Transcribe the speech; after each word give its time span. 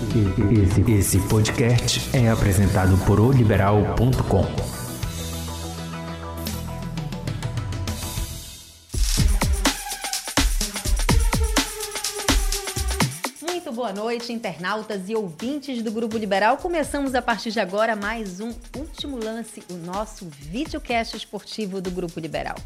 Esse, 0.00 0.92
esse 0.92 1.18
podcast 1.28 2.16
é 2.16 2.30
apresentado 2.30 2.96
por 3.04 3.20
oliberal.com. 3.20 4.46
Muito 13.42 13.72
boa 13.72 13.92
noite, 13.92 14.32
internautas 14.32 15.10
e 15.10 15.14
ouvintes 15.14 15.82
do 15.82 15.92
Grupo 15.92 16.16
Liberal. 16.16 16.56
Começamos 16.56 17.14
a 17.14 17.20
partir 17.20 17.50
de 17.50 17.60
agora 17.60 17.94
mais 17.94 18.40
um 18.40 18.54
último 18.74 19.22
lance, 19.22 19.62
o 19.70 19.74
nosso 19.74 20.26
videocast 20.30 21.14
esportivo 21.14 21.78
do 21.78 21.90
Grupo 21.90 22.18
Liberal. 22.18 22.56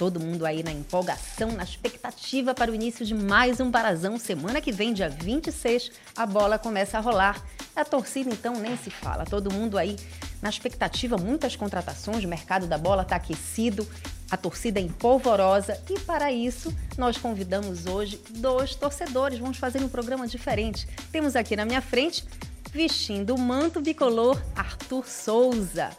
Todo 0.00 0.18
mundo 0.18 0.46
aí 0.46 0.62
na 0.62 0.72
empolgação, 0.72 1.52
na 1.52 1.62
expectativa 1.62 2.54
para 2.54 2.72
o 2.72 2.74
início 2.74 3.04
de 3.04 3.12
mais 3.12 3.60
um 3.60 3.70
Parazão. 3.70 4.18
Semana 4.18 4.58
que 4.58 4.72
vem, 4.72 4.94
dia 4.94 5.10
26, 5.10 5.92
a 6.16 6.24
bola 6.24 6.58
começa 6.58 6.96
a 6.96 7.02
rolar. 7.02 7.44
A 7.76 7.84
torcida, 7.84 8.30
então, 8.30 8.54
nem 8.54 8.78
se 8.78 8.88
fala. 8.88 9.26
Todo 9.26 9.52
mundo 9.52 9.76
aí 9.76 9.98
na 10.40 10.48
expectativa, 10.48 11.18
muitas 11.18 11.54
contratações, 11.54 12.24
o 12.24 12.28
mercado 12.28 12.66
da 12.66 12.78
bola 12.78 13.02
está 13.02 13.16
aquecido, 13.16 13.86
a 14.30 14.38
torcida 14.38 14.80
é 14.80 14.82
empolvorosa 14.82 15.78
e 15.90 16.00
para 16.00 16.32
isso 16.32 16.74
nós 16.96 17.18
convidamos 17.18 17.84
hoje 17.84 18.18
dois 18.30 18.74
torcedores. 18.74 19.38
Vamos 19.38 19.58
fazer 19.58 19.82
um 19.84 19.88
programa 19.88 20.26
diferente. 20.26 20.88
Temos 21.12 21.36
aqui 21.36 21.54
na 21.54 21.66
minha 21.66 21.82
frente, 21.82 22.24
vestindo 22.72 23.34
o 23.34 23.38
manto 23.38 23.80
bicolor, 23.80 24.40
Arthur 24.54 25.06
Souza 25.06 25.90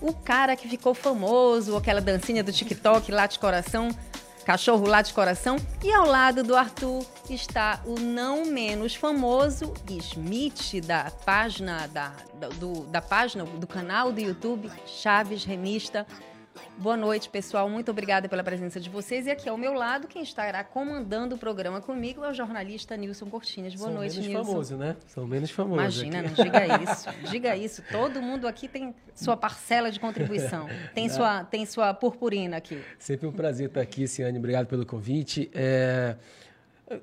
o 0.00 0.12
cara 0.12 0.56
que 0.56 0.68
ficou 0.68 0.94
famoso, 0.94 1.76
aquela 1.76 2.00
dancinha 2.00 2.42
do 2.42 2.52
TikTok 2.52 3.12
lá 3.12 3.26
de 3.26 3.38
coração, 3.38 3.90
cachorro 4.44 4.86
lá 4.86 5.02
de 5.02 5.12
coração. 5.12 5.56
E 5.82 5.92
ao 5.92 6.06
lado 6.06 6.42
do 6.42 6.56
Arthur 6.56 7.04
está 7.28 7.80
o 7.84 8.00
não 8.00 8.46
menos 8.46 8.94
famoso 8.94 9.74
Smith 9.88 10.80
da 10.84 11.10
página 11.24 11.86
da, 11.88 12.12
do, 12.58 12.84
da 12.86 13.02
página 13.02 13.44
do 13.44 13.66
canal 13.66 14.10
do 14.10 14.20
YouTube 14.20 14.70
Chaves 14.86 15.44
Remista. 15.44 16.06
Boa 16.78 16.96
noite, 16.96 17.28
pessoal. 17.28 17.68
Muito 17.68 17.90
obrigada 17.90 18.28
pela 18.28 18.42
presença 18.42 18.80
de 18.80 18.88
vocês. 18.88 19.26
E 19.26 19.30
aqui 19.30 19.48
ao 19.48 19.58
meu 19.58 19.74
lado, 19.74 20.08
quem 20.08 20.22
estará 20.22 20.64
comandando 20.64 21.34
o 21.34 21.38
programa 21.38 21.80
comigo 21.80 22.24
é 22.24 22.30
o 22.30 22.34
jornalista 22.34 22.96
Nilson 22.96 23.26
Cortines. 23.26 23.74
Boa 23.74 23.88
São 23.88 23.94
noite, 23.94 24.14
menos 24.14 24.28
Nilson. 24.28 24.44
famoso, 24.44 24.76
né? 24.76 24.96
São 25.06 25.26
menos 25.26 25.50
famosos. 25.50 26.02
Imagina, 26.02 26.20
aqui. 26.20 26.28
não 26.28 26.44
diga 26.44 26.82
isso. 26.82 27.08
Diga 27.30 27.56
isso. 27.56 27.82
Todo 27.90 28.22
mundo 28.22 28.48
aqui 28.48 28.66
tem 28.66 28.94
sua 29.14 29.36
parcela 29.36 29.90
de 29.90 30.00
contribuição. 30.00 30.68
Tem 30.94 31.08
sua, 31.08 31.44
tem 31.44 31.66
sua 31.66 31.92
purpurina 31.92 32.56
aqui. 32.56 32.82
Sempre 32.98 33.26
um 33.26 33.32
prazer 33.32 33.68
estar 33.68 33.80
aqui, 33.80 34.08
Ciane. 34.08 34.38
Obrigado 34.38 34.66
pelo 34.66 34.86
convite. 34.86 35.50
É... 35.54 36.16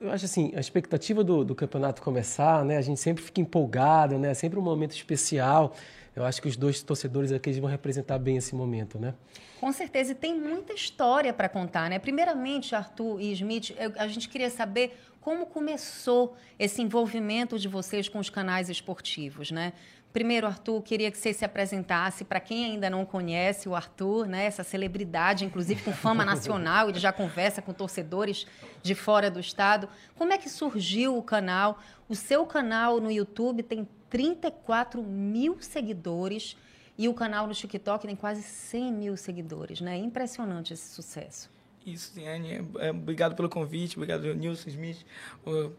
Eu 0.02 0.12
acho 0.12 0.26
assim, 0.26 0.52
a 0.54 0.60
expectativa 0.60 1.24
do, 1.24 1.46
do, 1.46 1.56
campeonato 1.56 2.02
começar, 2.02 2.66
né? 2.66 2.78
A 2.78 2.82
gente 2.82 3.00
sempre 3.00 3.24
fica 3.24 3.40
empolgado, 3.40 4.18
né? 4.20 4.32
É 4.32 4.34
sempre 4.34 4.60
um 4.60 4.62
momento 4.62 4.92
especial. 4.92 5.74
Eu 6.18 6.26
acho 6.26 6.42
que 6.42 6.48
os 6.48 6.58
dois 6.58 6.82
torcedores 6.82 7.32
aqui 7.32 7.52
vão 7.62 7.70
representar 7.70 8.18
bem 8.18 8.38
esse 8.38 8.56
momento, 8.56 8.98
né? 8.98 9.14
Com 9.60 9.72
certeza, 9.72 10.14
e 10.14 10.16
tem 10.16 10.34
muita 10.34 10.74
história 10.74 11.32
para 11.32 11.48
contar, 11.48 11.92
né? 11.92 12.00
Primeiramente, 12.00 12.74
Arthur 12.74 13.22
e 13.22 13.32
Smith, 13.34 13.70
eu, 13.78 13.94
a 13.98 14.08
gente 14.08 14.28
queria 14.28 14.50
saber 14.50 15.00
como 15.22 15.46
começou 15.46 16.36
esse 16.58 16.82
envolvimento 16.82 17.60
de 17.60 17.68
vocês 17.68 18.10
com 18.10 18.18
os 18.18 18.32
canais 18.32 18.68
esportivos, 18.68 19.52
né? 19.52 19.74
Primeiro, 20.12 20.48
Arthur, 20.48 20.82
queria 20.82 21.12
que 21.12 21.18
você 21.20 21.32
se 21.32 21.46
apresentasse 21.46 22.24
para 22.24 22.40
quem 22.40 22.66
ainda 22.66 22.90
não 22.90 23.06
conhece 23.06 23.70
o 23.70 23.76
Arthur, 23.76 24.26
né? 24.26 24.46
Essa 24.46 24.64
celebridade, 24.64 25.46
inclusive 25.46 25.84
com 25.84 25.94
fama 25.94 26.26
nacional, 26.26 26.90
ele 26.90 26.98
já 26.98 27.12
conversa 27.12 27.62
com 27.62 27.74
torcedores 27.74 28.48
de 28.82 28.96
fora 28.96 29.30
do 29.30 29.40
estado. 29.40 29.88
Como 30.16 30.34
é 30.34 30.38
que 30.40 30.50
surgiu 30.50 31.16
o 31.16 31.22
canal? 31.22 31.78
O 32.10 32.16
seu 32.16 32.44
canal 32.48 33.00
no 33.00 33.12
YouTube 33.12 33.62
tem 33.62 33.88
34 34.10 35.04
mil 35.04 35.58
seguidores 35.62 36.56
e 36.98 37.08
o 37.08 37.14
canal 37.14 37.48
no 37.48 37.54
TikTok 37.54 38.08
tem 38.08 38.16
quase 38.16 38.42
100 38.42 38.92
mil 38.92 39.18
seguidores, 39.18 39.82
né? 39.82 39.98
Impressionante 39.98 40.74
esse 40.74 40.90
sucesso. 40.94 41.57
Isso, 41.88 42.12
Tiane. 42.14 42.68
É, 42.80 42.92
obrigado 42.92 43.34
pelo 43.34 43.48
convite, 43.48 43.96
obrigado, 43.96 44.34
Nilson 44.36 44.68
Smith, 44.68 45.06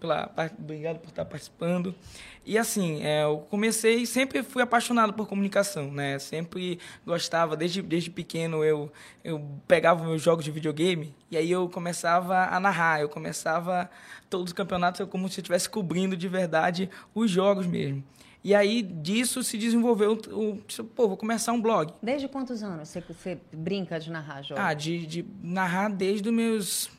pela, 0.00 0.32
obrigado 0.58 1.00
por 1.00 1.10
estar 1.10 1.26
participando. 1.26 1.94
E 2.46 2.56
assim, 2.56 3.04
é, 3.04 3.24
eu 3.24 3.46
comecei, 3.50 4.06
sempre 4.06 4.42
fui 4.42 4.62
apaixonado 4.62 5.12
por 5.12 5.28
comunicação, 5.28 5.92
né? 5.92 6.18
Sempre 6.18 6.78
gostava, 7.04 7.54
desde, 7.54 7.82
desde 7.82 8.08
pequeno 8.08 8.64
eu, 8.64 8.90
eu 9.22 9.46
pegava 9.68 10.02
meus 10.02 10.22
jogos 10.22 10.46
de 10.46 10.50
videogame 10.50 11.14
e 11.30 11.36
aí 11.36 11.50
eu 11.50 11.68
começava 11.68 12.46
a 12.46 12.58
narrar, 12.58 13.02
eu 13.02 13.10
começava 13.10 13.90
todos 14.30 14.46
os 14.46 14.52
campeonatos 14.54 15.06
como 15.10 15.28
se 15.28 15.40
eu 15.40 15.42
estivesse 15.42 15.68
cobrindo 15.68 16.16
de 16.16 16.26
verdade 16.26 16.88
os 17.14 17.30
jogos 17.30 17.66
mesmo. 17.66 18.02
E 18.48 18.54
aí 18.54 18.80
disso 18.80 19.42
se 19.42 19.58
desenvolveu 19.58 20.18
o, 20.32 20.56
pô, 20.94 21.06
vou 21.06 21.18
começar 21.18 21.52
um 21.52 21.60
blog. 21.60 21.92
Desde 22.02 22.26
quantos 22.28 22.62
anos 22.62 22.88
você, 22.88 23.02
você 23.02 23.38
brinca 23.52 24.00
de 24.00 24.10
narrar 24.10 24.40
jogos? 24.40 24.64
Ah, 24.64 24.72
de, 24.72 25.06
de 25.06 25.26
narrar 25.42 25.90
desde 25.90 26.30
os 26.30 26.34
meus 26.34 26.90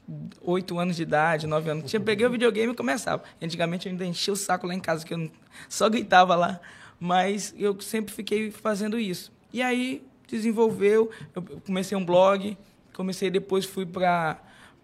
oito 0.43 0.77
anos 0.77 0.95
de 0.95 1.01
idade, 1.01 1.47
nove 1.47 1.71
anos. 1.71 1.91
Eu 1.91 2.01
peguei 2.01 2.27
o 2.27 2.29
videogame 2.29 2.71
e 2.71 2.75
começava. 2.75 3.23
Antigamente 3.41 3.87
eu 3.87 3.91
ainda 3.91 4.05
enchia 4.05 4.31
o 4.31 4.37
saco 4.37 4.67
lá 4.67 4.75
em 4.75 4.79
casa, 4.79 5.03
que 5.03 5.11
eu 5.11 5.31
só 5.67 5.89
gritava 5.89 6.35
lá. 6.35 6.59
Mas 6.99 7.51
eu 7.57 7.81
sempre 7.81 8.13
fiquei 8.13 8.51
fazendo 8.51 8.99
isso. 8.99 9.31
E 9.51 9.63
aí 9.63 10.03
desenvolveu, 10.27 11.09
eu 11.33 11.41
comecei 11.65 11.97
um 11.97 12.05
blog, 12.05 12.55
comecei 12.93 13.31
depois 13.31 13.65
fui 13.65 13.87
para 13.87 14.39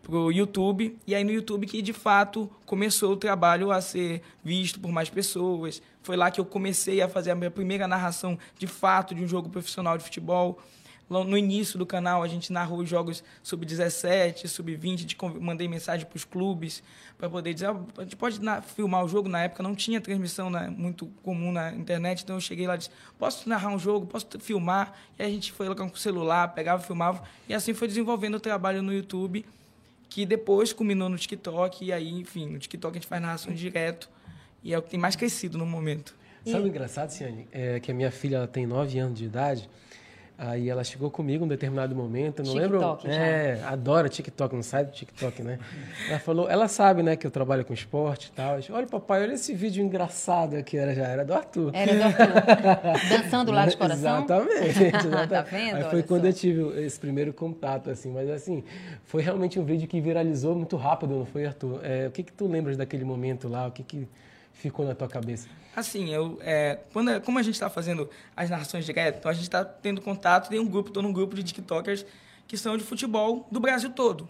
pro 0.05 0.31
YouTube 0.31 0.95
e 1.07 1.15
aí 1.15 1.23
no 1.23 1.31
YouTube 1.31 1.65
que 1.65 1.81
de 1.81 1.91
fato 1.91 2.49
começou 2.63 3.13
o 3.13 3.17
trabalho 3.17 3.71
a 3.71 3.81
ser 3.81 4.21
visto 4.43 4.79
por 4.79 4.91
mais 4.91 5.09
pessoas. 5.09 5.81
Foi 6.05 6.15
lá 6.15 6.29
que 6.29 6.39
eu 6.39 6.45
comecei 6.45 7.01
a 7.01 7.09
fazer 7.09 7.31
a 7.31 7.35
minha 7.35 7.49
primeira 7.49 7.87
narração 7.87 8.37
de 8.59 8.67
fato 8.67 9.15
de 9.15 9.23
um 9.23 9.27
jogo 9.27 9.49
profissional 9.49 9.97
de 9.97 10.03
futebol. 10.03 10.61
No 11.09 11.35
início 11.35 11.79
do 11.79 11.85
canal 11.85 12.21
a 12.21 12.27
gente 12.27 12.53
narrou 12.53 12.77
os 12.77 12.87
jogos 12.87 13.23
sub-17, 13.41 14.47
sub-20, 14.47 15.39
mandei 15.39 15.67
mensagem 15.67 16.05
para 16.05 16.15
os 16.15 16.23
clubes 16.23 16.83
para 17.17 17.27
poder 17.27 17.55
dizer, 17.55 17.69
ah, 17.69 17.79
a 17.97 18.03
gente 18.03 18.15
pode 18.15 18.39
filmar 18.75 19.03
o 19.03 19.07
jogo, 19.07 19.27
na 19.27 19.45
época 19.45 19.63
não 19.63 19.73
tinha 19.73 19.99
transmissão 19.99 20.47
né, 20.47 20.71
muito 20.75 21.07
comum 21.23 21.51
na 21.51 21.73
internet, 21.73 22.21
então 22.23 22.35
eu 22.35 22.41
cheguei 22.41 22.67
lá 22.67 22.75
e 22.75 22.77
disse, 22.77 22.91
posso 23.17 23.49
narrar 23.49 23.69
um 23.69 23.79
jogo, 23.79 24.05
posso 24.05 24.27
filmar, 24.39 24.93
e 25.17 25.23
a 25.23 25.29
gente 25.29 25.51
foi 25.51 25.67
lá 25.67 25.73
com 25.73 25.85
o 25.85 25.97
celular, 25.97 26.49
pegava, 26.49 26.83
filmava, 26.83 27.23
e 27.49 27.53
assim 27.53 27.73
foi 27.73 27.87
desenvolvendo 27.87 28.35
o 28.35 28.39
trabalho 28.39 28.83
no 28.83 28.93
YouTube, 28.93 29.43
que 30.09 30.23
depois 30.23 30.71
culminou 30.71 31.09
no 31.09 31.17
TikTok, 31.17 31.85
e 31.85 31.91
aí, 31.91 32.11
enfim, 32.11 32.47
no 32.47 32.59
TikTok 32.59 32.97
a 32.97 32.99
gente 32.99 33.07
faz 33.07 33.21
narração 33.21 33.53
direto, 33.53 34.09
e 34.65 34.73
é 34.73 34.77
o 34.79 34.81
que 34.81 34.89
tem 34.89 34.99
mais 34.99 35.15
crescido 35.15 35.59
no 35.59 35.65
momento. 35.65 36.15
Sabe 36.43 36.63
o 36.63 36.67
engraçado, 36.67 37.11
Ciane? 37.11 37.47
É 37.51 37.79
que 37.79 37.91
a 37.91 37.93
minha 37.93 38.09
filha 38.09 38.37
ela 38.37 38.47
tem 38.47 38.65
9 38.65 38.97
anos 38.97 39.17
de 39.17 39.25
idade, 39.25 39.69
aí 40.37 40.69
ela 40.69 40.83
chegou 40.83 41.11
comigo 41.11 41.43
em 41.43 41.45
um 41.45 41.47
determinado 41.47 41.95
momento, 41.95 42.43
não 42.43 42.53
TikTok, 42.53 43.07
lembro... 43.07 43.13
Já. 43.13 43.25
É, 43.25 43.63
adora 43.63 44.09
TikTok, 44.09 44.55
não 44.55 44.63
sai 44.63 44.85
do 44.85 44.91
TikTok, 44.91 45.43
né? 45.43 45.59
ela 46.09 46.19
falou, 46.19 46.49
ela 46.49 46.67
sabe, 46.67 47.03
né, 47.03 47.15
que 47.15 47.25
eu 47.25 47.31
trabalho 47.31 47.63
com 47.63 47.73
esporte 47.73 48.27
e 48.27 48.31
tal. 48.31 48.59
Disse, 48.59 48.71
olha, 48.71 48.87
papai, 48.87 49.21
olha 49.21 49.33
esse 49.33 49.53
vídeo 49.53 49.83
engraçado 49.83 50.61
que 50.63 50.77
era, 50.77 50.95
já 50.95 51.07
era 51.07 51.23
do 51.23 51.33
Arthur. 51.33 51.71
Era 51.73 51.93
do 51.93 52.03
Arthur. 52.03 53.09
Dançando 53.09 53.51
lá 53.51 53.67
de 53.67 53.77
coração? 53.77 54.17
Exatamente. 54.17 54.83
exatamente. 54.83 55.29
tá 55.29 55.41
vendo? 55.43 55.75
Aí 55.75 55.83
foi 55.83 55.93
Olha 55.99 56.03
quando 56.03 56.21
só. 56.21 56.27
eu 56.27 56.33
tive 56.33 56.85
esse 56.85 56.99
primeiro 56.99 57.31
contato, 57.33 57.91
assim. 57.91 58.11
Mas, 58.11 58.29
assim, 58.31 58.63
foi 59.03 59.21
realmente 59.21 59.59
um 59.59 59.63
vídeo 59.63 59.87
que 59.87 60.01
viralizou 60.01 60.55
muito 60.55 60.75
rápido, 60.75 61.15
não 61.15 61.25
foi, 61.25 61.45
Arthur? 61.45 61.81
É, 61.83 62.07
o 62.07 62.11
que 62.11 62.23
que 62.23 62.33
tu 62.33 62.47
lembras 62.47 62.75
daquele 62.77 63.05
momento 63.05 63.47
lá? 63.47 63.67
O 63.67 63.71
que 63.71 63.83
que 63.83 64.07
ficou 64.55 64.85
na 64.85 64.95
tua 64.95 65.07
cabeça? 65.07 65.47
Assim, 65.75 66.09
eu, 66.09 66.39
é, 66.41 66.79
quando, 66.93 67.19
como 67.21 67.37
a 67.37 67.43
gente 67.43 67.55
está 67.55 67.69
fazendo 67.69 68.09
as 68.35 68.49
narrações 68.49 68.85
diretas, 68.85 69.19
então 69.19 69.29
a 69.29 69.33
gente 69.33 69.43
está 69.43 69.63
tendo 69.63 70.01
contato, 70.01 70.49
tem 70.49 70.59
um 70.59 70.67
grupo, 70.67 70.89
estou 70.89 71.03
num 71.03 71.11
grupo 71.11 71.35
de 71.35 71.43
TikTokers 71.43 72.05
que 72.47 72.57
são 72.57 72.77
de 72.77 72.83
futebol 72.83 73.47
do 73.51 73.59
Brasil 73.59 73.89
todo. 73.89 74.27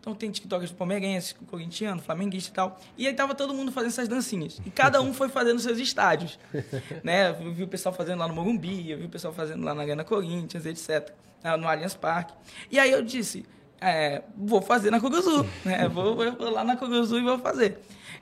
Então 0.00 0.14
tem 0.14 0.30
TikTokers 0.30 0.72
palmeirense, 0.72 1.34
corintiano, 1.34 2.00
flamenguista 2.00 2.50
e 2.50 2.54
tal. 2.54 2.80
E 2.96 3.06
aí 3.06 3.14
tava 3.14 3.34
todo 3.34 3.52
mundo 3.52 3.70
fazendo 3.70 3.90
essas 3.90 4.08
dancinhas. 4.08 4.60
E 4.64 4.70
cada 4.70 5.00
um 5.02 5.12
foi 5.12 5.28
fazendo 5.28 5.60
seus 5.60 5.78
estádios. 5.78 6.38
né? 7.04 7.30
Eu 7.30 7.52
vi 7.52 7.62
o 7.62 7.68
pessoal 7.68 7.94
fazendo 7.94 8.18
lá 8.18 8.28
no 8.28 8.34
Morumbi, 8.34 8.90
eu 8.90 8.98
vi 8.98 9.04
o 9.04 9.08
pessoal 9.08 9.34
fazendo 9.34 9.64
lá 9.64 9.74
na 9.74 9.82
Arena 9.82 10.04
Corinthians, 10.04 10.64
etc. 10.66 11.12
No 11.58 11.68
Allianz 11.68 11.94
Parque. 11.94 12.32
E 12.70 12.78
aí 12.78 12.90
eu 12.90 13.02
disse, 13.02 13.44
é, 13.80 14.22
vou 14.36 14.60
fazer 14.60 14.90
na 14.90 15.00
Curuzu. 15.00 15.46
Né? 15.64 15.88
Vou, 15.88 16.16
vou 16.16 16.50
lá 16.50 16.64
na 16.64 16.76
Curuzu 16.76 17.18
e 17.18 17.22
vou 17.22 17.38
fazer. 17.38 17.78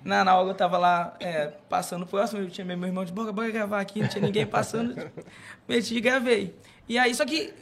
Na, 0.06 0.24
na 0.24 0.36
hora 0.36 0.48
eu 0.50 0.54
tava 0.54 0.78
lá 0.78 1.16
é, 1.18 1.48
passando 1.68 2.06
próximo, 2.06 2.40
eu 2.40 2.48
tinha 2.48 2.64
meu 2.64 2.86
irmão 2.86 3.04
de 3.04 3.12
bora, 3.12 3.32
bora 3.32 3.50
gravar 3.50 3.80
aqui, 3.80 4.00
não 4.00 4.08
tinha 4.08 4.24
ninguém 4.24 4.46
passando. 4.46 4.94
Meti 5.68 5.96
e 5.96 6.00
gravei. 6.00 6.54
E 6.88 6.96
aí, 6.96 7.12
só 7.12 7.26
que 7.26 7.52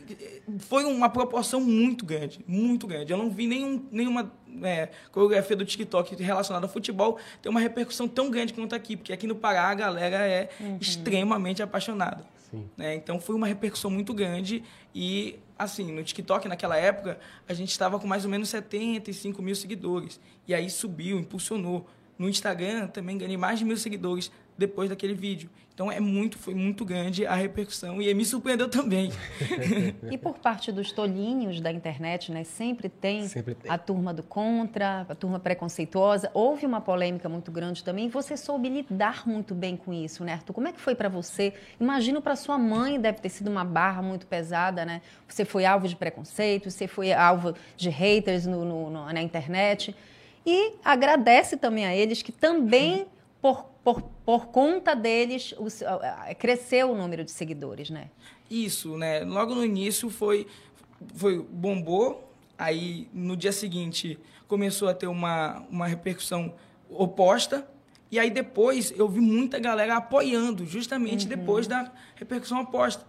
foi 0.58 0.85
uma 0.85 1.08
proporção 1.08 1.58
muito 1.58 2.05
grande, 2.05 2.41
muito 2.46 2.87
grande. 2.87 3.11
Eu 3.11 3.17
não 3.17 3.31
vi 3.31 3.46
nenhum, 3.46 3.82
nenhuma 3.91 4.31
é, 4.62 4.91
coreografia 5.11 5.56
do 5.56 5.64
TikTok 5.64 6.23
relacionada 6.23 6.67
ao 6.67 6.70
futebol 6.70 7.19
ter 7.41 7.49
uma 7.49 7.61
repercussão 7.61 8.06
tão 8.06 8.31
grande 8.31 8.52
quanto 8.52 8.75
aqui, 8.75 8.94
porque 8.94 9.14
aqui 9.14 9.26
no 9.26 9.35
Pará 9.35 9.70
a 9.70 9.75
galera 9.75 10.26
é 10.26 10.50
uhum. 10.61 10.76
extremamente 10.79 11.62
apaixonada. 11.62 12.25
Né? 12.76 12.94
Então 12.94 13.19
foi 13.19 13.35
uma 13.35 13.46
repercussão 13.46 13.91
muito 13.91 14.12
grande 14.12 14.62
e, 14.94 15.38
assim, 15.58 15.91
no 15.91 16.05
TikTok 16.05 16.46
naquela 16.46 16.76
época 16.76 17.19
a 17.49 17.55
gente 17.55 17.70
estava 17.70 17.99
com 17.99 18.06
mais 18.06 18.25
ou 18.25 18.31
menos 18.31 18.50
75 18.50 19.41
mil 19.43 19.56
seguidores. 19.56 20.20
E 20.46 20.55
aí 20.55 20.69
subiu, 20.69 21.19
impulsionou. 21.19 21.88
No 22.19 22.28
Instagram 22.28 22.87
também 22.88 23.19
ganhei 23.19 23.37
mais 23.37 23.58
de 23.58 23.64
mil 23.64 23.76
seguidores 23.76 24.31
depois 24.56 24.88
daquele 24.88 25.14
vídeo. 25.14 25.50
Então 25.75 25.90
é 25.90 25.99
muito, 25.99 26.38
foi 26.38 26.55
muito 26.55 26.84
grande 26.84 27.26
a 27.26 27.34
repercussão 27.34 28.00
e 28.00 28.14
me 28.14 28.25
surpreendeu 28.25 28.69
também. 28.69 29.11
e 30.08 30.16
por 30.16 30.38
parte 30.38 30.70
dos 30.70 30.93
tolinhos 30.93 31.61
da 31.61 31.72
internet, 31.72 32.31
né? 32.31 32.44
Sempre 32.44 32.88
tem, 32.88 33.26
Sempre 33.26 33.56
tem, 33.56 33.69
a 33.69 33.76
turma 33.76 34.14
do 34.14 34.22
contra, 34.22 35.05
a 35.08 35.14
turma 35.16 35.40
preconceituosa. 35.40 36.31
Houve 36.32 36.64
uma 36.64 36.81
polêmica 36.81 37.28
muito 37.28 37.50
grande 37.50 37.82
também. 37.82 38.08
Você 38.08 38.37
soube 38.37 38.69
lidar 38.69 39.26
muito 39.26 39.52
bem 39.52 39.76
com 39.76 39.93
isso, 39.93 40.22
né, 40.22 40.34
Arthur? 40.34 40.52
Como 40.52 40.69
é 40.69 40.72
que 40.72 40.81
foi 40.81 40.94
para 40.94 41.08
você? 41.08 41.52
Imagino 41.81 42.22
para 42.22 42.37
sua 42.37 42.56
mãe 42.56 43.00
deve 43.00 43.19
ter 43.19 43.28
sido 43.28 43.50
uma 43.50 43.64
barra 43.64 44.00
muito 44.00 44.28
pesada, 44.28 44.84
né? 44.84 45.02
Você 45.26 45.44
foi 45.44 45.64
alvo 45.64 45.88
de 45.88 45.96
preconceito, 45.96 46.70
você 46.70 46.87
foi 46.87 47.12
alvo 47.12 47.52
de 47.76 47.90
haters 47.90 48.46
no, 48.46 48.64
no, 48.64 48.90
no, 48.90 49.12
na 49.12 49.20
internet. 49.20 49.93
E 50.46 50.75
agradece 50.85 51.56
também 51.56 51.87
a 51.87 51.94
eles 51.94 52.23
que 52.23 52.32
também 52.32 53.06
por, 53.41 53.64
por, 53.82 54.02
por 54.25 54.46
conta 54.46 54.94
deles, 54.94 55.55
os, 55.58 55.82
cresceu 56.38 56.91
o 56.91 56.96
número 56.96 57.25
de 57.25 57.31
seguidores, 57.31 57.91
né? 57.91 58.11
Isso, 58.50 58.96
né? 58.96 59.20
Logo 59.20 59.55
no 59.55 59.64
início 59.64 60.11
foi, 60.11 60.46
foi 61.14 61.38
bombou, 61.38 62.31
aí 62.58 63.08
no 63.12 63.37
dia 63.37 63.52
seguinte 63.52 64.19
começou 64.46 64.88
a 64.88 64.94
ter 64.94 65.06
uma, 65.06 65.64
uma 65.70 65.87
repercussão 65.87 66.55
oposta, 66.91 67.67
e 68.11 68.19
aí 68.19 68.31
depois 68.31 68.93
eu 68.96 69.08
vi 69.08 69.20
muita 69.20 69.58
galera 69.58 69.96
apoiando, 69.96 70.64
justamente 70.64 71.25
uhum. 71.25 71.29
depois 71.31 71.67
da 71.67 71.91
repercussão 72.14 72.61
oposta. 72.61 73.05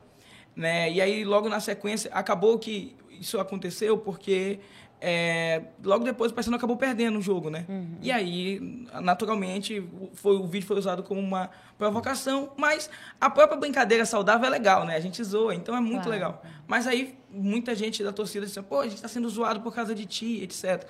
Né? 0.56 0.92
E 0.92 1.02
aí, 1.02 1.24
logo 1.26 1.50
na 1.50 1.60
sequência, 1.60 2.10
acabou 2.14 2.58
que 2.58 2.96
isso 3.20 3.40
aconteceu 3.40 3.98
porque 3.98 4.60
é, 5.02 5.62
logo 5.84 6.04
depois 6.04 6.32
o 6.32 6.36
Paysandu 6.36 6.58
acabou 6.58 6.78
perdendo 6.78 7.20
o 7.20 7.22
jogo, 7.22 7.50
né? 7.50 7.66
Uhum. 7.68 7.98
E 8.02 8.12
aí, 8.12 8.88
naturalmente, 9.02 9.88
foi, 10.14 10.36
o 10.38 10.48
vídeo 10.48 10.66
foi 10.66 10.78
usado 10.78 11.04
como 11.04 11.20
uma 11.20 11.50
provocação, 11.78 12.52
mas 12.58 12.90
a 13.20 13.30
própria 13.30 13.58
brincadeira 13.58 14.06
saudável 14.06 14.48
é 14.48 14.50
legal, 14.50 14.86
né? 14.86 14.96
A 14.96 15.00
gente 15.00 15.24
zoa, 15.24 15.54
então 15.54 15.76
é 15.76 15.80
muito 15.80 16.04
claro. 16.04 16.10
legal. 16.10 16.44
Mas 16.66 16.88
aí, 16.88 17.18
muita 17.30 17.76
gente 17.76 18.04
da 18.04 18.14
torcida 18.14 18.46
disse, 18.46 18.62
pô, 18.62 18.80
a 18.80 18.84
gente 18.86 18.96
está 18.96 19.08
sendo 19.08 19.30
zoado 19.30 19.62
por 19.62 19.74
causa 19.74 19.94
de 19.94 20.06
ti, 20.06 20.42
etc. 20.42 20.88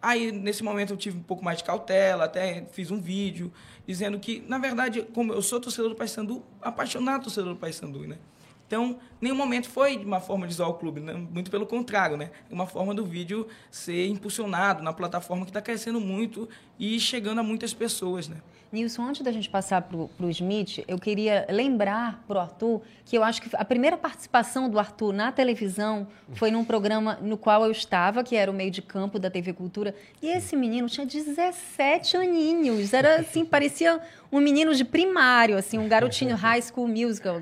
Aí, 0.00 0.32
nesse 0.32 0.64
momento, 0.64 0.94
eu 0.94 0.96
tive 0.96 1.18
um 1.18 1.22
pouco 1.22 1.44
mais 1.44 1.58
de 1.58 1.64
cautela, 1.64 2.24
até 2.24 2.64
fiz 2.72 2.90
um 2.90 3.00
vídeo 3.00 3.52
dizendo 3.86 4.18
que, 4.18 4.42
na 4.48 4.58
verdade, 4.58 5.02
como 5.14 5.32
eu 5.32 5.42
sou 5.42 5.60
torcedor 5.60 5.90
do 5.90 5.96
Paysandu, 5.96 6.42
apaixonado 6.60 7.24
torcedor 7.24 7.54
do 7.54 7.60
Paysandu, 7.60 8.08
né? 8.08 8.18
Então, 8.66 8.98
nenhum 9.20 9.34
momento 9.34 9.68
foi 9.68 9.98
de 9.98 10.04
uma 10.04 10.20
forma 10.20 10.46
de 10.46 10.54
zoar 10.54 10.70
o 10.70 10.74
clube, 10.74 11.00
né? 11.00 11.12
muito 11.12 11.50
pelo 11.50 11.66
contrário, 11.66 12.16
né? 12.16 12.30
É 12.50 12.54
uma 12.54 12.66
forma 12.66 12.94
do 12.94 13.04
vídeo 13.04 13.46
ser 13.70 14.06
impulsionado 14.06 14.82
na 14.82 14.92
plataforma 14.92 15.44
que 15.44 15.50
está 15.50 15.60
crescendo 15.60 16.00
muito 16.00 16.48
e 16.78 16.98
chegando 16.98 17.40
a 17.40 17.42
muitas 17.42 17.74
pessoas, 17.74 18.28
né? 18.28 18.38
Nilson, 18.72 19.02
antes 19.02 19.20
da 19.20 19.30
gente 19.30 19.50
passar 19.50 19.82
para 19.82 19.98
o 19.98 20.30
Smith, 20.30 20.82
eu 20.88 20.98
queria 20.98 21.46
lembrar 21.50 22.24
para 22.26 22.38
o 22.38 22.40
Arthur 22.40 22.80
que 23.04 23.18
eu 23.18 23.22
acho 23.22 23.42
que 23.42 23.50
a 23.54 23.64
primeira 23.66 23.98
participação 23.98 24.70
do 24.70 24.78
Arthur 24.78 25.12
na 25.12 25.30
televisão 25.30 26.08
foi 26.32 26.50
num 26.50 26.64
programa 26.64 27.18
no 27.20 27.36
qual 27.36 27.66
eu 27.66 27.70
estava, 27.70 28.24
que 28.24 28.34
era 28.34 28.50
o 28.50 28.54
meio 28.54 28.70
de 28.70 28.80
campo 28.80 29.18
da 29.18 29.28
TV 29.28 29.52
Cultura, 29.52 29.94
e 30.22 30.28
esse 30.28 30.56
menino 30.56 30.88
tinha 30.88 31.04
17 31.04 32.16
aninhos, 32.16 32.94
era 32.94 33.16
assim, 33.16 33.44
parecia 33.44 34.00
um 34.32 34.40
menino 34.40 34.74
de 34.74 34.86
primário, 34.86 35.58
assim, 35.58 35.76
um 35.76 35.86
garotinho 35.86 36.34
high 36.36 36.62
school 36.62 36.88
musical, 36.88 37.36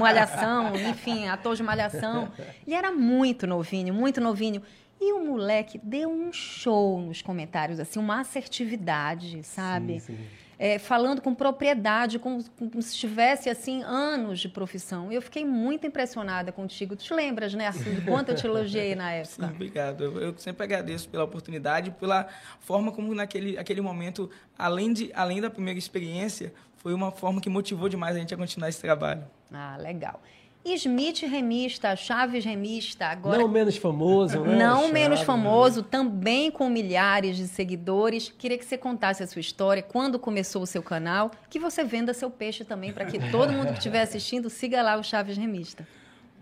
malhação, 0.00 0.74
enfim, 0.76 1.28
ator 1.28 1.56
de 1.56 1.62
malhação. 1.62 2.32
Ele 2.66 2.74
era 2.74 2.90
muito 2.90 3.46
novinho, 3.46 3.92
muito 3.92 4.18
novinho. 4.18 4.62
E 4.98 5.12
o 5.12 5.24
moleque 5.24 5.78
deu 5.82 6.10
um 6.10 6.32
show 6.32 7.00
nos 7.00 7.20
comentários, 7.20 7.78
assim, 7.80 7.98
uma 7.98 8.20
assertividade, 8.20 9.42
sabe? 9.42 10.00
Sim, 10.00 10.16
sim 10.16 10.18
é, 10.62 10.78
falando 10.78 11.22
com 11.22 11.34
propriedade, 11.34 12.18
como, 12.18 12.44
como, 12.50 12.82
se 12.82 12.94
tivesse 12.94 13.48
assim 13.48 13.82
anos 13.82 14.38
de 14.38 14.46
profissão. 14.46 15.10
Eu 15.10 15.22
fiquei 15.22 15.42
muito 15.42 15.86
impressionada 15.86 16.52
contigo. 16.52 16.94
Tu 16.94 17.04
te 17.04 17.14
lembras, 17.14 17.54
né, 17.54 17.68
Arthur, 17.68 17.94
de 17.94 18.02
quanto 18.02 18.28
eu 18.28 18.34
te 18.34 18.46
elogiei 18.46 18.94
na 18.94 19.10
época? 19.10 19.46
Sim, 19.46 19.54
obrigado. 19.54 20.04
Eu, 20.04 20.20
eu, 20.20 20.34
sempre 20.36 20.64
agradeço 20.64 21.08
pela 21.08 21.24
oportunidade, 21.24 21.90
pela 21.92 22.28
forma 22.60 22.92
como 22.92 23.14
naquele 23.14 23.56
aquele 23.56 23.80
momento, 23.80 24.30
além, 24.58 24.92
de, 24.92 25.10
além 25.14 25.40
da 25.40 25.48
primeira 25.48 25.78
experiência, 25.78 26.52
foi 26.76 26.92
uma 26.92 27.10
forma 27.10 27.40
que 27.40 27.48
motivou 27.48 27.88
demais 27.88 28.14
a 28.14 28.18
gente 28.18 28.34
a 28.34 28.36
continuar 28.36 28.68
esse 28.68 28.82
trabalho. 28.82 29.24
Ah, 29.50 29.78
legal. 29.80 30.20
Smith 30.64 31.22
remista, 31.22 31.96
Chaves 31.96 32.44
remista, 32.44 33.06
agora. 33.06 33.38
Não 33.38 33.48
menos 33.48 33.76
famoso, 33.76 34.40
né? 34.40 34.56
Não 34.56 34.80
Chaves, 34.80 34.92
menos 34.92 35.20
famoso, 35.22 35.80
né? 35.80 35.86
também 35.90 36.50
com 36.50 36.68
milhares 36.68 37.36
de 37.36 37.48
seguidores. 37.48 38.32
Queria 38.36 38.58
que 38.58 38.64
você 38.64 38.76
contasse 38.76 39.22
a 39.22 39.26
sua 39.26 39.40
história, 39.40 39.82
quando 39.82 40.18
começou 40.18 40.62
o 40.62 40.66
seu 40.66 40.82
canal, 40.82 41.30
que 41.48 41.58
você 41.58 41.82
venda 41.82 42.12
seu 42.12 42.30
peixe 42.30 42.64
também, 42.64 42.92
para 42.92 43.06
que 43.06 43.18
todo 43.30 43.52
mundo 43.52 43.68
que 43.68 43.78
estiver 43.78 44.02
assistindo 44.02 44.50
siga 44.50 44.82
lá 44.82 44.96
o 44.96 45.02
Chaves 45.02 45.36
Remista. 45.36 45.88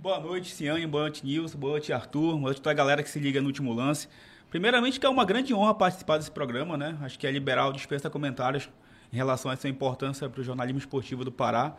Boa 0.01 0.19
noite, 0.19 0.55
Ciane, 0.55 0.87
boa 0.87 1.05
noite, 1.05 1.25
Nilson, 1.25 1.59
boa 1.59 1.73
noite, 1.73 1.93
Arthur, 1.93 2.33
boa 2.33 2.41
noite 2.41 2.59
a 2.59 2.63
toda 2.63 2.71
a 2.71 2.75
galera 2.75 3.03
que 3.03 3.11
se 3.11 3.19
liga 3.19 3.41
no 3.41 3.47
último 3.47 3.73
lance. 3.73 4.09
Primeiramente, 4.51 4.99
que 4.99 5.07
é 5.07 5.09
uma 5.09 5.25
grande 5.25 5.53
honra 5.55 5.75
participar 5.75 6.19
desse 6.19 6.31
programa, 6.31 6.77
né? 6.77 6.97
Acho 7.03 7.19
que 7.19 7.27
é 7.27 7.31
liberal 7.31 7.73
dispensa 7.73 8.09
comentários 8.09 8.69
em 9.13 9.17
relação 9.17 9.51
a 9.51 9.55
essa 9.55 9.69
importância 9.69 10.29
para 10.29 10.41
o 10.41 10.45
jornalismo 10.45 10.79
esportivo 10.79 11.25
do 11.25 11.31
Pará. 11.33 11.77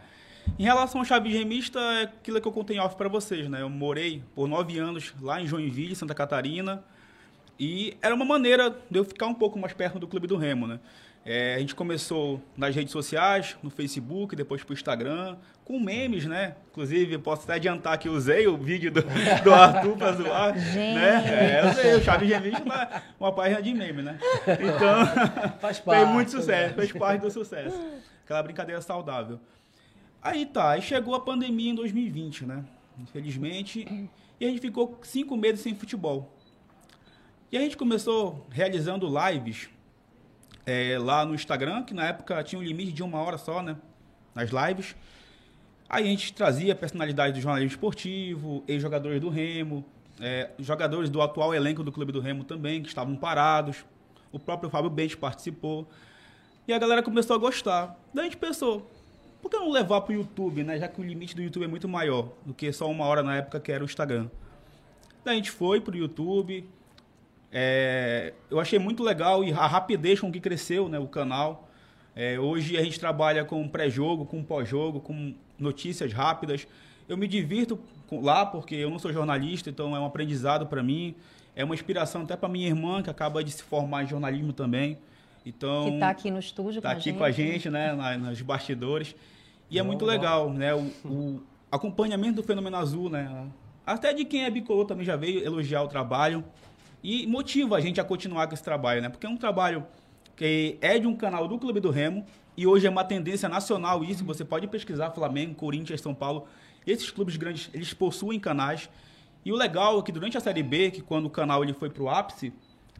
Em 0.57 0.63
relação 0.63 1.01
ao 1.01 1.05
Chaves 1.05 1.33
Remista, 1.33 1.79
é 1.79 2.03
aquilo 2.03 2.41
que 2.41 2.47
eu 2.47 2.51
contei 2.51 2.77
em 2.77 2.79
off 2.79 2.95
para 2.95 3.07
vocês, 3.07 3.49
né? 3.49 3.61
Eu 3.61 3.69
morei 3.69 4.23
por 4.35 4.47
nove 4.47 4.77
anos 4.77 5.13
lá 5.21 5.41
em 5.41 5.47
Joinville, 5.47 5.95
Santa 5.95 6.13
Catarina, 6.13 6.83
e 7.59 7.97
era 8.01 8.15
uma 8.15 8.25
maneira 8.25 8.69
de 8.89 8.99
eu 8.99 9.03
ficar 9.03 9.27
um 9.27 9.33
pouco 9.33 9.59
mais 9.59 9.73
perto 9.73 9.99
do 9.99 10.07
Clube 10.07 10.27
do 10.27 10.37
Remo, 10.37 10.67
né? 10.67 10.79
É, 11.25 11.55
a 11.55 11.59
gente 11.59 11.75
começou 11.75 12.41
nas 12.55 12.73
redes 12.73 12.91
sociais, 12.91 13.57
no 13.61 13.69
Facebook, 13.69 14.35
depois 14.35 14.63
pro 14.63 14.73
Instagram, 14.73 15.35
com 15.65 15.79
memes, 15.79 16.25
né? 16.25 16.55
Inclusive, 16.71 17.17
posso 17.17 17.43
até 17.43 17.55
adiantar 17.55 17.97
que 17.97 18.07
usei 18.07 18.47
o 18.47 18.57
vídeo 18.57 18.91
do, 18.91 19.03
do 19.43 19.53
Arthur 19.53 19.97
para 19.97 20.11
zoar. 20.13 20.57
Gente. 20.57 20.95
Né? 20.95 21.59
É, 21.59 21.61
eu 21.63 21.69
usei 21.69 21.95
o 21.95 22.01
Chaves 22.01 22.29
Remista 22.29 22.63
uma, 22.63 23.03
uma 23.19 23.31
página 23.33 23.61
de 23.61 23.73
meme, 23.73 24.01
né? 24.01 24.17
Então, 24.47 25.57
faz 25.59 25.79
parte, 25.79 25.99
fez 26.03 26.09
muito 26.09 26.31
sucesso, 26.31 26.73
fez 26.75 26.91
parte 26.93 27.21
do 27.21 27.29
sucesso. 27.29 27.79
Aquela 28.23 28.41
brincadeira 28.41 28.81
saudável. 28.81 29.39
Aí 30.21 30.45
tá, 30.45 30.71
aí 30.71 30.81
chegou 30.81 31.15
a 31.15 31.19
pandemia 31.19 31.71
em 31.71 31.75
2020, 31.75 32.45
né? 32.45 32.65
Infelizmente. 32.97 34.09
E 34.39 34.45
a 34.45 34.49
gente 34.49 34.59
ficou 34.59 34.99
cinco 35.03 35.37
meses 35.37 35.61
sem 35.61 35.73
futebol. 35.73 36.33
E 37.51 37.57
a 37.57 37.61
gente 37.61 37.77
começou 37.77 38.45
realizando 38.51 39.07
lives 39.07 39.69
é, 40.65 40.97
lá 40.99 41.25
no 41.25 41.33
Instagram, 41.33 41.83
que 41.83 41.93
na 41.93 42.07
época 42.07 42.43
tinha 42.43 42.59
um 42.59 42.63
limite 42.63 42.91
de 42.91 43.01
uma 43.01 43.19
hora 43.19 43.37
só, 43.37 43.61
né? 43.63 43.77
Nas 44.35 44.49
lives. 44.49 44.95
Aí 45.89 46.03
a 46.03 46.07
gente 46.07 46.33
trazia 46.33 46.75
personalidades 46.75 47.33
do 47.39 47.41
jornalismo 47.41 47.71
esportivo, 47.71 48.63
ex-jogadores 48.67 49.19
do 49.19 49.29
Remo, 49.29 49.83
é, 50.19 50.51
jogadores 50.59 51.09
do 51.09 51.21
atual 51.21 51.53
elenco 51.55 51.83
do 51.83 51.91
Clube 51.91 52.11
do 52.11 52.19
Remo 52.19 52.43
também, 52.43 52.83
que 52.83 52.87
estavam 52.87 53.15
parados. 53.15 53.83
O 54.31 54.37
próprio 54.37 54.69
Fábio 54.69 54.89
Bente 54.89 55.17
participou. 55.17 55.87
E 56.67 56.73
a 56.73 56.77
galera 56.77 57.01
começou 57.01 57.35
a 57.35 57.39
gostar. 57.39 57.99
Daí 58.13 58.21
a 58.21 58.29
gente 58.29 58.37
pensou, 58.37 58.87
por 59.41 59.49
que 59.49 59.57
não 59.57 59.71
levar 59.71 60.01
para 60.01 60.13
o 60.13 60.15
YouTube, 60.15 60.63
né? 60.63 60.77
Já 60.77 60.87
que 60.87 60.99
o 60.99 61.03
limite 61.03 61.35
do 61.35 61.41
YouTube 61.41 61.63
é 61.63 61.67
muito 61.67 61.87
maior 61.87 62.29
do 62.45 62.53
que 62.53 62.71
só 62.73 62.89
uma 62.89 63.05
hora 63.05 63.23
na 63.23 63.37
época 63.37 63.59
que 63.59 63.71
era 63.71 63.83
o 63.83 63.85
Instagram. 63.85 64.27
Daí 65.23 65.33
a 65.33 65.37
gente 65.37 65.51
foi 65.51 65.79
para 65.79 65.93
o 65.93 65.97
YouTube. 65.97 66.67
É, 67.51 68.33
eu 68.49 68.59
achei 68.59 68.77
muito 68.77 69.03
legal 69.03 69.43
e 69.43 69.51
a 69.51 69.65
rapidez 69.65 70.19
com 70.19 70.31
que 70.31 70.39
cresceu 70.39 70.87
né, 70.87 70.99
o 70.99 71.07
canal. 71.07 71.69
É, 72.15 72.39
hoje 72.39 72.77
a 72.77 72.83
gente 72.83 72.99
trabalha 72.99 73.45
com 73.45 73.67
pré-jogo, 73.67 74.25
com 74.25 74.43
pós-jogo, 74.43 74.99
com 74.99 75.33
notícias 75.57 76.11
rápidas. 76.11 76.67
Eu 77.07 77.17
me 77.17 77.27
divirto 77.27 77.79
lá 78.11 78.45
porque 78.45 78.75
eu 78.75 78.89
não 78.89 78.99
sou 78.99 79.11
jornalista, 79.11 79.69
então 79.69 79.95
é 79.95 79.99
um 79.99 80.05
aprendizado 80.05 80.67
para 80.67 80.83
mim. 80.83 81.15
É 81.55 81.63
uma 81.63 81.73
inspiração 81.73 82.21
até 82.21 82.35
para 82.35 82.47
minha 82.47 82.67
irmã, 82.67 83.01
que 83.01 83.09
acaba 83.09 83.43
de 83.43 83.51
se 83.51 83.63
formar 83.63 84.03
em 84.03 84.07
jornalismo 84.07 84.53
também. 84.53 84.97
Então, 85.45 85.85
que 85.85 85.93
está 85.93 86.09
aqui 86.09 86.31
no 86.31 86.39
estúdio 86.39 86.81
tá 86.81 86.89
com 86.89 86.91
a 86.91 86.99
gente. 86.99 87.09
Está 87.09 87.25
aqui 87.25 87.35
com 87.35 87.43
a 87.43 87.47
gente, 87.51 87.69
né, 87.69 88.17
nos 88.17 88.41
bastidores. 88.41 89.15
E 89.69 89.77
é 89.77 89.83
muito 89.83 90.05
legal, 90.05 90.51
né, 90.51 90.73
o, 90.73 90.81
o, 91.05 91.43
acompanhamento 91.71 92.37
do 92.37 92.43
Fenômeno 92.43 92.75
Azul, 92.75 93.09
né, 93.09 93.47
até 93.85 94.13
de 94.13 94.25
quem 94.25 94.43
é 94.43 94.49
bicolor 94.49 94.85
também 94.85 95.05
já 95.05 95.15
veio 95.15 95.43
elogiar 95.45 95.83
o 95.83 95.87
trabalho 95.87 96.43
e 97.03 97.27
motiva 97.27 97.77
a 97.77 97.79
gente 97.79 98.01
a 98.01 98.03
continuar 98.03 98.47
com 98.47 98.53
esse 98.55 98.63
trabalho, 98.63 99.01
né, 99.01 99.09
porque 99.09 99.27
é 99.27 99.29
um 99.29 99.37
trabalho 99.37 99.85
que 100.35 100.77
é 100.81 100.97
de 100.97 101.05
um 101.05 101.15
canal 101.15 101.47
do 101.47 101.59
Clube 101.59 101.79
do 101.79 101.91
Remo 101.91 102.25
e 102.57 102.65
hoje 102.65 102.87
é 102.87 102.89
uma 102.89 103.03
tendência 103.03 103.47
nacional 103.47 104.03
isso, 104.03 104.25
você 104.25 104.43
pode 104.43 104.67
pesquisar 104.67 105.11
Flamengo, 105.11 105.53
Corinthians, 105.53 106.01
São 106.01 106.15
Paulo, 106.15 106.47
esses 106.85 107.11
clubes 107.11 107.37
grandes, 107.37 107.69
eles 107.73 107.93
possuem 107.93 108.39
canais. 108.39 108.89
E 109.45 109.51
o 109.51 109.55
legal 109.55 109.99
é 109.99 110.01
que 110.01 110.11
durante 110.11 110.37
a 110.37 110.41
Série 110.41 110.63
B, 110.63 110.91
que 110.91 111.01
quando 111.01 111.27
o 111.27 111.29
canal 111.29 111.63
ele 111.63 111.73
foi 111.73 111.89
para 111.89 112.03
o 112.03 112.09
ápice, 112.09 112.51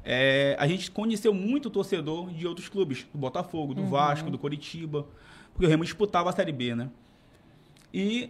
é, 0.04 0.56
a 0.60 0.68
gente 0.68 0.90
conheceu 0.92 1.34
muito 1.34 1.70
torcedor 1.70 2.30
de 2.32 2.48
outros 2.48 2.70
clubes, 2.70 3.06
do 3.14 3.18
Botafogo, 3.18 3.74
do 3.74 3.82
uhum. 3.82 3.90
Vasco, 3.90 4.30
do 4.30 4.38
Coritiba, 4.38 5.06
porque 5.54 5.66
o 5.66 5.70
Remo 5.70 5.84
disputava 5.84 6.30
a 6.30 6.34
Série 6.34 6.52
B, 6.52 6.76
né? 6.76 6.90
E 7.94 8.30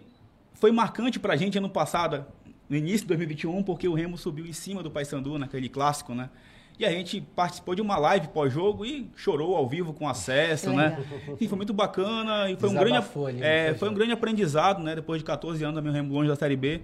foi 0.54 0.72
marcante 0.72 1.18
pra 1.18 1.36
gente 1.36 1.58
ano 1.58 1.70
passado, 1.70 2.24
no 2.68 2.76
início 2.76 3.00
de 3.00 3.06
2021, 3.08 3.62
porque 3.62 3.88
o 3.88 3.94
Remo 3.94 4.16
subiu 4.16 4.46
em 4.46 4.52
cima 4.52 4.82
do 4.82 4.90
Paysandu, 4.90 5.38
naquele 5.38 5.68
clássico, 5.68 6.14
né? 6.14 6.30
E 6.78 6.84
a 6.86 6.90
gente 6.90 7.20
participou 7.20 7.74
de 7.74 7.82
uma 7.82 7.98
live 7.98 8.28
pós-jogo 8.28 8.86
e 8.86 9.10
chorou 9.14 9.54
ao 9.54 9.68
vivo 9.68 9.92
com 9.92 10.08
acesso, 10.08 10.72
né? 10.72 10.98
Enfim, 11.28 11.46
foi 11.46 11.56
muito 11.56 11.74
bacana 11.74 12.50
e 12.50 12.56
foi 12.56 12.70
um, 12.70 12.74
grande, 12.74 12.96
ali, 12.96 13.42
é, 13.42 13.74
foi 13.74 13.90
um 13.90 13.94
grande 13.94 14.12
aprendizado, 14.12 14.82
né? 14.82 14.94
Depois 14.94 15.20
de 15.20 15.26
14 15.26 15.62
anos, 15.62 15.76
também 15.76 15.92
o 15.92 15.94
Remo 15.94 16.14
longe 16.14 16.28
da 16.28 16.36
Série 16.36 16.56
B. 16.56 16.80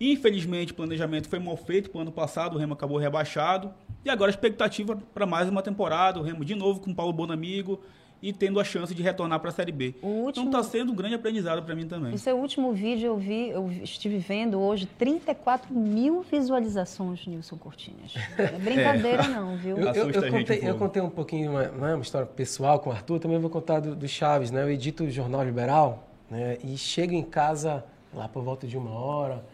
Infelizmente, 0.00 0.72
o 0.72 0.74
planejamento 0.74 1.28
foi 1.28 1.38
mal 1.38 1.56
feito 1.56 1.90
para 1.90 1.98
o 1.98 2.02
ano 2.02 2.12
passado, 2.12 2.56
o 2.56 2.58
Remo 2.58 2.74
acabou 2.74 2.98
rebaixado. 2.98 3.72
E 4.04 4.10
agora 4.10 4.30
a 4.30 4.34
expectativa 4.34 4.96
para 5.14 5.26
mais 5.26 5.48
uma 5.48 5.62
temporada, 5.62 6.18
o 6.18 6.22
Remo 6.22 6.44
de 6.44 6.54
novo 6.54 6.80
com 6.80 6.90
o 6.90 6.94
Paulo 6.94 7.12
Bonamigo, 7.12 7.80
e 8.24 8.32
tendo 8.32 8.58
a 8.58 8.64
chance 8.64 8.94
de 8.94 9.02
retornar 9.02 9.38
para 9.38 9.50
a 9.50 9.52
Série 9.52 9.70
B. 9.70 9.94
Então, 9.98 10.10
último... 10.10 10.48
Então 10.48 10.60
está 10.60 10.62
sendo 10.62 10.92
um 10.92 10.94
grande 10.94 11.14
aprendizado 11.14 11.62
para 11.62 11.74
mim 11.74 11.86
também. 11.86 12.14
O 12.14 12.18
seu 12.18 12.38
último 12.38 12.72
vídeo 12.72 13.08
eu 13.08 13.18
vi, 13.18 13.50
eu 13.50 13.70
estive 13.70 14.16
vendo 14.16 14.58
hoje 14.58 14.86
34 14.98 15.74
mil 15.74 16.22
visualizações, 16.22 17.26
Nilson 17.26 17.58
Cortinhas. 17.58 18.14
Não 18.38 18.44
é 18.46 18.58
brincadeira 18.58 19.24
é. 19.24 19.28
não, 19.28 19.56
viu? 19.58 19.76
Eu, 19.76 19.92
eu, 19.92 20.10
eu, 20.10 20.30
contei, 20.30 20.60
eu, 20.62 20.74
contei, 20.76 21.02
um 21.02 21.10
pouquinho, 21.10 21.50
uma, 21.50 21.64
é 21.64 21.94
uma 21.94 22.02
história 22.02 22.26
pessoal 22.26 22.80
com 22.80 22.88
o 22.88 22.92
Arthur, 22.94 23.18
também 23.18 23.38
vou 23.38 23.50
contar 23.50 23.80
do, 23.80 23.94
do 23.94 24.08
Chaves, 24.08 24.50
né? 24.50 24.62
Eu 24.62 24.70
edito 24.70 25.04
o 25.04 25.10
Jornal 25.10 25.44
Liberal 25.44 26.08
né? 26.30 26.56
e 26.64 26.78
chego 26.78 27.12
em 27.12 27.22
casa 27.22 27.84
lá 28.14 28.26
por 28.26 28.42
volta 28.42 28.66
de 28.66 28.78
uma 28.78 28.90
hora, 28.90 29.44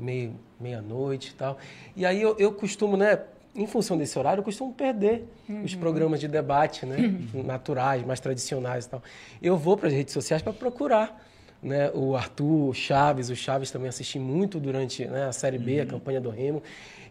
meio, 0.00 0.34
meia-noite 0.58 1.30
e 1.30 1.34
tal. 1.34 1.58
E 1.94 2.06
aí 2.06 2.20
eu, 2.20 2.36
eu 2.38 2.52
costumo, 2.52 2.96
né? 2.96 3.20
em 3.54 3.66
função 3.66 3.98
desse 3.98 4.18
horário, 4.18 4.40
eu 4.40 4.44
costumo 4.44 4.72
perder 4.72 5.24
uhum. 5.48 5.64
os 5.64 5.74
programas 5.74 6.20
de 6.20 6.28
debate, 6.28 6.86
né? 6.86 6.96
Uhum. 7.34 7.42
Naturais, 7.42 8.04
mais 8.06 8.20
tradicionais 8.20 8.86
e 8.86 8.90
tal. 8.90 9.02
Eu 9.42 9.56
vou 9.56 9.76
para 9.76 9.88
as 9.88 9.94
redes 9.94 10.14
sociais 10.14 10.42
para 10.42 10.52
procurar. 10.52 11.26
Né, 11.62 11.90
o 11.92 12.16
Arthur, 12.16 12.70
o 12.70 12.72
Chaves, 12.72 13.28
o 13.28 13.36
Chaves 13.36 13.70
também 13.70 13.90
assisti 13.90 14.18
muito 14.18 14.58
durante 14.58 15.04
né, 15.04 15.26
a 15.26 15.32
Série 15.32 15.58
B, 15.58 15.76
uhum. 15.76 15.82
a 15.82 15.86
campanha 15.86 16.18
do 16.18 16.30
Remo. 16.30 16.62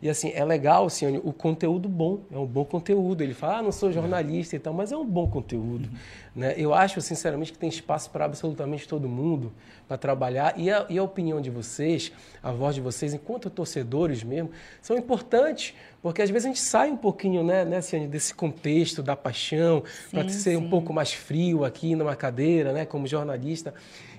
E 0.02 0.10
assim, 0.10 0.32
é 0.34 0.46
legal, 0.46 0.90
Cione, 0.90 1.20
o 1.24 1.34
conteúdo 1.34 1.90
bom, 1.90 2.22
é 2.32 2.38
um 2.38 2.46
bom 2.46 2.64
conteúdo. 2.64 3.22
Ele 3.22 3.34
fala, 3.34 3.58
ah, 3.58 3.62
não 3.62 3.72
sou 3.72 3.92
jornalista 3.92 4.56
e 4.56 4.60
tal, 4.60 4.74
mas 4.74 4.92
é 4.92 4.98
um 4.98 5.06
bom 5.06 5.30
conteúdo. 5.30 5.90
Né? 6.34 6.54
Eu 6.58 6.74
acho, 6.74 7.02
sinceramente, 7.02 7.52
que 7.52 7.58
tem 7.58 7.68
espaço 7.68 8.10
para 8.10 8.24
absolutamente 8.24 8.88
todo 8.88 9.10
mundo 9.10 9.52
para 9.90 9.98
trabalhar. 9.98 10.54
E 10.58 10.72
a, 10.72 10.86
e 10.90 10.98
a 10.98 11.04
opinião 11.04 11.42
de 11.42 11.50
vocês, 11.50 12.14
a 12.42 12.52
voz 12.52 12.76
de 12.76 12.82
vocês, 12.82 13.14
enquanto 13.14 13.50
torcedores 13.50 14.24
mesmo, 14.24 14.52
são 14.82 14.98
importantes. 14.98 15.74
Porque 16.02 16.22
às 16.22 16.30
vezes 16.30 16.46
a 16.46 16.50
gente 16.50 16.62
sai 16.62 16.90
um 16.90 16.98
pouquinho 16.98 17.44
né, 17.44 17.66
né 17.66 17.82
Ciane, 17.82 18.08
desse 18.08 18.34
contexto 18.34 19.04
da 19.04 19.18
paixão, 19.18 19.84
para 20.12 20.30
ser 20.30 20.52
sim. 20.52 20.56
um 20.56 20.70
pouco 20.70 20.94
mais 20.94 21.12
frio 21.12 21.66
aqui 21.66 21.94
numa 21.94 22.16
cadeira, 22.16 22.72
né, 22.72 22.86
como 22.86 23.06
jornalista. 23.06 23.74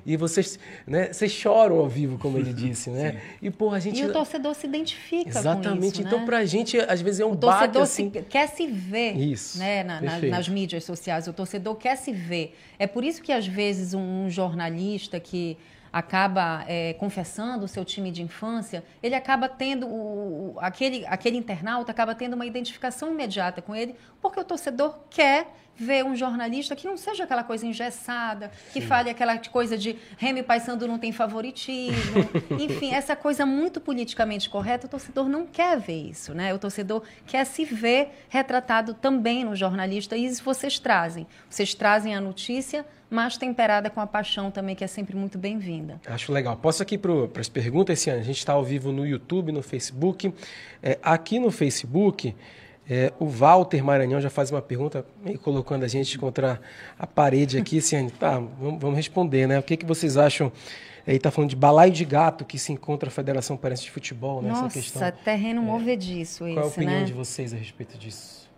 E 0.05 0.17
vocês, 0.17 0.59
né, 0.87 1.13
vocês 1.13 1.31
choram 1.31 1.79
ao 1.79 1.89
vivo, 1.89 2.19
como 2.19 2.39
ele 2.39 2.53
disse, 2.53 2.91
né? 2.91 3.21
E, 3.41 3.51
porra, 3.51 3.77
a 3.77 3.81
gente... 3.81 4.01
E 4.01 4.05
o 4.05 4.13
torcedor 4.13 4.55
se 4.55 4.67
identifica 4.67 5.29
Exatamente. 5.29 5.95
Isso, 5.95 6.03
então, 6.03 6.21
né? 6.21 6.27
pra 6.27 6.45
gente, 6.45 6.79
às 6.79 7.01
vezes 7.01 7.21
é 7.21 7.25
um 7.25 7.33
o 7.33 7.37
torcedor 7.37 7.83
assim... 7.83 8.11
se, 8.11 8.23
quer 8.23 8.49
se 8.49 8.67
ver 8.67 9.17
isso, 9.17 9.59
né, 9.59 9.83
na, 9.83 10.01
na, 10.01 10.19
nas 10.19 10.49
mídias 10.49 10.85
sociais. 10.85 11.27
O 11.27 11.33
torcedor 11.33 11.77
quer 11.77 11.97
se 11.97 12.13
ver. 12.13 12.57
É 12.79 12.87
por 12.87 13.05
isso 13.05 13.23
que, 13.23 13.33
às 13.33 13.47
vezes, 13.47 13.95
um, 13.95 14.25
um 14.25 14.31
jornalista 14.31 15.19
que 15.21 15.57
acaba 15.93 16.65
é, 16.69 16.95
confessando 16.95 17.65
o 17.65 17.69
seu 17.69 17.85
time 17.85 18.11
de 18.11 18.23
infância, 18.23 18.85
ele 19.03 19.15
acaba 19.15 19.49
tendo, 19.49 19.87
o, 19.89 20.57
aquele, 20.61 21.05
aquele 21.07 21.37
internauta 21.37 21.91
acaba 21.91 22.15
tendo 22.15 22.35
uma 22.35 22.47
identificação 22.47 23.11
imediata 23.11 23.61
com 23.61 23.75
ele, 23.75 23.95
porque 24.21 24.39
o 24.39 24.45
torcedor 24.45 24.99
quer 25.11 25.49
ver 25.81 26.05
um 26.05 26.15
jornalista 26.15 26.77
que 26.77 26.87
não 26.87 26.99
seja 26.99 27.25
aquela 27.25 27.43
coisa 27.43 27.67
engessada, 27.67 28.51
que 28.71 28.83
Sim. 28.83 28.87
fale 28.87 29.09
aquela 29.09 29.39
coisa 29.39 29.79
de 29.79 29.97
Remy 30.19 30.43
Paissandu 30.43 30.87
não 30.87 30.99
tem 30.99 31.11
favoritismo. 31.11 32.29
Enfim, 32.61 32.93
essa 32.93 33.17
coisa 33.17 33.47
muito 33.47 33.81
politicamente 33.81 34.51
correta, 34.51 34.87
o 34.87 34.91
torcedor 34.91 35.27
não 35.27 35.47
quer 35.47 35.81
ver 35.81 36.11
isso, 36.11 36.35
né? 36.35 36.53
O 36.53 36.59
torcedor 36.59 37.03
quer 37.27 37.47
se 37.47 37.65
ver 37.65 38.11
retratado 38.29 38.93
também 38.93 39.43
no 39.43 39.57
jornalista 39.57 40.19
e 40.19 40.27
isso 40.27 40.45
vocês 40.45 40.79
trazem. 40.79 41.27
Vocês 41.49 41.75
trazem 41.75 42.15
a 42.15 42.21
notícia 42.21 42.85
mas 43.13 43.37
temperada 43.37 43.91
com 43.91 44.01
a 44.01 44.07
paixão 44.07 44.53
também, 44.53 44.77
que 44.77 44.85
é 44.85 44.87
sempre 44.87 45.17
muito 45.17 45.37
bem-vinda. 45.37 46.01
Acho 46.07 46.33
legal. 46.33 46.57
Posso 46.57 46.81
aqui 46.81 46.97
para 46.97 47.13
as 47.41 47.49
perguntas, 47.49 48.07
ano. 48.07 48.21
A 48.21 48.23
gente 48.23 48.39
está 48.39 48.53
ao 48.53 48.63
vivo 48.63 48.93
no 48.93 49.05
YouTube, 49.05 49.51
no 49.51 49.65
Facebook. 49.65 50.33
É, 50.81 50.97
aqui 51.03 51.41
no 51.41 51.51
Facebook, 51.51 52.37
é, 52.93 53.13
o 53.21 53.27
Walter 53.27 53.85
Maranhão 53.85 54.21
já 54.21 54.29
faz 54.29 54.51
uma 54.51 54.61
pergunta, 54.61 55.07
meio 55.25 55.39
colocando 55.39 55.85
a 55.85 55.89
gente 55.89 56.19
contra 56.19 56.61
a 56.99 57.07
parede 57.07 57.57
aqui, 57.57 57.81
Ciane. 57.81 58.11
Tá, 58.19 58.33
vamos, 58.33 58.81
vamos 58.81 58.97
responder, 58.97 59.47
né? 59.47 59.61
O 59.61 59.63
que, 59.63 59.77
que 59.77 59.87
vocês 59.87 60.17
acham? 60.17 60.51
Ele 61.07 61.17
está 61.17 61.31
falando 61.31 61.51
de 61.51 61.57
balaio 61.57 61.93
de 61.93 62.05
gato 62.05 62.45
que 62.45 62.59
se 62.59 62.73
encontra 62.73 63.09
a 63.09 63.13
Federação 63.13 63.57
Parense 63.57 63.85
de 63.85 63.93
Futebol, 63.93 64.43
né? 64.43 64.51
Nossa, 64.51 64.69
questão. 64.69 65.13
terreno 65.25 65.63
é, 65.63 65.65
movediço 65.65 66.49
isso, 66.49 66.55
Qual 66.55 66.65
é 66.65 66.69
a 66.69 66.71
opinião 66.71 67.01
né? 67.01 67.05
de 67.05 67.13
vocês 67.13 67.55
a 67.55 67.57
respeito 67.57 67.97
disso? 67.97 68.51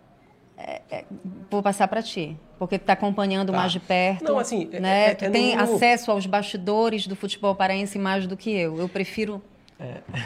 É, 0.57 0.81
é, 0.89 1.05
vou 1.49 1.61
passar 1.61 1.87
para 1.87 2.01
ti, 2.01 2.35
porque 2.57 2.75
está 2.75 2.93
acompanhando 2.93 3.51
tá. 3.51 3.57
mais 3.59 3.71
de 3.71 3.79
perto. 3.79 4.23
Não, 4.23 4.39
assim, 4.39 4.67
é, 4.71 4.79
né? 4.79 5.09
É, 5.11 5.13
tu 5.13 5.31
tem 5.31 5.55
no... 5.55 5.61
acesso 5.61 6.09
aos 6.09 6.25
bastidores 6.25 7.05
do 7.05 7.15
futebol 7.15 7.53
paraense 7.53 7.99
mais 7.99 8.25
do 8.25 8.35
que 8.35 8.49
eu. 8.49 8.79
Eu 8.79 8.89
prefiro 8.89 9.41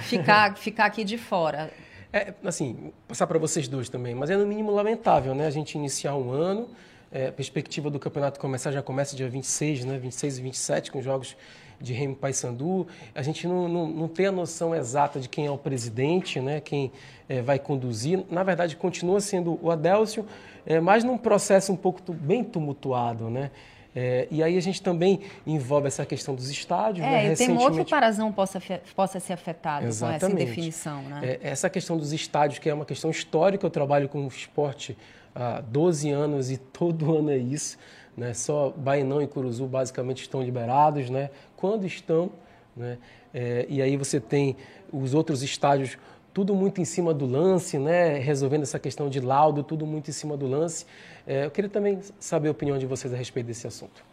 ficar, 0.04 0.56
ficar 0.56 0.86
aqui 0.86 1.04
de 1.04 1.18
fora. 1.18 1.70
É, 2.18 2.34
assim, 2.44 2.92
passar 3.08 3.28
para 3.28 3.38
vocês 3.38 3.68
dois 3.68 3.90
também, 3.90 4.16
mas 4.16 4.32
é 4.32 4.36
no 4.36 4.48
mínimo 4.48 4.72
lamentável, 4.72 5.36
né? 5.36 5.46
A 5.46 5.52
gente 5.52 5.76
iniciar 5.76 6.16
um 6.16 6.32
ano, 6.32 6.68
é, 7.12 7.30
perspectiva 7.30 7.92
do 7.92 8.00
campeonato 8.00 8.40
começar 8.40 8.72
já 8.72 8.82
começa 8.82 9.16
dia 9.16 9.30
26, 9.30 9.86
né? 9.86 10.00
26 10.00 10.40
e 10.40 10.42
27 10.42 10.92
com 10.92 11.00
jogos 11.00 11.38
de 11.80 11.94
Remo 11.94 12.16
Paysandu. 12.16 12.88
A 13.14 13.22
gente 13.22 13.46
não, 13.46 13.68
não, 13.68 13.88
não 13.88 14.08
tem 14.08 14.26
a 14.26 14.32
noção 14.32 14.74
exata 14.74 15.20
de 15.20 15.30
quem 15.30 15.46
é 15.46 15.52
o 15.52 15.60
presidente, 15.60 16.42
né? 16.42 16.60
Quem 16.60 16.92
é, 17.30 17.40
vai 17.40 17.60
conduzir. 17.60 18.24
Na 18.32 18.42
verdade, 18.42 18.76
continua 18.76 19.22
sendo 19.22 19.60
o 19.62 19.70
Adélcio, 19.70 20.26
é, 20.66 20.80
mas 20.80 21.04
num 21.04 21.20
processo 21.20 21.72
um 21.72 21.78
pouco 21.78 22.02
bem 22.12 22.44
tumultuado, 22.44 23.30
né? 23.30 23.52
É, 24.00 24.28
e 24.30 24.44
aí 24.44 24.56
a 24.56 24.62
gente 24.62 24.80
também 24.80 25.22
envolve 25.44 25.88
essa 25.88 26.06
questão 26.06 26.36
dos 26.36 26.52
estádios. 26.52 27.04
É, 27.04 27.10
né? 27.10 27.34
e 27.34 27.36
tem 27.36 27.58
outro 27.58 27.84
parazão 27.84 28.32
possa, 28.32 28.62
possa 28.96 29.20
ser 29.20 29.34
afetado 29.34 29.88
Exatamente. 29.88 30.20
com 30.20 30.26
essa 30.28 30.34
indefinição. 30.36 31.02
Né? 31.02 31.20
É, 31.24 31.40
essa 31.50 31.68
questão 31.68 31.98
dos 31.98 32.14
estádios, 32.14 32.60
que 32.60 32.70
é 32.70 32.74
uma 32.76 32.86
questão 32.86 33.10
histórica, 33.10 33.66
eu 33.66 33.72
trabalho 33.72 34.08
com 34.08 34.28
esporte 34.28 34.96
há 35.34 35.62
12 35.62 36.12
anos 36.12 36.52
e 36.52 36.58
todo 36.72 37.18
ano 37.18 37.32
é 37.32 37.38
isso. 37.38 37.80
Né? 38.16 38.36
Só 38.36 38.70
Bainão 38.70 39.20
e 39.20 39.26
Curuzu 39.26 39.66
basicamente 39.66 40.22
estão 40.22 40.44
liberados. 40.44 41.10
Né? 41.10 41.32
Quando 41.56 41.88
estão, 41.88 42.30
né? 42.76 43.00
É, 43.34 43.66
e 43.68 43.82
aí 43.82 43.98
você 43.98 44.20
tem 44.20 44.56
os 44.94 45.16
outros 45.16 45.42
estádios 45.42 45.98
tudo 46.36 46.54
muito 46.54 46.80
em 46.80 46.86
cima 46.86 47.16
do 47.16 47.26
lance, 47.26 47.80
né? 47.80 48.20
resolvendo 48.20 48.62
essa 48.62 48.78
questão 48.78 49.10
de 49.10 49.20
laudo, 49.20 49.64
tudo 49.64 49.88
muito 49.88 50.12
em 50.12 50.14
cima 50.14 50.38
do 50.38 50.46
lance. 50.46 50.86
É, 51.28 51.46
eu 51.46 51.52
queria 51.52 51.70
também 51.70 52.00
saber 52.20 52.48
a 52.48 52.52
opinião 52.52 52.78
de 52.78 52.86
vocês 52.86 53.14
a 53.14 53.18
respeito 53.18 53.48
desse 53.48 53.68
assunto. 53.68 54.04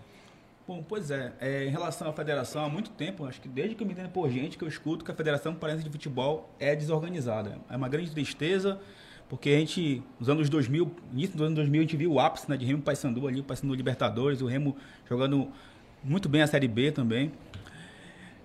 Bom, 0.67 0.85
pois 0.87 1.11
é, 1.11 1.33
é, 1.41 1.65
em 1.65 1.71
relação 1.71 2.09
à 2.09 2.13
federação, 2.13 2.65
há 2.65 2.69
muito 2.69 2.91
tempo, 2.91 3.25
acho 3.25 3.41
que 3.41 3.49
desde 3.49 3.75
que 3.75 3.83
eu 3.83 3.87
me 3.87 3.93
entendo 3.93 4.09
por 4.09 4.29
gente, 4.31 4.59
que 4.59 4.65
eu 4.65 4.69
escuto 4.69 5.05
que 5.05 5.11
a 5.11 5.15
Federação 5.15 5.55
Paraense 5.55 5.85
de 5.85 5.91
Futebol 5.91 6.51
é 6.59 6.75
desorganizada. 6.75 7.59
É 7.71 7.77
uma 7.77 7.89
grande 7.89 8.11
tristeza, 8.11 8.81
porque 9.29 9.51
a 9.51 9.59
gente, 9.59 10.03
nos 10.19 10.29
anos 10.29 10.49
2000, 10.49 10.91
início 11.13 11.37
dos 11.37 11.47
anos 11.47 11.55
2000, 11.57 11.81
a 11.81 11.83
gente 11.83 11.97
viu 11.97 12.13
o 12.13 12.21
ápice 12.21 12.51
né, 12.51 12.57
de 12.57 12.65
Remo 12.65 12.83
Paysandu 12.83 13.29
ali, 13.29 13.43
Paysandu 13.43 13.75
Libertadores, 13.75 14.41
o 14.41 14.47
Remo 14.47 14.75
jogando 15.09 15.49
muito 16.03 16.29
bem 16.29 16.43
a 16.43 16.47
Série 16.47 16.67
B 16.67 16.91
também. 16.91 17.31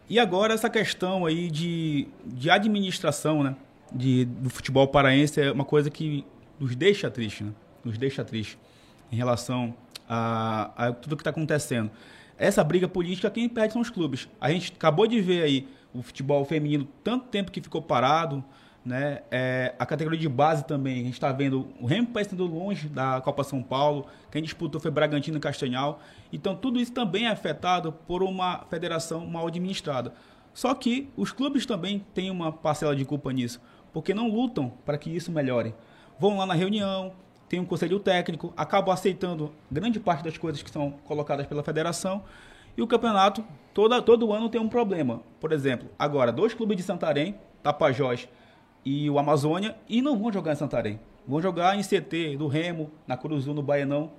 E 0.10 0.20
agora 0.20 0.54
essa 0.54 0.70
questão 0.70 1.26
aí 1.26 1.50
de, 1.50 2.08
de 2.26 2.50
administração, 2.50 3.44
né? 3.44 3.56
de, 3.92 4.26
do 4.26 4.50
futebol 4.50 4.88
paraense 4.88 5.42
é 5.42 5.52
uma 5.52 5.66
coisa 5.66 5.90
que 5.90 6.26
nos 6.60 6.76
deixa 6.76 7.10
triste, 7.10 7.44
né? 7.44 7.52
Nos 7.84 7.98
deixa 7.98 8.24
triste 8.24 8.58
em 9.12 9.16
relação 9.16 9.74
a, 10.08 10.72
a 10.76 10.92
tudo 10.94 11.16
que 11.16 11.22
está 11.22 11.30
acontecendo. 11.30 11.90
Essa 12.38 12.64
briga 12.64 12.88
política, 12.88 13.30
quem 13.30 13.50
perde 13.50 13.74
são 13.74 13.82
os 13.82 13.90
clubes. 13.90 14.30
A 14.40 14.52
gente 14.52 14.72
acabou 14.72 15.08
de 15.08 15.20
ver 15.22 15.44
aí 15.44 15.68
o 15.94 16.02
futebol 16.02 16.46
feminino, 16.46 16.88
tanto 17.04 17.28
tempo 17.28 17.52
que 17.52 17.62
ficou 17.62 17.82
parado, 17.82 18.44
né? 18.86 19.24
É, 19.30 19.76
a 19.78 19.86
categoria 19.86 20.20
de 20.20 20.30
base 20.30 20.64
também, 20.66 21.02
a 21.02 21.04
gente 21.04 21.14
está 21.14 21.32
vendo 21.32 21.68
o 21.80 21.86
Remo 21.86 22.08
parecendo 22.08 22.46
longe 22.46 22.88
da 22.88 23.20
Copa 23.22 23.44
São 23.44 23.62
Paulo, 23.62 24.06
quem 24.32 24.42
disputou 24.42 24.80
foi 24.80 24.90
Bragantino 24.90 25.38
e 25.38 25.40
Castanhal. 25.40 26.00
Então 26.32 26.56
tudo 26.56 26.80
isso 26.80 26.94
também 26.94 27.26
é 27.26 27.30
afetado 27.30 27.92
por 27.92 28.24
uma 28.24 28.66
federação 28.70 29.26
mal 29.26 29.48
administrada. 29.48 30.14
Só 30.54 30.74
que 30.74 31.10
os 31.18 31.32
clubes 31.32 31.66
também 31.66 32.06
têm 32.14 32.32
uma 32.32 32.52
parcela 32.52 32.96
de 32.96 33.04
culpa 33.04 33.34
nisso 33.34 33.60
porque 33.94 34.14
não 34.14 34.30
lutam 34.30 34.72
para 34.86 34.98
que 34.98 35.10
isso 35.10 35.32
melhore. 35.32 35.74
Vão 36.20 36.38
lá 36.38 36.46
na 36.46 36.54
reunião, 36.54 37.14
tem 37.50 37.60
um 37.60 37.66
conselho 37.66 38.00
técnico, 38.00 38.54
acabam 38.56 38.94
aceitando 38.94 39.52
grande 39.72 40.00
parte 40.00 40.24
das 40.24 40.38
coisas 40.38 40.62
que 40.62 40.70
são 40.70 40.92
colocadas 41.04 41.48
pela 41.48 41.64
federação 41.64 42.24
e 42.78 42.82
o 42.82 42.88
campeonato 42.88 43.44
toda, 43.74 44.02
todo 44.02 44.32
ano 44.32 44.48
tem 44.48 44.62
um 44.62 44.70
problema. 44.70 45.22
Por 45.40 45.52
exemplo, 45.52 45.90
agora 45.98 46.32
dois 46.32 46.54
clubes 46.54 46.78
de 46.78 46.84
Santarém, 46.84 47.36
Tapajós 47.64 48.30
e 48.86 49.10
o 49.10 49.20
Amazônia, 49.20 49.76
e 49.90 50.02
não 50.02 50.18
vão 50.18 50.32
jogar 50.32 50.54
em 50.54 50.56
Santarém. 50.56 51.00
Vão 51.28 51.42
jogar 51.42 51.76
em 51.76 51.82
CT, 51.82 52.38
do 52.38 52.48
Remo, 52.48 52.90
na 53.06 53.18
Curuzu, 53.18 53.54
no 53.54 53.62
Baianão. 53.62 54.12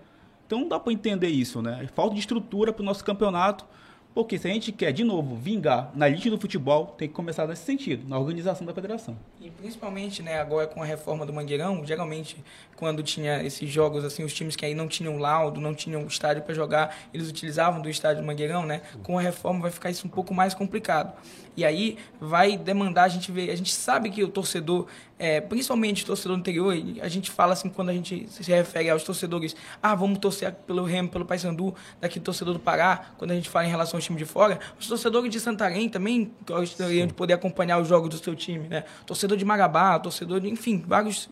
Então 0.46 0.60
não 0.60 0.68
dá 0.68 0.78
para 0.78 0.92
entender 0.92 1.28
isso, 1.28 1.62
né? 1.62 1.88
Falta 1.94 2.14
de 2.14 2.20
estrutura 2.20 2.72
para 2.72 2.82
o 2.82 2.84
nosso 2.84 3.04
campeonato 3.04 3.64
Porque 4.12 4.38
se 4.38 4.48
a 4.48 4.52
gente 4.52 4.72
quer, 4.72 4.92
de 4.92 5.04
novo, 5.04 5.36
vingar 5.36 5.92
na 5.94 6.08
elite 6.08 6.28
do 6.28 6.38
futebol, 6.38 6.86
tem 6.98 7.06
que 7.06 7.14
começar 7.14 7.46
nesse 7.46 7.64
sentido, 7.64 8.08
na 8.08 8.18
organização 8.18 8.66
da 8.66 8.74
federação. 8.74 9.16
E 9.40 9.50
principalmente, 9.50 10.20
né, 10.20 10.40
agora 10.40 10.66
com 10.66 10.82
a 10.82 10.84
reforma 10.84 11.24
do 11.24 11.32
Mangueirão, 11.32 11.86
geralmente, 11.86 12.36
quando 12.74 13.04
tinha 13.04 13.42
esses 13.44 13.70
jogos, 13.70 14.04
assim, 14.04 14.24
os 14.24 14.34
times 14.34 14.56
que 14.56 14.66
aí 14.66 14.74
não 14.74 14.88
tinham 14.88 15.16
laudo, 15.16 15.60
não 15.60 15.74
tinham 15.74 16.04
estádio 16.06 16.42
para 16.42 16.52
jogar, 16.52 16.96
eles 17.14 17.28
utilizavam 17.30 17.80
do 17.80 17.88
estádio 17.88 18.22
do 18.22 18.26
Mangueirão, 18.26 18.66
né? 18.66 18.82
Com 19.04 19.16
a 19.16 19.22
reforma 19.22 19.60
vai 19.60 19.70
ficar 19.70 19.90
isso 19.90 20.06
um 20.06 20.10
pouco 20.10 20.34
mais 20.34 20.54
complicado. 20.54 21.14
E 21.56 21.64
aí 21.64 21.96
vai 22.20 22.56
demandar 22.56 23.04
a 23.04 23.08
gente 23.08 23.30
ver, 23.30 23.50
a 23.50 23.56
gente 23.56 23.72
sabe 23.72 24.10
que 24.10 24.24
o 24.24 24.28
torcedor, 24.28 24.86
é, 25.20 25.38
principalmente 25.38 26.06
torcedor 26.06 26.38
interior, 26.38 26.74
a 27.02 27.08
gente 27.08 27.30
fala 27.30 27.52
assim 27.52 27.68
quando 27.68 27.90
a 27.90 27.92
gente 27.92 28.26
se 28.30 28.50
refere 28.50 28.88
aos 28.88 29.04
torcedores, 29.04 29.54
ah, 29.82 29.94
vamos 29.94 30.18
torcer 30.18 30.50
pelo 30.66 30.82
Remo, 30.82 31.10
pelo 31.10 31.26
Paysandu, 31.26 31.74
daqui 32.00 32.18
torcedor 32.18 32.54
do 32.54 32.58
Pará, 32.58 33.12
quando 33.18 33.32
a 33.32 33.34
gente 33.34 33.50
fala 33.50 33.66
em 33.66 33.68
relação 33.68 33.98
ao 33.98 34.02
time 34.02 34.16
de 34.16 34.24
fora, 34.24 34.58
os 34.78 34.88
torcedores 34.88 35.30
de 35.30 35.38
Santarém 35.38 35.90
também 35.90 36.32
gostariam 36.46 37.06
de 37.06 37.12
poder 37.12 37.34
acompanhar 37.34 37.78
os 37.78 37.86
jogos 37.86 38.08
do 38.08 38.16
seu 38.16 38.34
time, 38.34 38.66
né? 38.66 38.84
Torcedor 39.04 39.36
de 39.36 39.44
Marabá, 39.44 39.98
torcedor 39.98 40.40
de, 40.40 40.48
enfim, 40.48 40.82
várias 40.86 41.28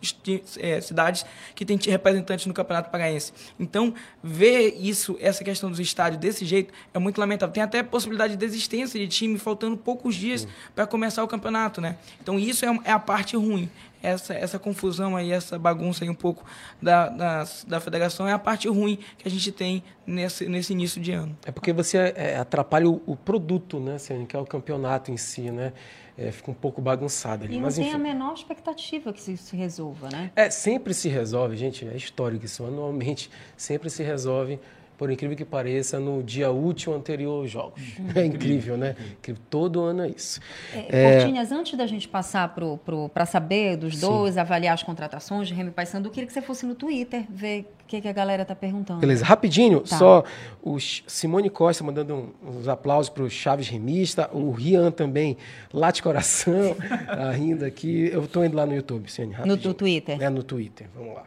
é, 0.59 0.79
cidades 0.81 1.25
que 1.55 1.65
tem 1.65 1.79
representantes 1.87 2.45
no 2.45 2.53
Campeonato 2.53 2.91
Paraense. 2.91 3.33
Então, 3.59 3.95
ver 4.21 4.75
isso, 4.79 5.17
essa 5.19 5.43
questão 5.43 5.67
dos 5.67 5.79
estádios 5.79 6.21
desse 6.21 6.45
jeito 6.45 6.71
é 6.93 6.99
muito 6.99 7.19
lamentável. 7.19 7.51
Tem 7.51 7.63
até 7.63 7.81
possibilidade 7.81 8.33
de 8.33 8.37
desistência 8.37 8.99
de 8.99 9.07
time 9.07 9.39
faltando 9.39 9.75
poucos 9.75 10.13
dias 10.13 10.47
para 10.75 10.85
começar 10.85 11.23
o 11.23 11.27
campeonato, 11.27 11.81
né? 11.81 11.97
Então, 12.21 12.37
isso 12.37 12.63
é, 12.63 12.79
é 12.83 12.91
a 12.91 12.99
parte 12.99 13.35
ruim 13.35 13.67
essa, 14.01 14.33
essa 14.33 14.59
confusão 14.59 15.15
aí, 15.15 15.31
essa 15.31 15.57
bagunça 15.57 16.03
aí 16.03 16.09
um 16.09 16.15
pouco 16.15 16.43
da, 16.81 17.09
da, 17.09 17.47
da 17.67 17.79
federação 17.79 18.27
é 18.27 18.31
a 18.31 18.39
parte 18.39 18.67
ruim 18.67 18.99
que 19.17 19.27
a 19.27 19.31
gente 19.31 19.51
tem 19.51 19.83
nesse, 20.05 20.47
nesse 20.47 20.73
início 20.73 21.01
de 21.01 21.11
ano. 21.11 21.37
É 21.45 21.51
porque 21.51 21.73
você 21.73 21.97
é, 22.15 22.37
atrapalha 22.37 22.89
o, 22.89 23.01
o, 23.05 23.15
produto, 23.15 23.79
né, 23.79 23.97
Ciane, 23.97 24.25
que 24.25 24.35
é 24.35 24.39
o 24.39 24.45
campeonato 24.45 25.11
em 25.11 25.17
si, 25.17 25.51
né? 25.51 25.73
É, 26.17 26.33
fica 26.33 26.51
um 26.51 26.53
pouco 26.53 26.81
bagunçado 26.81 27.45
ali. 27.45 27.53
E 27.53 27.55
não 27.55 27.63
Mas, 27.63 27.75
tem 27.75 27.85
enfim, 27.85 27.95
a 27.95 27.97
menor 27.97 28.33
expectativa 28.33 29.13
que 29.13 29.19
isso 29.19 29.37
se 29.37 29.55
resolva, 29.55 30.09
né? 30.09 30.31
É, 30.35 30.49
sempre 30.49 30.93
se 30.93 31.07
resolve, 31.07 31.55
gente, 31.55 31.87
é 31.87 31.95
histórico 31.95 32.43
isso, 32.43 32.65
anualmente 32.65 33.31
sempre 33.55 33.89
se 33.89 34.03
resolve 34.03 34.59
por 34.99 35.09
incrível 35.09 35.37
que 35.37 35.45
pareça, 35.45 35.97
no 35.97 36.21
dia 36.21 36.51
útil 36.51 36.93
anterior 36.93 37.39
aos 37.39 37.49
jogos. 37.49 37.81
Uhum. 37.97 38.09
É 38.13 38.25
incrível, 38.25 38.75
né? 38.75 38.97
Que 39.21 39.33
todo 39.33 39.79
ano 39.79 40.03
é 40.03 40.09
isso. 40.09 40.41
É, 40.73 41.23
é... 41.23 41.53
antes 41.53 41.77
da 41.77 41.87
gente 41.87 42.05
passar 42.05 42.53
para 43.13 43.25
saber 43.25 43.77
dos 43.77 43.97
dois, 43.97 44.33
Sim. 44.33 44.41
avaliar 44.41 44.73
as 44.73 44.83
contratações 44.83 45.47
de 45.47 45.53
Remy 45.53 45.71
Paysandu, 45.71 46.09
eu 46.09 46.11
queria 46.11 46.27
que 46.27 46.33
você 46.33 46.41
fosse 46.41 46.65
no 46.65 46.75
Twitter 46.75 47.23
ver 47.29 47.61
o 47.81 47.87
que, 47.87 48.01
que 48.01 48.09
a 48.09 48.11
galera 48.11 48.41
está 48.41 48.53
perguntando. 48.53 48.99
Beleza, 48.99 49.23
rapidinho, 49.23 49.79
tá. 49.79 49.97
só 49.97 50.23
o 50.61 50.77
Simone 50.77 51.49
Costa 51.49 51.81
mandando 51.81 52.35
uns 52.43 52.67
aplausos 52.67 53.07
para 53.07 53.23
o 53.23 53.29
Chaves 53.29 53.69
Remista, 53.69 54.29
o 54.33 54.51
Rian 54.51 54.91
também, 54.91 55.37
lá 55.73 55.91
de 55.91 56.03
coração, 56.03 56.75
tá 57.07 57.31
rindo 57.31 57.63
aqui. 57.63 58.09
Eu 58.11 58.25
estou 58.25 58.43
indo 58.43 58.57
lá 58.57 58.65
no 58.65 58.75
YouTube, 58.75 59.09
Ciane, 59.09 59.33
No, 59.45 59.55
no 59.55 59.73
Twitter? 59.73 60.21
É, 60.21 60.29
no 60.29 60.43
Twitter, 60.43 60.87
vamos 60.93 61.15
lá. 61.15 61.23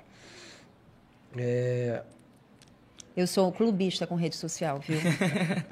É, 1.38 2.02
eu 3.16 3.26
sou 3.26 3.52
clubista 3.52 4.06
com 4.06 4.14
rede 4.14 4.36
social, 4.36 4.78
viu? 4.78 4.98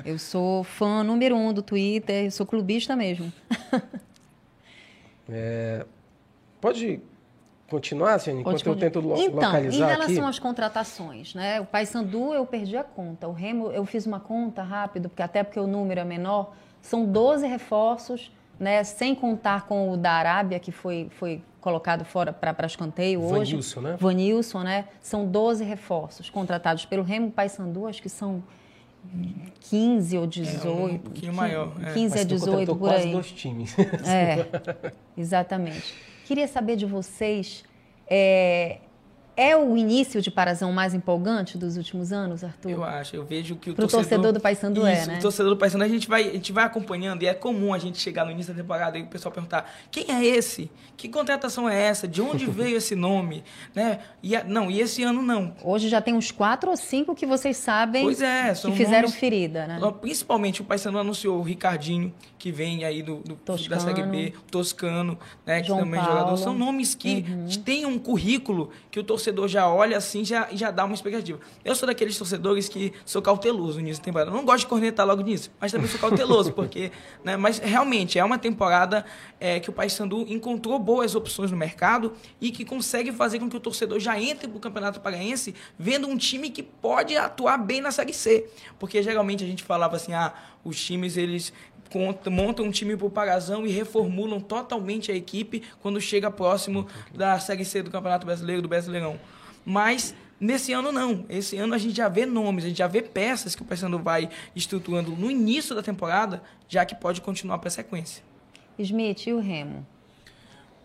eu 0.04 0.18
sou 0.18 0.62
fã 0.62 1.02
número 1.02 1.36
um 1.36 1.52
do 1.52 1.62
Twitter, 1.62 2.26
eu 2.26 2.30
sou 2.30 2.46
clubista 2.46 2.94
mesmo. 2.94 3.32
é, 5.28 5.86
pode 6.60 7.00
continuar, 7.68 8.18
Ciane, 8.18 8.40
enquanto 8.40 8.66
eu 8.66 8.76
tento 8.76 9.00
lo 9.00 9.14
então, 9.16 9.34
localizar 9.34 9.58
aqui? 9.58 9.76
Então, 9.76 9.88
em 9.88 9.90
relação 9.90 10.24
aqui. 10.24 10.30
às 10.30 10.38
contratações, 10.38 11.34
né? 11.34 11.60
O 11.60 11.64
Paysandu 11.64 12.34
eu 12.34 12.44
perdi 12.44 12.76
a 12.76 12.84
conta. 12.84 13.28
O 13.28 13.32
Remo 13.32 13.70
eu 13.70 13.86
fiz 13.86 14.04
uma 14.06 14.20
conta 14.20 14.62
rápido, 14.62 15.08
porque 15.08 15.22
até 15.22 15.42
porque 15.42 15.60
o 15.60 15.66
número 15.66 16.00
é 16.00 16.04
menor. 16.04 16.52
São 16.82 17.06
12 17.06 17.46
reforços, 17.46 18.30
né? 18.60 18.84
Sem 18.84 19.14
contar 19.14 19.66
com 19.66 19.90
o 19.90 19.96
da 19.96 20.12
Arábia, 20.12 20.60
que 20.60 20.70
foi, 20.70 21.08
foi 21.18 21.42
colocado 21.60 22.04
fora 22.04 22.30
para 22.30 22.66
escanteio 22.66 23.22
hoje. 23.22 23.52
Vanilson, 23.52 23.80
né? 23.80 23.96
Vanilson, 23.98 24.62
né? 24.62 24.84
São 25.00 25.26
12 25.26 25.64
reforços 25.64 26.28
contratados 26.28 26.84
pelo 26.84 27.02
Remo 27.02 27.30
Paysandu, 27.30 27.86
acho 27.86 28.02
que 28.02 28.10
são 28.10 28.42
15 29.60 30.18
ou 30.18 30.26
18. 30.26 30.66
É 30.66 30.70
um 30.70 30.98
pouquinho 30.98 31.34
maior. 31.34 31.72
15 31.94 32.18
é. 32.18 32.20
a 32.20 32.24
18 32.24 32.76
por 32.76 32.90
aí. 32.90 32.96
quase 32.96 33.12
dois 33.12 33.32
times. 33.32 33.74
É, 34.06 34.46
exatamente. 35.16 35.94
Queria 36.26 36.46
saber 36.46 36.76
de 36.76 36.84
vocês, 36.84 37.64
é, 38.06 38.78
é 39.40 39.56
o 39.56 39.74
início 39.74 40.20
de 40.20 40.30
Parazão 40.30 40.70
mais 40.70 40.92
empolgante 40.92 41.56
dos 41.56 41.78
últimos 41.78 42.12
anos, 42.12 42.44
Arthur? 42.44 42.70
Eu 42.72 42.84
acho, 42.84 43.16
eu 43.16 43.24
vejo 43.24 43.56
que 43.56 43.70
o 43.70 43.74
Pro 43.74 43.84
torcedor, 43.84 44.04
torcedor 44.04 44.32
do 44.34 44.40
Paysandu 44.40 44.86
é, 44.86 45.06
né? 45.06 45.18
o 45.18 45.22
torcedor 45.22 45.54
do 45.54 45.56
Paysandu 45.56 45.82
a 45.82 45.88
gente 45.88 46.06
vai, 46.06 46.28
a 46.28 46.32
gente 46.32 46.52
vai 46.52 46.64
acompanhando 46.64 47.22
e 47.22 47.26
é 47.26 47.32
comum 47.32 47.72
a 47.72 47.78
gente 47.78 47.96
chegar 47.96 48.26
no 48.26 48.30
início 48.30 48.52
da 48.52 48.60
temporada 48.60 48.98
e 48.98 49.02
o 49.02 49.06
pessoal 49.06 49.32
perguntar: 49.32 49.72
"Quem 49.90 50.10
é 50.10 50.22
esse? 50.22 50.70
Que 50.94 51.08
contratação 51.08 51.66
é 51.66 51.80
essa? 51.80 52.06
De 52.06 52.20
onde 52.20 52.44
veio 52.50 52.76
esse 52.76 52.94
nome?", 52.94 53.42
né? 53.74 54.00
E 54.22 54.36
não, 54.44 54.70
e 54.70 54.78
esse 54.78 55.02
ano 55.02 55.22
não. 55.22 55.54
Hoje 55.64 55.88
já 55.88 56.02
tem 56.02 56.12
uns 56.12 56.30
quatro 56.30 56.68
ou 56.70 56.76
cinco 56.76 57.14
que 57.14 57.24
vocês 57.24 57.56
sabem 57.56 58.06
é, 58.20 58.52
que 58.52 58.72
fizeram 58.72 59.08
nomes, 59.08 59.14
ferida, 59.14 59.66
né? 59.66 59.80
Principalmente 60.02 60.60
o 60.60 60.64
Paysandu 60.64 60.98
anunciou 60.98 61.38
o 61.38 61.42
Ricardinho, 61.42 62.12
que 62.38 62.52
vem 62.52 62.84
aí 62.84 63.02
do, 63.02 63.16
do 63.18 63.38
da 63.68 63.80
Série 63.80 64.02
B, 64.02 64.34
o 64.36 64.50
Toscano, 64.50 65.18
né, 65.46 65.64
João 65.64 65.78
que 65.78 65.84
também 65.84 66.00
é 66.00 66.04
jogador. 66.04 66.36
São 66.36 66.54
nomes 66.54 66.94
que 66.94 67.24
uhum. 67.26 67.46
têm 67.64 67.86
um 67.86 67.98
currículo 67.98 68.70
que 68.90 69.00
o 69.00 69.04
torcedor 69.04 69.29
já 69.48 69.68
olha 69.68 69.96
assim 69.96 70.24
já, 70.24 70.48
já 70.52 70.70
dá 70.70 70.84
uma 70.84 70.94
expectativa. 70.94 71.38
Eu 71.64 71.74
sou 71.74 71.86
daqueles 71.86 72.16
torcedores 72.16 72.68
que 72.68 72.92
sou 73.04 73.20
cauteloso 73.20 73.80
nisso 73.80 74.00
temporada. 74.00 74.30
Não 74.30 74.44
gosto 74.44 74.60
de 74.60 74.66
cornetar 74.66 75.06
logo 75.06 75.22
nisso, 75.22 75.50
mas 75.60 75.72
também 75.72 75.88
sou 75.88 75.98
cauteloso, 75.98 76.52
porque. 76.54 76.92
Né, 77.24 77.36
mas 77.36 77.58
realmente 77.58 78.18
é 78.18 78.24
uma 78.24 78.38
temporada 78.38 79.04
é, 79.38 79.60
que 79.60 79.70
o 79.70 79.72
Paysandu 79.72 80.26
encontrou 80.28 80.78
boas 80.78 81.14
opções 81.14 81.50
no 81.50 81.56
mercado 81.56 82.12
e 82.40 82.50
que 82.50 82.64
consegue 82.64 83.12
fazer 83.12 83.38
com 83.38 83.48
que 83.48 83.56
o 83.56 83.60
torcedor 83.60 83.98
já 83.98 84.20
entre 84.20 84.48
para 84.48 84.56
o 84.56 84.60
Campeonato 84.60 85.00
Paraense 85.00 85.54
vendo 85.78 86.06
um 86.08 86.16
time 86.16 86.50
que 86.50 86.62
pode 86.62 87.16
atuar 87.16 87.58
bem 87.58 87.80
na 87.80 87.90
Série 87.90 88.12
C. 88.12 88.48
Porque 88.78 89.02
geralmente 89.02 89.44
a 89.44 89.46
gente 89.46 89.62
falava 89.62 89.96
assim, 89.96 90.12
ah, 90.12 90.32
os 90.64 90.82
times 90.82 91.16
eles 91.16 91.52
montam 92.30 92.66
um 92.66 92.70
time 92.70 92.96
para 92.96 93.06
o 93.06 93.10
Parazão 93.10 93.66
e 93.66 93.70
reformulam 93.70 94.40
totalmente 94.40 95.10
a 95.10 95.14
equipe 95.14 95.62
quando 95.80 96.00
chega 96.00 96.30
próximo 96.30 96.86
da 97.14 97.38
Série 97.38 97.64
C 97.64 97.82
do 97.82 97.90
Campeonato 97.90 98.26
Brasileiro, 98.26 98.62
do 98.62 98.68
Brasileirão. 98.68 99.18
Mas 99.64 100.14
nesse 100.40 100.72
ano 100.72 100.90
não. 100.90 101.24
Esse 101.28 101.56
ano 101.58 101.74
a 101.74 101.78
gente 101.78 101.96
já 101.96 102.08
vê 102.08 102.24
nomes, 102.24 102.64
a 102.64 102.68
gente 102.68 102.78
já 102.78 102.86
vê 102.86 103.02
peças 103.02 103.54
que 103.54 103.62
o 103.62 103.64
Paysandu 103.64 103.98
vai 103.98 104.30
estruturando 104.56 105.10
no 105.12 105.30
início 105.30 105.74
da 105.74 105.82
temporada, 105.82 106.42
já 106.68 106.84
que 106.84 106.94
pode 106.94 107.20
continuar 107.20 107.58
para 107.58 107.68
a 107.68 107.72
sequência. 107.72 108.22
Smith 108.78 109.26
e 109.26 109.32
o 109.32 109.40
Remo? 109.40 109.86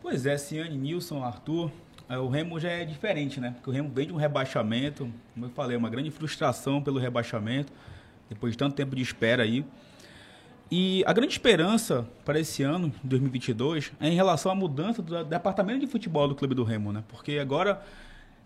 Pois 0.01 0.25
é, 0.25 0.37
Ciane, 0.37 0.77
Nilson, 0.77 1.23
Arthur, 1.23 1.71
é, 2.07 2.17
o 2.17 2.27
Remo 2.27 2.59
já 2.59 2.69
é 2.69 2.85
diferente, 2.85 3.39
né? 3.39 3.51
Porque 3.55 3.69
o 3.69 3.73
Remo 3.73 3.89
vem 3.89 4.07
de 4.07 4.13
um 4.13 4.17
rebaixamento, 4.17 5.09
como 5.33 5.45
eu 5.45 5.49
falei, 5.49 5.75
uma 5.75 5.89
grande 5.89 6.11
frustração 6.11 6.81
pelo 6.81 6.99
rebaixamento, 6.99 7.71
depois 8.29 8.53
de 8.53 8.57
tanto 8.57 8.75
tempo 8.75 8.95
de 8.95 9.01
espera 9.01 9.43
aí. 9.43 9.65
E 10.71 11.03
a 11.05 11.13
grande 11.13 11.33
esperança 11.33 12.07
para 12.23 12.39
esse 12.39 12.63
ano, 12.63 12.91
2022, 13.03 13.91
é 13.99 14.09
em 14.09 14.15
relação 14.15 14.51
à 14.51 14.55
mudança 14.55 15.01
do 15.01 15.23
departamento 15.23 15.79
de 15.79 15.87
futebol 15.87 16.27
do 16.27 16.33
Clube 16.33 16.55
do 16.55 16.63
Remo, 16.63 16.91
né? 16.91 17.03
Porque 17.07 17.37
agora 17.37 17.81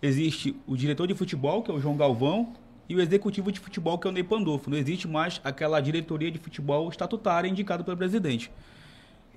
existe 0.02 0.56
o 0.68 0.76
diretor 0.76 1.08
de 1.08 1.16
futebol, 1.16 1.64
que 1.64 1.72
é 1.72 1.74
o 1.74 1.80
João 1.80 1.96
Galvão, 1.96 2.54
e 2.90 2.96
o 2.96 3.00
executivo 3.00 3.52
de 3.52 3.60
futebol, 3.60 3.98
que 3.98 4.08
é 4.08 4.10
o 4.10 4.14
Ney 4.14 4.24
Pandolfo. 4.24 4.70
Não 4.70 4.78
existe 4.78 5.08
mais 5.08 5.40
aquela 5.44 5.80
diretoria 5.80 6.30
de 6.30 6.40
futebol 6.40 6.90
estatutária 6.90 7.48
indicada 7.48 7.84
pelo 7.84 7.96
presidente. 7.96 8.52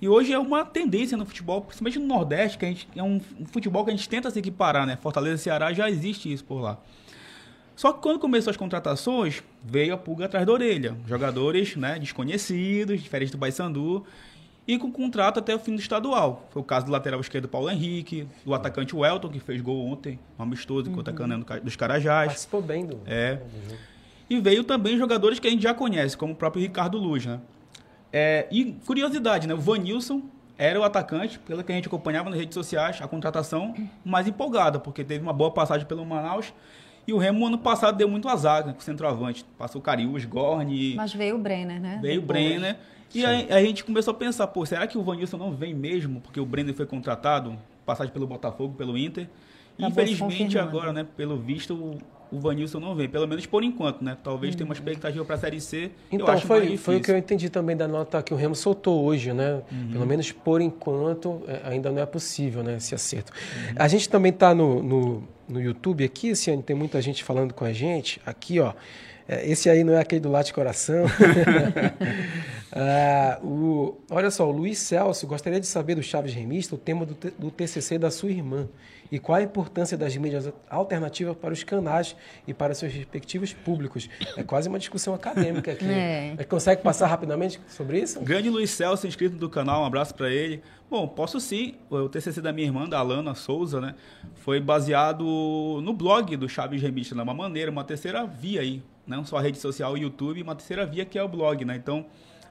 E 0.01 0.09
hoje 0.09 0.33
é 0.33 0.39
uma 0.39 0.65
tendência 0.65 1.15
no 1.15 1.25
futebol, 1.25 1.61
principalmente 1.61 1.99
no 1.99 2.07
Nordeste, 2.07 2.57
que 2.57 2.65
a 2.65 2.67
gente, 2.67 2.87
é 2.95 3.03
um 3.03 3.21
futebol 3.45 3.85
que 3.85 3.91
a 3.91 3.95
gente 3.95 4.09
tenta 4.09 4.29
se 4.29 4.39
equiparar, 4.39 4.85
né? 4.85 4.97
Fortaleza 4.97 5.37
Ceará 5.37 5.71
já 5.71 5.89
existe 5.89 6.33
isso 6.33 6.43
por 6.43 6.59
lá. 6.59 6.77
Só 7.75 7.91
que 7.91 8.01
quando 8.01 8.19
começou 8.19 8.51
as 8.51 8.57
contratações, 8.57 9.41
veio 9.63 9.93
a 9.93 9.97
pulga 9.97 10.25
atrás 10.25 10.45
da 10.45 10.51
orelha. 10.51 10.95
Jogadores 11.07 11.75
né, 11.75 11.97
desconhecidos, 11.97 13.01
diferentes 13.01 13.31
do 13.31 13.37
Paysandu, 13.37 14.05
e 14.67 14.77
com 14.77 14.91
contrato 14.91 15.39
até 15.39 15.53
o 15.53 15.59
fim 15.59 15.75
do 15.75 15.81
estadual. 15.81 16.47
Foi 16.51 16.61
o 16.61 16.65
caso 16.65 16.85
do 16.85 16.91
lateral 16.91 17.19
esquerdo 17.19 17.47
Paulo 17.47 17.69
Henrique, 17.69 18.27
do 18.45 18.53
atacante 18.53 18.95
Welton, 18.95 19.29
que 19.29 19.39
fez 19.39 19.61
gol 19.61 19.85
ontem, 19.87 20.19
um 20.39 20.43
amistoso 20.43 20.89
uhum. 20.89 20.95
contra 20.95 21.13
a 21.13 21.59
dos 21.59 21.75
Carajás. 21.75 22.27
Participou 22.27 22.61
bem 22.61 22.85
do. 22.85 22.99
É. 23.05 23.39
Uhum. 23.41 23.77
E 24.29 24.39
veio 24.39 24.63
também 24.63 24.97
jogadores 24.97 25.39
que 25.39 25.47
a 25.47 25.51
gente 25.51 25.63
já 25.63 25.73
conhece, 25.73 26.15
como 26.15 26.33
o 26.33 26.35
próprio 26.35 26.61
Ricardo 26.61 26.97
Luz, 26.97 27.25
né? 27.25 27.39
É, 28.11 28.47
e 28.51 28.73
curiosidade, 28.85 29.47
né? 29.47 29.53
O 29.53 29.57
Vanilson 29.57 30.21
era 30.57 30.79
o 30.79 30.83
atacante, 30.83 31.39
pelo 31.39 31.63
que 31.63 31.71
a 31.71 31.75
gente 31.75 31.87
acompanhava 31.87 32.29
nas 32.29 32.39
redes 32.39 32.53
sociais, 32.53 32.99
a 33.01 33.07
contratação 33.07 33.73
mais 34.05 34.27
empolgada, 34.27 34.79
porque 34.79 35.03
teve 35.03 35.21
uma 35.21 35.33
boa 35.33 35.51
passagem 35.51 35.85
pelo 35.85 36.05
Manaus. 36.05 36.53
E 37.05 37.13
o 37.13 37.17
Remo, 37.17 37.45
ano 37.45 37.57
passado, 37.57 37.97
deu 37.97 38.07
muito 38.07 38.29
azar 38.29 38.63
com 38.63 38.79
o 38.79 38.81
centroavante. 38.81 39.45
Passou 39.57 39.79
o 39.79 39.83
Cariús, 39.83 40.23
Gorne. 40.25 40.95
Mas 40.95 41.13
veio 41.13 41.35
o 41.35 41.39
Brenner, 41.39 41.81
né? 41.81 41.99
Veio 42.01 42.21
o 42.21 42.25
Brenner. 42.25 42.77
E 43.13 43.25
aí, 43.25 43.47
a 43.51 43.61
gente 43.61 43.83
começou 43.83 44.11
a 44.11 44.15
pensar, 44.15 44.47
pô, 44.47 44.65
será 44.65 44.87
que 44.87 44.97
o 44.97 45.03
Vanilson 45.03 45.37
não 45.37 45.51
vem 45.51 45.73
mesmo? 45.73 46.19
Porque 46.21 46.39
o 46.39 46.45
Brenner 46.45 46.73
foi 46.73 46.85
contratado, 46.85 47.55
passagem 47.85 48.11
pelo 48.11 48.25
Botafogo, 48.25 48.73
pelo 48.75 48.97
Inter. 48.97 49.29
E, 49.77 49.85
infelizmente, 49.85 50.57
agora, 50.57 50.91
né, 50.91 51.05
pelo 51.15 51.37
visto, 51.37 51.97
o, 52.33 52.39
Vanilson 52.39 52.79
não 52.79 52.95
vem, 52.95 53.07
pelo 53.07 53.27
menos 53.27 53.45
por 53.45 53.63
enquanto, 53.63 54.03
né? 54.03 54.17
Talvez 54.23 54.55
tenha 54.55 54.65
uma 54.65 54.73
expectativa 54.73 55.23
para 55.23 55.35
a 55.35 55.37
Série 55.37 55.61
C. 55.61 55.91
Então, 56.11 56.37
foi, 56.39 56.77
foi 56.77 56.97
o 56.97 57.01
que 57.01 57.11
eu 57.11 57.17
entendi 57.17 57.49
também 57.49 57.75
da 57.75 57.87
nota 57.87 58.21
que 58.21 58.33
o 58.33 58.37
Remo 58.37 58.55
soltou 58.55 59.03
hoje, 59.03 59.33
né? 59.33 59.61
Uhum. 59.71 59.91
Pelo 59.91 60.05
menos 60.05 60.31
por 60.31 60.61
enquanto 60.61 61.41
é, 61.47 61.61
ainda 61.65 61.91
não 61.91 62.01
é 62.01 62.05
possível, 62.05 62.63
né? 62.63 62.77
Esse 62.77 62.95
acerto. 62.95 63.31
Uhum. 63.31 63.75
A 63.77 63.87
gente 63.87 64.09
também 64.09 64.31
está 64.31 64.53
no, 64.53 64.81
no, 64.81 65.23
no, 65.47 65.61
YouTube 65.61 66.03
aqui, 66.03 66.33
ano 66.47 66.63
tem 66.63 66.75
muita 66.75 67.01
gente 67.01 67.23
falando 67.23 67.53
com 67.53 67.65
a 67.65 67.73
gente. 67.73 68.21
Aqui, 68.25 68.59
ó. 68.59 68.73
É, 69.27 69.49
esse 69.49 69.69
aí 69.69 69.83
não 69.83 69.93
é 69.93 69.99
aquele 69.99 70.21
do 70.21 70.29
Late 70.29 70.53
Coração. 70.53 71.05
ah, 72.71 73.39
o, 73.41 73.97
olha 74.09 74.29
só, 74.29 74.47
o 74.47 74.51
Luiz 74.51 74.79
Celso 74.79 75.25
gostaria 75.27 75.59
de 75.59 75.67
saber 75.67 75.95
do 75.95 76.03
Chaves 76.03 76.33
Remista 76.33 76.75
o 76.75 76.77
tema 76.77 77.05
do, 77.05 77.15
do 77.37 77.51
TCC 77.51 77.97
da 77.97 78.11
sua 78.11 78.29
irmã 78.29 78.67
e 79.13 79.19
qual 79.19 79.37
a 79.37 79.43
importância 79.43 79.95
das 79.95 80.17
mídias 80.17 80.51
alternativas 80.67 81.37
para 81.37 81.53
os 81.53 81.63
canais 81.63 82.15
e 82.47 82.53
para 82.53 82.73
seus 82.73 82.91
respectivos 82.91 83.53
públicos. 83.53 84.09
É 84.35 84.41
quase 84.41 84.67
uma 84.67 84.79
discussão 84.79 85.13
acadêmica 85.13 85.71
aqui. 85.71 85.83
É. 85.93 86.43
Consegue 86.45 86.81
passar 86.81 87.07
rapidamente 87.07 87.61
sobre 87.67 87.99
isso? 87.99 88.19
Grande 88.21 88.49
Luiz 88.49 88.71
Celso, 88.71 89.05
inscrito 89.05 89.35
do 89.35 89.49
canal, 89.49 89.83
um 89.83 89.85
abraço 89.85 90.15
para 90.15 90.29
ele. 90.29 90.61
Bom, 90.89 91.07
posso 91.07 91.39
sim. 91.39 91.75
O 91.89 92.09
TCC 92.09 92.41
da 92.41 92.51
minha 92.51 92.67
irmã, 92.67 92.89
da 92.89 92.99
Alana 92.99 93.35
Souza, 93.35 93.79
né, 93.79 93.95
foi 94.35 94.59
baseado 94.59 95.23
no 95.81 95.93
blog 95.93 96.35
do 96.35 96.49
Chaves 96.49 96.81
Remista, 96.81 97.13
de 97.13 97.21
uma 97.21 97.33
maneira, 97.33 97.69
uma 97.69 97.83
terceira 97.83 98.25
via 98.25 98.61
aí. 98.61 98.81
Não 99.05 99.25
só 99.25 99.37
a 99.37 99.41
rede 99.41 99.57
social, 99.57 99.93
o 99.93 99.97
YouTube, 99.97 100.41
uma 100.41 100.55
terceira 100.55 100.85
via 100.85 101.05
que 101.05 101.17
é 101.17 101.23
o 101.23 101.27
blog, 101.27 101.65
né? 101.65 101.75
Então, 101.75 102.05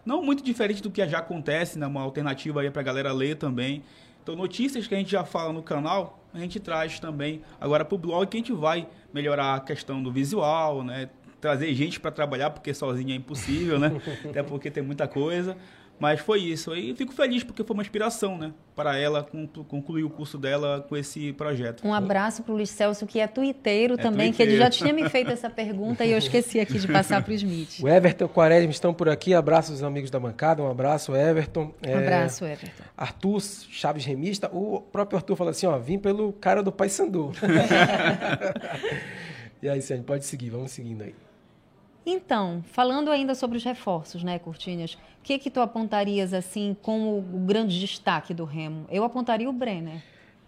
não 0.04 0.22
muito 0.22 0.42
diferente 0.42 0.82
do 0.82 0.90
que 0.90 1.06
já 1.06 1.18
acontece, 1.18 1.78
né? 1.78 1.86
Uma 1.86 2.02
alternativa 2.02 2.60
aí 2.60 2.70
para 2.70 2.80
a 2.80 2.84
galera 2.84 3.12
ler 3.12 3.36
também. 3.36 3.82
Então, 4.22 4.36
notícias 4.36 4.86
que 4.86 4.94
a 4.94 4.98
gente 4.98 5.10
já 5.10 5.24
fala 5.24 5.52
no 5.52 5.62
canal, 5.62 6.20
a 6.32 6.38
gente 6.38 6.60
traz 6.60 7.00
também 7.00 7.42
agora 7.60 7.84
para 7.84 7.94
o 7.94 7.98
blog 7.98 8.26
que 8.28 8.36
a 8.36 8.40
gente 8.40 8.52
vai 8.52 8.86
melhorar 9.12 9.56
a 9.56 9.60
questão 9.60 10.02
do 10.02 10.12
visual, 10.12 10.84
né? 10.84 11.08
Trazer 11.40 11.74
gente 11.74 11.98
para 11.98 12.12
trabalhar, 12.12 12.50
porque 12.50 12.72
sozinho 12.72 13.12
é 13.12 13.16
impossível, 13.16 13.78
né? 13.78 13.90
Até 14.24 14.42
porque 14.42 14.70
tem 14.70 14.82
muita 14.82 15.08
coisa. 15.08 15.56
Mas 16.02 16.18
foi 16.18 16.40
isso. 16.40 16.74
E 16.74 16.92
fico 16.96 17.12
feliz 17.12 17.44
porque 17.44 17.62
foi 17.62 17.74
uma 17.74 17.82
inspiração, 17.84 18.36
né? 18.36 18.52
Para 18.74 18.98
ela 18.98 19.24
concluir 19.68 20.02
o 20.02 20.10
curso 20.10 20.36
dela 20.36 20.84
com 20.88 20.96
esse 20.96 21.32
projeto. 21.34 21.86
Um 21.86 21.94
abraço 21.94 22.42
para 22.42 22.50
o 22.50 22.56
Luiz 22.56 22.70
Celso, 22.70 23.06
que 23.06 23.20
é 23.20 23.28
tuiteiro 23.28 23.94
é 23.94 23.98
também, 23.98 24.30
tuiteiro. 24.30 24.50
que 24.50 24.56
ele 24.56 24.56
já 24.56 24.68
tinha 24.68 24.92
me 24.92 25.08
feito 25.08 25.30
essa 25.30 25.48
pergunta 25.48 26.04
e 26.04 26.10
eu 26.10 26.18
esqueci 26.18 26.58
aqui 26.58 26.76
de 26.76 26.88
passar 26.88 27.22
para 27.22 27.30
o 27.30 27.34
Smith. 27.34 27.78
O 27.80 27.88
Everton 27.88 28.24
e 28.24 28.26
o 28.26 28.28
Quaresma 28.28 28.72
estão 28.72 28.92
por 28.92 29.08
aqui. 29.08 29.32
Abraço 29.32 29.70
aos 29.70 29.84
amigos 29.84 30.10
da 30.10 30.18
bancada. 30.18 30.60
Um 30.60 30.68
abraço, 30.68 31.14
Everton. 31.14 31.72
Um 31.86 31.96
abraço, 31.96 32.44
é... 32.46 32.54
Everton. 32.54 32.82
Arthur 32.96 33.40
Chaves 33.70 34.04
Remista. 34.04 34.50
O 34.52 34.80
próprio 34.80 35.18
Arthur 35.18 35.36
falou 35.36 35.52
assim, 35.52 35.66
ó, 35.66 35.78
vim 35.78 36.00
pelo 36.00 36.32
cara 36.32 36.64
do 36.64 36.72
Pai 36.72 36.88
Sandu. 36.88 37.30
e 39.62 39.68
aí, 39.68 39.80
Sérgio, 39.80 40.04
pode 40.04 40.24
seguir. 40.24 40.50
Vamos 40.50 40.72
seguindo 40.72 41.02
aí. 41.02 41.14
Então, 42.04 42.62
falando 42.72 43.10
ainda 43.10 43.34
sobre 43.34 43.56
os 43.56 43.64
reforços, 43.64 44.24
né, 44.24 44.38
Cortinhas? 44.38 44.94
O 44.94 45.22
que 45.22 45.38
que 45.38 45.50
tu 45.50 45.60
apontarias 45.60 46.34
assim 46.34 46.76
como 46.82 47.18
o 47.18 47.44
grande 47.46 47.78
destaque 47.78 48.34
do 48.34 48.44
Remo? 48.44 48.86
Eu 48.90 49.04
apontaria 49.04 49.48
o 49.48 49.52
Brenner. 49.52 50.02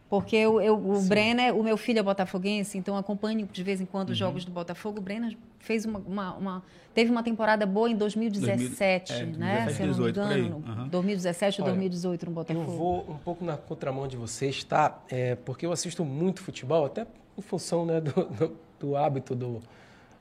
Porque 0.08 0.36
eu, 0.36 0.60
eu 0.60 0.76
o 0.76 0.96
Sim. 0.96 1.08
Brenner, 1.08 1.56
o 1.56 1.62
meu 1.62 1.76
filho 1.76 1.98
é 1.98 2.02
botafoguense, 2.02 2.76
então 2.76 2.96
acompanho 2.96 3.48
de 3.50 3.62
vez 3.62 3.80
em 3.80 3.86
quando 3.86 4.10
os 4.10 4.20
uhum. 4.20 4.26
jogos 4.26 4.44
do 4.44 4.52
Botafogo. 4.52 4.98
O 4.98 5.00
Brenner 5.00 5.36
fez 5.58 5.84
uma, 5.84 5.98
uma, 5.98 6.34
uma, 6.34 6.62
teve 6.92 7.10
uma 7.10 7.22
temporada 7.22 7.64
boa 7.64 7.90
em 7.90 7.96
2017, 7.96 9.12
2000, 9.12 9.34
é, 9.34 9.38
né? 9.38 9.64
2017, 9.64 9.74
Se 9.74 9.82
eu 9.82 9.86
não 9.88 10.04
me 10.04 10.10
engano, 10.10 10.82
uhum. 10.82 10.88
2017 10.88 11.60
ou 11.60 11.66
2018 11.66 12.26
no 12.26 12.32
Botafogo. 12.32 12.70
Eu 12.70 12.76
vou 12.76 13.00
um 13.08 13.18
pouco 13.18 13.44
na 13.44 13.56
contramão 13.56 14.06
de 14.06 14.16
vocês, 14.16 14.62
tá? 14.62 15.02
É, 15.08 15.36
porque 15.36 15.64
eu 15.64 15.72
assisto 15.72 16.04
muito 16.04 16.42
futebol, 16.42 16.84
até 16.84 17.06
em 17.36 17.42
função 17.42 17.86
né, 17.86 18.00
do, 18.00 18.12
do, 18.12 18.56
do 18.78 18.96
hábito 18.96 19.34
do, 19.34 19.62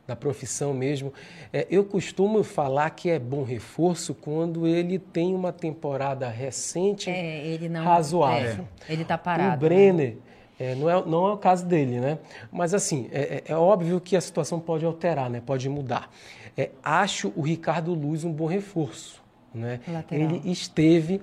da 0.05 0.15
profissão 0.15 0.73
mesmo. 0.73 1.13
É, 1.51 1.65
eu 1.69 1.83
costumo 1.83 2.43
falar 2.43 2.89
que 2.89 3.09
é 3.09 3.17
bom 3.17 3.43
reforço 3.43 4.13
quando 4.13 4.67
ele 4.67 4.99
tem 4.99 5.33
uma 5.33 5.51
temporada 5.51 6.27
recente 6.27 7.09
é, 7.09 7.45
ele 7.45 7.69
não, 7.69 7.83
razoável. 7.83 8.67
É, 8.87 8.93
ele 8.93 9.03
está 9.03 9.17
parado. 9.17 9.55
O 9.55 9.59
Brenner, 9.69 10.17
né? 10.59 10.75
não, 10.75 10.89
é, 10.89 11.05
não 11.05 11.27
é 11.27 11.33
o 11.33 11.37
caso 11.37 11.65
dele, 11.65 11.99
né? 11.99 12.19
Mas 12.51 12.73
assim, 12.73 13.09
é, 13.11 13.43
é, 13.47 13.51
é 13.53 13.55
óbvio 13.55 13.99
que 14.01 14.15
a 14.15 14.21
situação 14.21 14.59
pode 14.59 14.85
alterar, 14.85 15.29
né? 15.29 15.41
pode 15.43 15.69
mudar. 15.69 16.11
É, 16.57 16.69
acho 16.83 17.31
o 17.35 17.41
Ricardo 17.41 17.93
Luz 17.93 18.23
um 18.23 18.31
bom 18.31 18.45
reforço. 18.45 19.23
Né? 19.53 19.79
Ele 20.11 20.41
esteve 20.45 21.21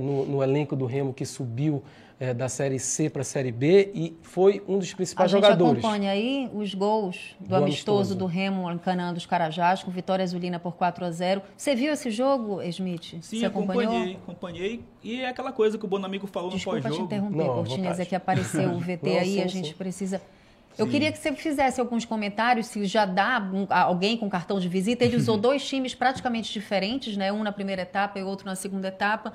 no, 0.00 0.24
no 0.24 0.42
elenco 0.42 0.74
do 0.74 0.86
Remo 0.86 1.12
que 1.12 1.26
subiu 1.26 1.82
é, 2.18 2.32
da 2.32 2.48
Série 2.48 2.78
C 2.78 3.10
para 3.10 3.22
a 3.22 3.24
Série 3.24 3.52
B 3.52 3.90
e 3.94 4.16
foi 4.22 4.62
um 4.68 4.78
dos 4.78 4.92
principais 4.94 5.30
jogadores. 5.30 5.62
A 5.62 5.66
gente 5.74 5.78
acompanha 5.78 6.10
aí 6.10 6.50
os 6.54 6.74
gols 6.74 7.36
do, 7.40 7.48
do 7.48 7.56
amistoso, 7.56 7.98
amistoso, 7.98 8.14
do 8.14 8.26
Remo 8.26 8.70
encanando 8.70 9.18
os 9.18 9.26
Carajás 9.26 9.82
com 9.82 9.90
vitória 9.90 10.22
azulina 10.22 10.58
por 10.58 10.74
4 10.74 11.04
a 11.04 11.10
0. 11.10 11.42
Você 11.56 11.74
viu 11.74 11.92
esse 11.92 12.10
jogo, 12.10 12.62
Smith? 12.62 13.16
Sim, 13.20 13.40
Você 13.40 13.46
acompanhou? 13.46 13.92
acompanhei, 13.92 14.16
acompanhei. 14.16 14.84
E 15.02 15.20
é 15.20 15.28
aquela 15.28 15.52
coisa 15.52 15.76
que 15.76 15.84
o 15.84 15.88
Bonamigo 15.88 16.26
falou 16.26 16.50
Desculpa 16.50 16.78
no 16.78 16.82
pós-jogo. 16.82 17.08
Desculpa 17.08 17.26
te 17.26 17.34
interromper, 17.34 17.68
Cortinhas, 17.68 18.00
é 18.00 18.04
que 18.04 18.14
apareceu 18.14 18.70
o 18.70 18.78
VT 18.80 19.00
Não, 19.02 19.18
aí, 19.18 19.32
sim, 19.32 19.42
a 19.42 19.46
gente 19.46 19.68
sim. 19.68 19.74
precisa... 19.74 20.22
Eu 20.78 20.88
queria 20.88 21.12
que 21.12 21.18
você 21.18 21.32
fizesse 21.34 21.80
alguns 21.80 22.06
comentários, 22.06 22.66
se 22.66 22.84
já 22.86 23.04
dá 23.04 23.42
alguém 23.68 24.16
com 24.16 24.28
cartão 24.30 24.58
de 24.58 24.68
visita. 24.68 25.04
Ele 25.04 25.16
usou 25.16 25.36
dois 25.38 25.66
times 25.66 25.94
praticamente 25.94 26.50
diferentes, 26.50 27.14
né? 27.14 27.30
Um 27.30 27.42
na 27.42 27.52
primeira 27.52 27.82
etapa 27.82 28.18
e 28.18 28.22
outro 28.22 28.46
na 28.46 28.54
segunda 28.54 28.88
etapa. 28.88 29.34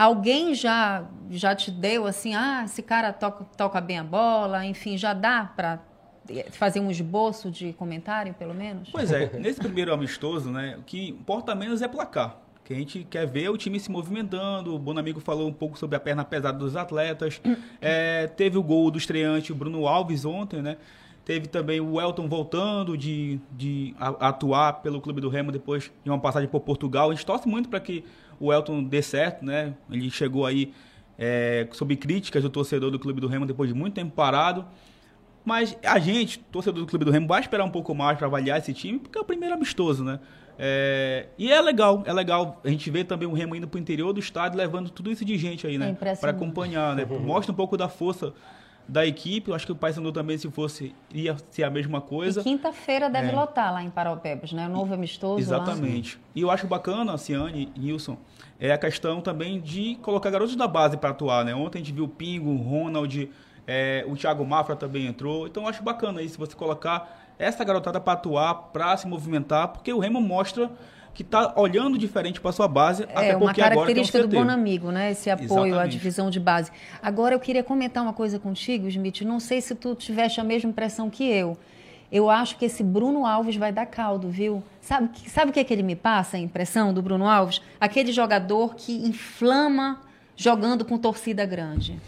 Alguém 0.00 0.54
já 0.54 1.04
já 1.28 1.54
te 1.54 1.70
deu 1.70 2.06
assim, 2.06 2.34
ah, 2.34 2.62
esse 2.64 2.82
cara 2.82 3.12
toca, 3.12 3.44
toca 3.54 3.80
bem 3.82 3.98
a 3.98 4.02
bola, 4.02 4.64
enfim, 4.64 4.96
já 4.96 5.12
dá 5.12 5.44
para 5.44 5.78
fazer 6.52 6.80
um 6.80 6.90
esboço 6.90 7.50
de 7.50 7.74
comentário, 7.74 8.32
pelo 8.32 8.54
menos? 8.54 8.88
Pois 8.90 9.12
é, 9.12 9.38
nesse 9.38 9.60
primeiro 9.60 9.92
amistoso, 9.92 10.50
né, 10.50 10.76
o 10.78 10.82
que 10.84 11.10
importa 11.10 11.54
menos 11.54 11.82
é 11.82 11.88
placar. 11.88 12.38
Que 12.64 12.72
a 12.72 12.76
gente 12.76 13.04
quer 13.10 13.26
ver 13.26 13.50
o 13.50 13.58
time 13.58 13.78
se 13.78 13.90
movimentando. 13.90 14.74
O 14.74 14.78
Bonamigo 14.78 15.20
falou 15.20 15.46
um 15.46 15.52
pouco 15.52 15.76
sobre 15.76 15.96
a 15.96 16.00
perna 16.00 16.24
pesada 16.24 16.56
dos 16.56 16.76
atletas. 16.76 17.40
É, 17.80 18.26
teve 18.36 18.56
o 18.56 18.62
gol 18.62 18.90
do 18.90 18.96
estreante, 18.96 19.52
o 19.52 19.54
Bruno 19.54 19.86
Alves, 19.86 20.24
ontem, 20.24 20.62
né? 20.62 20.78
Teve 21.24 21.46
também 21.46 21.80
o 21.80 22.00
Elton 22.00 22.28
voltando 22.28 22.96
de, 22.96 23.38
de 23.52 23.94
atuar 23.98 24.80
pelo 24.80 25.00
clube 25.00 25.20
do 25.20 25.28
Remo 25.28 25.52
depois 25.52 25.90
de 26.02 26.10
uma 26.10 26.18
passagem 26.18 26.48
por 26.48 26.60
Portugal. 26.60 27.10
A 27.10 27.14
gente 27.14 27.26
torce 27.26 27.46
muito 27.46 27.68
para 27.68 27.80
que 27.80 28.04
o 28.40 28.52
Elton 28.52 28.82
dê 28.82 29.02
certo, 29.02 29.44
né? 29.44 29.74
Ele 29.90 30.10
chegou 30.10 30.46
aí 30.46 30.72
é, 31.18 31.68
sob 31.72 31.94
críticas 31.94 32.42
do 32.42 32.48
torcedor 32.48 32.90
do 32.90 32.98
Clube 32.98 33.20
do 33.20 33.28
Remo 33.28 33.44
depois 33.44 33.68
de 33.68 33.74
muito 33.74 33.94
tempo 33.94 34.12
parado. 34.12 34.64
Mas 35.44 35.76
a 35.84 35.98
gente, 35.98 36.38
torcedor 36.38 36.80
do 36.80 36.86
Clube 36.86 37.04
do 37.04 37.10
Remo, 37.10 37.26
vai 37.26 37.40
esperar 37.40 37.64
um 37.64 37.70
pouco 37.70 37.94
mais 37.94 38.16
para 38.16 38.26
avaliar 38.26 38.58
esse 38.58 38.72
time, 38.72 38.98
porque 38.98 39.18
é 39.18 39.20
o 39.20 39.24
primeiro 39.24 39.54
amistoso, 39.54 40.02
né? 40.02 40.18
É, 40.58 41.28
e 41.38 41.50
é 41.50 41.60
legal, 41.60 42.02
é 42.06 42.12
legal. 42.12 42.60
A 42.64 42.68
gente 42.68 42.90
vê 42.90 43.04
também 43.04 43.28
o 43.28 43.32
Remo 43.32 43.56
indo 43.56 43.68
para 43.68 43.78
o 43.78 43.80
interior 43.80 44.12
do 44.12 44.20
estádio, 44.20 44.58
levando 44.58 44.90
tudo 44.90 45.10
isso 45.10 45.24
de 45.24 45.36
gente 45.38 45.66
aí, 45.66 45.78
né? 45.78 45.96
É 46.00 46.14
para 46.14 46.30
acompanhar, 46.30 46.94
né? 46.96 47.04
Mostra 47.20 47.52
um 47.52 47.54
pouco 47.54 47.76
da 47.76 47.88
força 47.88 48.34
da 48.88 49.06
equipe. 49.06 49.50
Eu 49.50 49.54
acho 49.54 49.66
que 49.66 49.72
o 49.72 49.76
Paysandu 49.76 50.12
também, 50.12 50.36
se 50.36 50.50
fosse, 50.50 50.94
ia 51.12 51.36
ser 51.50 51.64
a 51.64 51.70
mesma 51.70 52.00
coisa. 52.00 52.42
quinta-feira 52.42 53.08
deve 53.08 53.28
é. 53.28 53.32
lotar 53.32 53.72
lá 53.72 53.82
em 53.82 53.90
Paraupebas, 53.90 54.52
né? 54.52 54.66
O 54.66 54.70
novo 54.70 54.94
amistoso 54.94 55.40
Exatamente. 55.40 56.16
Lá. 56.16 56.22
E 56.34 56.40
eu 56.40 56.50
acho 56.50 56.66
bacana, 56.66 57.16
Ciane, 57.16 57.72
Nilson, 57.76 58.16
é 58.58 58.72
a 58.72 58.78
questão 58.78 59.20
também 59.20 59.60
de 59.60 59.96
colocar 60.02 60.30
garotos 60.30 60.56
da 60.56 60.68
base 60.68 60.96
para 60.96 61.10
atuar, 61.10 61.44
né? 61.44 61.54
Ontem 61.54 61.78
a 61.78 61.80
gente 61.82 61.92
viu 61.92 62.04
o 62.04 62.08
Pingo, 62.08 62.50
o 62.50 62.56
Ronald, 62.56 63.30
é, 63.66 64.04
o 64.08 64.16
Thiago 64.16 64.44
Mafra 64.44 64.76
também 64.76 65.06
entrou. 65.06 65.46
Então 65.46 65.62
eu 65.62 65.68
acho 65.68 65.82
bacana 65.82 66.20
isso, 66.22 66.38
você 66.38 66.54
colocar 66.54 67.20
essa 67.38 67.64
garotada 67.64 68.00
para 68.00 68.12
atuar, 68.12 68.54
para 68.54 68.96
se 68.96 69.06
movimentar, 69.06 69.68
porque 69.68 69.92
o 69.92 69.98
Remo 69.98 70.20
mostra 70.20 70.70
que 71.20 71.22
está 71.22 71.52
olhando 71.54 71.98
diferente 71.98 72.40
para 72.40 72.50
sua 72.50 72.66
base, 72.66 73.02
é, 73.02 73.06
até 73.06 73.12
porque 73.12 73.28
agora 73.28 73.44
tem 73.44 73.52
um 73.52 73.56
característica 73.56 74.26
do 74.26 74.28
bom 74.28 74.48
amigo, 74.48 74.90
né? 74.90 75.10
Esse 75.10 75.28
apoio 75.28 75.66
Exatamente. 75.66 75.78
à 75.78 75.86
divisão 75.86 76.30
de 76.30 76.40
base. 76.40 76.70
Agora 77.02 77.34
eu 77.34 77.40
queria 77.40 77.62
comentar 77.62 78.02
uma 78.02 78.14
coisa 78.14 78.38
contigo, 78.38 78.88
Smith. 78.88 79.20
Não 79.20 79.38
sei 79.38 79.60
se 79.60 79.74
tu 79.74 79.94
tiveste 79.94 80.40
a 80.40 80.44
mesma 80.44 80.70
impressão 80.70 81.10
que 81.10 81.24
eu. 81.24 81.58
Eu 82.10 82.30
acho 82.30 82.56
que 82.56 82.64
esse 82.64 82.82
Bruno 82.82 83.26
Alves 83.26 83.54
vai 83.56 83.70
dar 83.70 83.84
caldo, 83.84 84.30
viu? 84.30 84.64
Sabe, 84.80 85.10
sabe 85.28 85.50
o 85.50 85.52
que, 85.52 85.60
é 85.60 85.64
que 85.64 85.72
ele 85.74 85.82
me 85.82 85.94
passa, 85.94 86.38
a 86.38 86.40
impressão 86.40 86.92
do 86.92 87.02
Bruno 87.02 87.28
Alves? 87.28 87.60
Aquele 87.78 88.12
jogador 88.12 88.74
que 88.74 89.06
inflama 89.06 90.00
jogando 90.40 90.86
com 90.86 90.96
torcida 90.96 91.44
grande. 91.44 92.00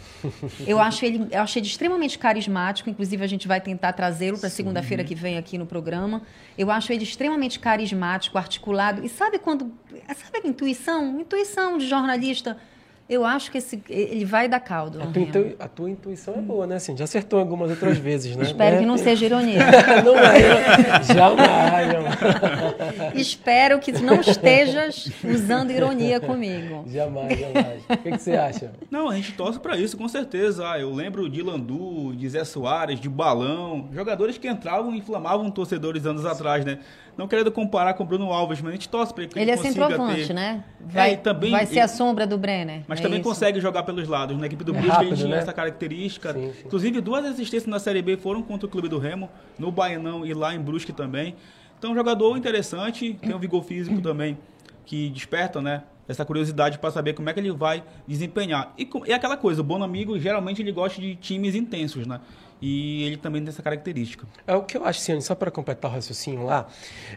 Eu 0.65 0.79
acho 0.79 1.05
ele, 1.05 1.27
eu 1.29 1.39
acho 1.39 1.59
ele 1.59 1.67
extremamente 1.67 2.17
carismático, 2.17 2.89
inclusive 2.89 3.23
a 3.23 3.27
gente 3.27 3.47
vai 3.47 3.61
tentar 3.61 3.93
trazê-lo 3.93 4.39
para 4.39 4.49
segunda-feira 4.49 5.03
que 5.03 5.13
vem 5.13 5.37
aqui 5.37 5.55
no 5.55 5.67
programa. 5.67 6.23
Eu 6.57 6.71
acho 6.71 6.91
ele 6.91 7.03
extremamente 7.03 7.59
carismático, 7.59 8.35
articulado. 8.35 9.05
E 9.05 9.09
sabe 9.09 9.37
quando. 9.37 9.71
Sabe 10.15 10.47
a 10.47 10.47
intuição? 10.47 11.21
Intuição 11.21 11.77
de 11.77 11.87
jornalista. 11.87 12.57
Eu 13.07 13.25
acho 13.25 13.51
que 13.51 13.57
esse, 13.57 13.83
ele 13.89 14.23
vai 14.23 14.47
dar 14.47 14.61
caldo. 14.61 15.01
A 15.01 15.07
tua, 15.07 15.21
intui, 15.21 15.55
a 15.59 15.67
tua, 15.67 15.89
intuição 15.89 16.35
é 16.35 16.41
boa, 16.41 16.65
né? 16.65 16.75
Assim, 16.77 16.95
já 16.95 17.03
acertou 17.03 17.37
algumas 17.37 17.69
outras 17.69 17.97
vezes, 17.99 18.35
né? 18.35 18.43
Espero 18.43 18.77
é, 18.77 18.79
que 18.79 18.85
não 18.85 18.97
seja 18.97 19.25
ironia. 19.25 19.59
não 20.05 20.17
é, 20.17 21.03
jamais, 21.03 21.91
jamais. 21.91 23.13
Espero 23.15 23.79
que 23.79 23.91
não 23.91 24.21
estejas 24.21 25.11
usando 25.23 25.71
ironia 25.71 26.21
comigo. 26.21 26.85
Jamais, 26.87 27.37
jamais. 27.37 27.83
O 27.89 27.97
que, 27.97 28.11
que 28.11 28.17
você 28.17 28.37
acha? 28.37 28.71
Não, 28.89 29.09
a 29.09 29.15
gente 29.15 29.33
torce 29.33 29.59
para 29.59 29.77
isso, 29.77 29.97
com 29.97 30.07
certeza. 30.07 30.71
Ah, 30.71 30.79
eu 30.79 30.93
lembro 30.93 31.29
de 31.29 31.41
Landu, 31.41 32.15
de 32.15 32.29
Zé 32.29 32.45
Soares, 32.45 33.01
de 33.01 33.09
Balão, 33.09 33.89
jogadores 33.91 34.37
que 34.37 34.47
entravam 34.47 34.95
e 34.95 34.99
inflamavam 34.99 35.51
torcedores 35.51 36.05
anos 36.05 36.25
atrás, 36.25 36.63
né? 36.63 36.79
Não 37.17 37.27
querendo 37.27 37.51
comparar 37.51 37.93
com 37.93 38.03
o 38.03 38.05
Bruno 38.05 38.31
Alves, 38.31 38.59
mas 38.61 38.69
a 38.69 38.73
gente 38.73 38.89
torce 38.89 39.13
para 39.13 39.23
ele, 39.23 39.31
ele 39.35 39.51
é 39.51 39.57
centroavante, 39.57 40.27
ter... 40.27 40.33
né? 40.33 40.63
Vai, 40.79 41.13
é, 41.13 41.15
também, 41.15 41.51
vai 41.51 41.65
ser 41.65 41.73
ele... 41.73 41.79
a 41.81 41.87
sombra 41.87 42.25
do 42.25 42.37
Brenner. 42.37 42.81
Mas 42.87 42.99
é 42.99 43.03
também 43.03 43.19
isso. 43.19 43.29
consegue 43.29 43.59
jogar 43.59 43.83
pelos 43.83 44.07
lados. 44.07 44.35
Na 44.37 44.47
equipe 44.47 44.63
do 44.63 44.71
é 44.71 44.73
Brusque 44.73 44.91
rápido, 44.91 45.09
ele 45.09 45.17
tinha 45.17 45.29
né? 45.29 45.37
essa 45.37 45.53
característica. 45.53 46.33
Sim, 46.33 46.51
sim. 46.53 46.63
Inclusive, 46.65 47.01
duas 47.01 47.25
assistências 47.25 47.67
na 47.67 47.79
Série 47.79 48.01
B 48.01 48.17
foram 48.17 48.41
contra 48.41 48.65
o 48.65 48.69
Clube 48.69 48.89
do 48.89 48.97
Remo, 48.97 49.29
no 49.59 49.71
Baianão 49.71 50.25
e 50.25 50.33
lá 50.33 50.55
em 50.55 50.59
Brusque 50.59 50.91
também. 50.91 51.35
Então, 51.77 51.91
um 51.91 51.95
jogador 51.95 52.35
interessante, 52.37 53.13
tem 53.21 53.35
um 53.35 53.39
vigor 53.39 53.63
físico 53.63 54.01
também 54.01 54.37
que 54.85 55.09
desperta, 55.09 55.61
né? 55.61 55.83
Essa 56.07 56.25
curiosidade 56.25 56.79
para 56.79 56.91
saber 56.91 57.13
como 57.13 57.29
é 57.29 57.33
que 57.33 57.39
ele 57.39 57.51
vai 57.51 57.83
desempenhar. 58.07 58.73
E, 58.77 58.89
e 59.05 59.13
aquela 59.13 59.37
coisa, 59.37 59.61
o 59.61 59.63
bom 59.63 59.81
amigo 59.81 60.19
geralmente 60.19 60.61
ele 60.61 60.71
gosta 60.71 60.99
de 60.99 61.15
times 61.15 61.55
intensos, 61.55 62.05
né? 62.05 62.19
E 62.65 63.03
ele 63.03 63.17
também 63.17 63.41
tem 63.41 63.49
essa 63.49 63.61
característica. 63.61 64.25
É 64.47 64.55
o 64.55 64.63
que 64.63 64.77
eu 64.77 64.85
acho, 64.85 65.01
Ciane, 65.01 65.21
só 65.21 65.35
para 65.35 65.51
completar 65.51 65.91
o 65.91 65.93
raciocínio 65.93 66.45
lá, 66.45 66.65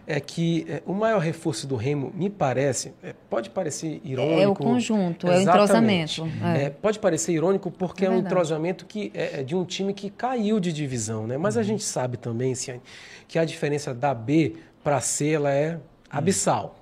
é 0.04 0.18
que 0.18 0.66
é, 0.68 0.82
o 0.85 0.92
maior 0.92 1.20
reforço 1.20 1.68
do 1.68 1.76
Remo, 1.76 2.12
me 2.16 2.28
parece, 2.28 2.92
é, 3.00 3.14
pode 3.30 3.50
parecer 3.50 4.00
irônico. 4.02 4.40
É 4.40 4.48
o 4.48 4.54
conjunto, 4.56 5.28
é 5.28 5.38
o 5.38 5.40
entrosamento. 5.42 6.28
É. 6.42 6.64
é. 6.64 6.70
pode 6.70 6.98
parecer 6.98 7.30
irônico 7.30 7.70
porque 7.70 8.04
é, 8.04 8.11
um 8.11 8.18
entrosamento 8.18 8.87
que 8.87 9.12
é, 9.14 9.38
é, 9.38 9.42
de 9.44 9.54
um 9.54 9.64
time 9.64 9.94
que 9.94 10.11
caiu 10.11 10.59
de 10.59 10.72
divisão, 10.72 11.28
né? 11.28 11.38
Mas 11.38 11.54
uhum. 11.54 11.61
a 11.61 11.64
gente 11.64 11.85
sabe 11.85 12.16
também, 12.16 12.52
Ciane, 12.56 12.82
que 13.28 13.38
a 13.38 13.44
diferença 13.44 13.94
da 13.94 14.12
B 14.12 14.56
para 14.82 15.00
C 15.00 15.28
ela 15.28 15.52
é 15.52 15.78
abissal. 16.11 16.74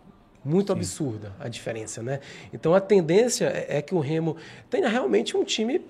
Muito 0.43 0.73
Sim. 0.73 0.79
absurda 0.79 1.33
a 1.39 1.49
diferença, 1.49 2.03
né? 2.03 2.21
Então 2.51 2.73
a 2.73 2.81
tendência 2.81 3.45
é, 3.45 3.77
é 3.77 3.83
que 3.83 3.95
o 3.95 4.01
Remo 4.01 4.39
tenha 4.71 4.89
realmente 4.89 5.37
um 5.37 5.45
time 5.45 5.83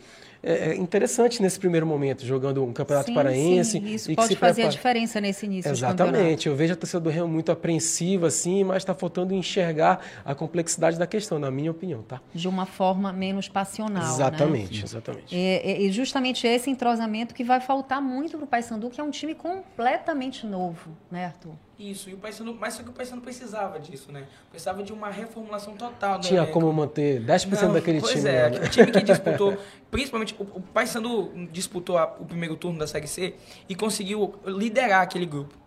é, 0.44 0.72
é, 0.72 0.76
interessante 0.76 1.40
nesse 1.40 1.58
primeiro 1.58 1.86
momento, 1.86 2.24
jogando 2.24 2.62
um 2.62 2.72
campeonato 2.72 3.06
sim, 3.06 3.14
paraense. 3.14 3.70
Sim, 3.70 3.86
isso 3.86 4.14
pode 4.14 4.36
fazer 4.36 4.62
prepara... 4.62 4.68
a 4.68 4.70
diferença 4.70 5.20
nesse 5.20 5.46
início 5.46 5.70
Exatamente. 5.70 6.48
Eu 6.48 6.54
vejo 6.54 6.74
a 6.74 6.76
torcida 6.76 7.00
do 7.00 7.08
Remo 7.08 7.28
muito 7.28 7.50
apreensiva, 7.50 8.26
assim, 8.26 8.62
mas 8.62 8.78
está 8.78 8.94
faltando 8.94 9.32
enxergar 9.32 10.00
a 10.22 10.34
complexidade 10.34 10.98
da 10.98 11.06
questão, 11.06 11.38
na 11.38 11.50
minha 11.50 11.70
opinião, 11.70 12.02
tá? 12.02 12.20
De 12.34 12.46
uma 12.46 12.66
forma 12.66 13.10
menos 13.10 13.48
passional. 13.48 14.04
Exatamente, 14.04 14.78
né? 14.78 14.84
exatamente. 14.84 15.34
E, 15.34 15.86
e, 15.86 15.90
justamente 15.90 16.46
esse 16.46 16.68
entrosamento 16.68 17.34
que 17.34 17.42
vai 17.42 17.60
faltar 17.60 18.02
muito 18.02 18.36
para 18.36 18.44
o 18.44 18.46
Paysandu, 18.46 18.90
que 18.90 19.00
é 19.00 19.04
um 19.04 19.10
time 19.10 19.34
completamente 19.34 20.46
novo, 20.46 20.90
né, 21.10 21.26
Arthur? 21.26 21.54
Isso, 21.78 22.08
e 22.08 22.14
o 22.14 22.18
Paysandu, 22.18 22.54
mas 22.54 22.74
só 22.74 22.82
que 22.82 22.88
o 22.88 22.92
Paysandu 22.92 23.20
precisava 23.20 23.80
disso, 23.80 24.12
né? 24.12 24.24
Precisava 24.50 24.82
de 24.82 24.92
uma 24.92 25.10
reformulação 25.10 25.76
total. 25.76 26.20
Tinha 26.20 26.40
elenco. 26.40 26.52
como 26.52 26.72
manter 26.72 27.20
10% 27.20 27.62
Não, 27.62 27.72
daquele 27.72 28.00
pois 28.00 28.12
time. 28.12 28.22
Pois 28.22 28.34
é, 28.34 28.50
né? 28.50 28.60
o 28.64 28.68
time 28.68 28.92
que 28.92 29.02
disputou, 29.02 29.56
principalmente 29.90 30.36
o, 30.38 30.42
o 30.42 30.60
Paysandu 30.60 31.32
disputou 31.50 31.98
a, 31.98 32.04
o 32.20 32.24
primeiro 32.24 32.54
turno 32.56 32.78
da 32.78 32.86
Série 32.86 33.08
C 33.08 33.34
e 33.68 33.74
conseguiu 33.74 34.34
liderar 34.46 35.02
aquele 35.02 35.26
grupo. 35.26 35.64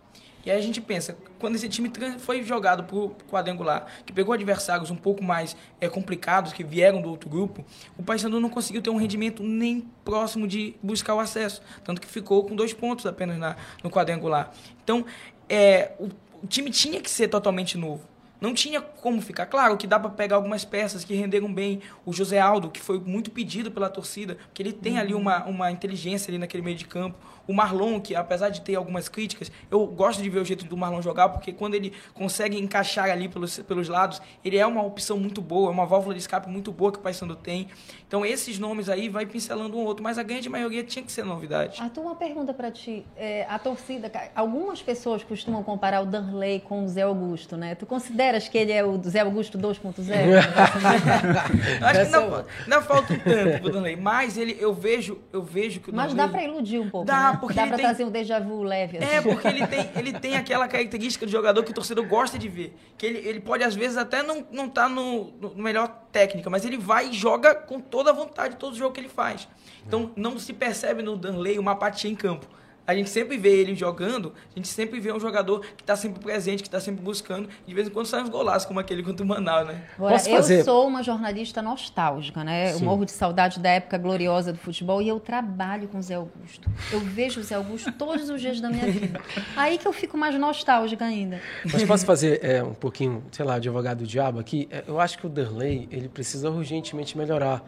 E 0.47 0.49
aí 0.49 0.57
a 0.57 0.61
gente 0.61 0.79
pensa, 0.79 1.17
quando 1.39 1.55
esse 1.55 1.67
time 1.67 1.91
foi 2.19 2.41
jogado 2.41 2.85
para 2.85 2.95
o 2.95 3.13
quadrangular, 3.29 3.85
que 4.05 4.13
pegou 4.13 4.33
adversários 4.33 4.89
um 4.89 4.95
pouco 4.95 5.21
mais 5.21 5.57
é, 5.81 5.89
complicados, 5.89 6.53
que 6.53 6.63
vieram 6.63 7.01
do 7.01 7.09
outro 7.09 7.29
grupo, 7.29 7.65
o 7.97 8.01
Paysandu 8.01 8.39
não 8.39 8.49
conseguiu 8.49 8.81
ter 8.81 8.89
um 8.89 8.95
rendimento 8.95 9.43
nem 9.43 9.85
próximo 10.05 10.47
de 10.47 10.73
buscar 10.81 11.15
o 11.15 11.19
acesso. 11.19 11.61
Tanto 11.83 11.99
que 11.99 12.07
ficou 12.07 12.45
com 12.45 12.55
dois 12.55 12.71
pontos 12.71 13.05
apenas 13.05 13.37
na, 13.37 13.57
no 13.83 13.91
quadrangular. 13.91 14.53
Então, 14.81 15.05
é, 15.49 15.91
o, 15.99 16.09
o 16.43 16.47
time 16.47 16.69
tinha 16.69 17.01
que 17.01 17.09
ser 17.09 17.27
totalmente 17.27 17.77
novo. 17.77 18.01
Não 18.39 18.53
tinha 18.53 18.79
como 18.79 19.19
ficar. 19.19 19.47
Claro 19.47 19.77
que 19.77 19.87
dá 19.87 19.99
para 19.99 20.11
pegar 20.11 20.35
algumas 20.35 20.63
peças 20.63 21.03
que 21.03 21.15
renderam 21.15 21.51
bem. 21.51 21.81
O 22.05 22.13
José 22.13 22.39
Aldo, 22.39 22.69
que 22.69 22.79
foi 22.79 22.99
muito 22.99 23.31
pedido 23.31 23.71
pela 23.71 23.89
torcida, 23.89 24.35
porque 24.35 24.61
ele 24.61 24.73
tem 24.73 24.99
ali 24.99 25.15
uma, 25.15 25.43
uma 25.45 25.71
inteligência 25.71 26.29
ali 26.29 26.37
naquele 26.37 26.61
meio 26.61 26.77
de 26.77 26.85
campo. 26.85 27.17
O 27.47 27.53
Marlon, 27.53 27.99
que 27.99 28.15
apesar 28.15 28.49
de 28.49 28.61
ter 28.61 28.75
algumas 28.75 29.07
críticas, 29.07 29.51
eu 29.71 29.85
gosto 29.87 30.21
de 30.21 30.29
ver 30.29 30.39
o 30.39 30.45
jeito 30.45 30.65
do 30.65 30.75
Marlon 30.75 31.01
jogar, 31.01 31.29
porque 31.29 31.53
quando 31.53 31.75
ele 31.75 31.93
consegue 32.13 32.59
encaixar 32.59 33.09
ali 33.09 33.29
pelos, 33.29 33.59
pelos 33.59 33.87
lados, 33.87 34.21
ele 34.43 34.57
é 34.57 34.65
uma 34.65 34.83
opção 34.83 35.17
muito 35.17 35.41
boa, 35.41 35.69
é 35.69 35.71
uma 35.71 35.85
válvula 35.85 36.13
de 36.13 36.19
escape 36.19 36.49
muito 36.49 36.71
boa 36.71 36.91
que 36.91 36.99
o 36.99 37.01
Paysandu 37.01 37.35
tem. 37.35 37.67
Então 38.07 38.25
esses 38.25 38.57
nomes 38.57 38.89
aí 38.89 39.09
vai 39.09 39.25
pincelando 39.25 39.77
um 39.77 39.83
outro, 39.83 40.03
mas 40.03 40.17
a 40.17 40.23
grande 40.23 40.49
maioria 40.49 40.83
tinha 40.83 41.03
que 41.03 41.11
ser 41.11 41.23
novidade. 41.23 41.81
Arthur, 41.81 42.01
uma 42.01 42.15
pergunta 42.15 42.53
para 42.53 42.71
ti. 42.71 43.05
É, 43.15 43.45
a 43.49 43.59
torcida, 43.59 44.11
algumas 44.35 44.81
pessoas 44.81 45.23
costumam 45.23 45.63
comparar 45.63 46.01
o 46.01 46.05
Danley 46.05 46.61
com 46.61 46.83
o 46.83 46.87
Zé 46.87 47.01
Augusto, 47.01 47.57
né? 47.57 47.75
Tu 47.75 47.85
consideras 47.85 48.47
que 48.47 48.57
ele 48.57 48.71
é 48.71 48.83
o 48.83 49.01
Zé 49.03 49.19
Augusto 49.21 49.57
2.0? 49.57 50.07
Acho 51.83 52.05
que 52.05 52.11
não, 52.11 52.45
não 52.67 52.81
falta 52.81 53.13
um 53.13 53.19
tanto 53.19 53.61
pro 53.61 53.71
Danley, 53.71 53.95
mas 53.95 54.37
ele, 54.37 54.57
eu 54.59 54.73
vejo, 54.73 55.19
eu 55.31 55.43
vejo 55.43 55.79
que 55.79 55.89
o 55.89 55.95
Mas 55.95 56.13
Danley, 56.13 56.27
dá 56.27 56.31
para 56.31 56.43
iludir 56.43 56.79
um 56.79 56.89
pouco, 56.89 57.05
dá, 57.05 57.33
né? 57.33 57.36
Porque 57.37 57.55
Dá 57.55 57.67
para 57.67 57.77
tem... 57.77 57.85
trazer 57.85 58.03
um 58.03 58.09
déjà 58.09 58.39
vu 58.39 58.63
leve. 58.63 58.97
Assim. 58.97 59.15
É, 59.15 59.21
porque 59.21 59.47
ele 59.47 59.65
tem, 59.67 59.89
ele 59.95 60.13
tem 60.13 60.35
aquela 60.35 60.67
característica 60.67 61.25
de 61.25 61.31
jogador 61.31 61.63
que 61.63 61.71
o 61.71 61.73
torcedor 61.73 62.05
gosta 62.05 62.37
de 62.37 62.49
ver. 62.49 62.75
Que 62.97 63.05
ele, 63.05 63.27
ele 63.27 63.39
pode, 63.39 63.63
às 63.63 63.75
vezes, 63.75 63.97
até 63.97 64.23
não, 64.23 64.45
não 64.51 64.69
tá 64.69 64.89
no, 64.89 65.31
no 65.39 65.55
melhor 65.55 65.87
técnica, 66.11 66.49
mas 66.49 66.65
ele 66.65 66.77
vai 66.77 67.09
e 67.09 67.13
joga 67.13 67.55
com 67.55 67.79
toda 67.79 68.09
a 68.09 68.13
vontade 68.13 68.55
todo 68.55 68.73
o 68.73 68.77
jogo 68.77 68.93
que 68.93 68.99
ele 68.99 69.09
faz. 69.09 69.47
Então, 69.85 70.11
não 70.15 70.37
se 70.37 70.53
percebe 70.53 71.01
no 71.01 71.15
Danley 71.15 71.57
uma 71.59 71.71
apatia 71.71 72.09
em 72.11 72.15
campo 72.15 72.47
a 72.87 72.95
gente 72.95 73.09
sempre 73.09 73.37
vê 73.37 73.49
ele 73.49 73.75
jogando, 73.75 74.33
a 74.55 74.57
gente 74.57 74.69
sempre 74.69 74.97
vê 75.01 75.11
um 75.11 75.19
jogador 75.19 75.59
que 75.59 75.83
está 75.83 75.95
sempre 75.97 76.23
presente, 76.23 76.63
que 76.63 76.69
está 76.69 76.79
sempre 76.79 77.03
buscando, 77.03 77.49
de 77.67 77.73
vez 77.73 77.87
em 77.87 77.91
quando 77.91 78.05
sai 78.05 78.23
uns 78.23 78.29
golaços 78.29 78.65
como 78.65 78.79
aquele 78.79 79.03
contra 79.03 79.25
o 79.25 79.27
Manaus, 79.27 79.67
né? 79.67 79.83
Agora, 79.97 80.13
Posso 80.13 80.29
fazer... 80.29 80.59
eu 80.61 80.63
sou 80.63 80.87
uma 80.87 81.03
jornalista 81.03 81.61
nostálgica, 81.61 82.45
né? 82.45 82.67
Sim. 82.67 82.79
Eu 82.79 82.85
morro 82.85 83.03
de 83.03 83.11
saudade 83.11 83.59
da 83.59 83.69
época 83.69 83.97
gloriosa 83.97 84.53
do 84.53 84.59
futebol 84.59 85.01
e 85.01 85.09
eu 85.09 85.19
trabalho 85.19 85.89
com 85.89 85.97
o 85.97 86.01
Zé 86.01 86.15
Augusto. 86.15 86.69
Eu 86.91 87.01
vejo 87.01 87.41
o 87.41 87.43
Zé 87.43 87.55
Augusto 87.55 87.91
todos 87.91 88.29
os 88.29 88.39
dias 88.39 88.61
da 88.61 88.69
minha 88.69 88.89
vida. 88.89 89.19
Aí 89.57 89.77
que 89.77 89.85
eu 89.85 89.91
fico 89.91 90.17
mais 90.17 90.39
nostálgica 90.39 91.03
ainda. 91.03 91.41
Mas 91.65 91.83
posso 91.83 92.05
fazer 92.05 92.39
é, 92.41 92.63
um 92.63 92.73
pouquinho, 92.73 93.21
sei 93.33 93.43
lá, 93.43 93.59
de 93.59 93.67
advogado 93.67 93.99
do 93.99 94.07
diabo 94.07 94.39
aqui? 94.39 94.67
É, 94.71 94.85
eu 94.87 94.97
acho 94.97 95.17
que 95.17 95.25
o 95.25 95.29
Derley, 95.29 95.89
ele 95.91 96.07
precisa 96.07 96.49
urgentemente 96.49 97.17
melhorar 97.17 97.61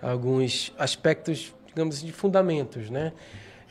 alguns 0.00 0.72
aspectos, 0.78 1.54
digamos, 1.66 2.00
de 2.02 2.10
fundamentos, 2.10 2.88
né? 2.88 3.12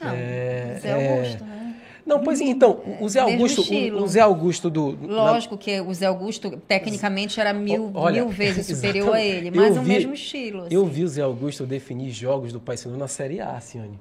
Não, 0.02 0.14
é, 0.14 0.80
Zé 0.82 0.94
Augusto, 0.94 1.44
é... 1.44 1.48
né? 1.48 1.76
Não, 2.06 2.20
pois 2.20 2.42
então, 2.42 2.82
o 3.00 3.08
Zé 3.08 3.20
Augusto, 3.20 3.62
o, 3.62 4.04
o, 4.04 4.08
Zé 4.08 4.20
Augusto 4.22 4.70
do. 4.70 4.98
Lógico 5.06 5.56
na... 5.56 5.62
que 5.62 5.80
o 5.80 5.94
Zé 5.94 6.08
Augusto, 6.08 6.58
tecnicamente, 6.68 7.40
era 7.40 7.54
mil, 7.54 7.92
Olha, 7.94 8.24
mil 8.24 8.30
vezes 8.30 8.66
superior 8.76 9.16
a 9.16 9.24
ele, 9.24 9.52
mas 9.52 9.78
o 9.78 9.84
mesmo 9.84 10.14
estilo. 10.14 10.64
Assim. 10.64 10.76
Eu 10.76 10.86
vi 10.86 11.04
o 11.04 11.08
Zé 11.08 11.22
Augusto 11.22 11.66
definir 11.66 12.10
jogos 12.10 12.52
do 12.52 12.60
Paysandu 12.60 12.98
na 12.98 13.08
Série 13.08 13.40
A, 13.40 13.60
Ciane. 13.60 14.00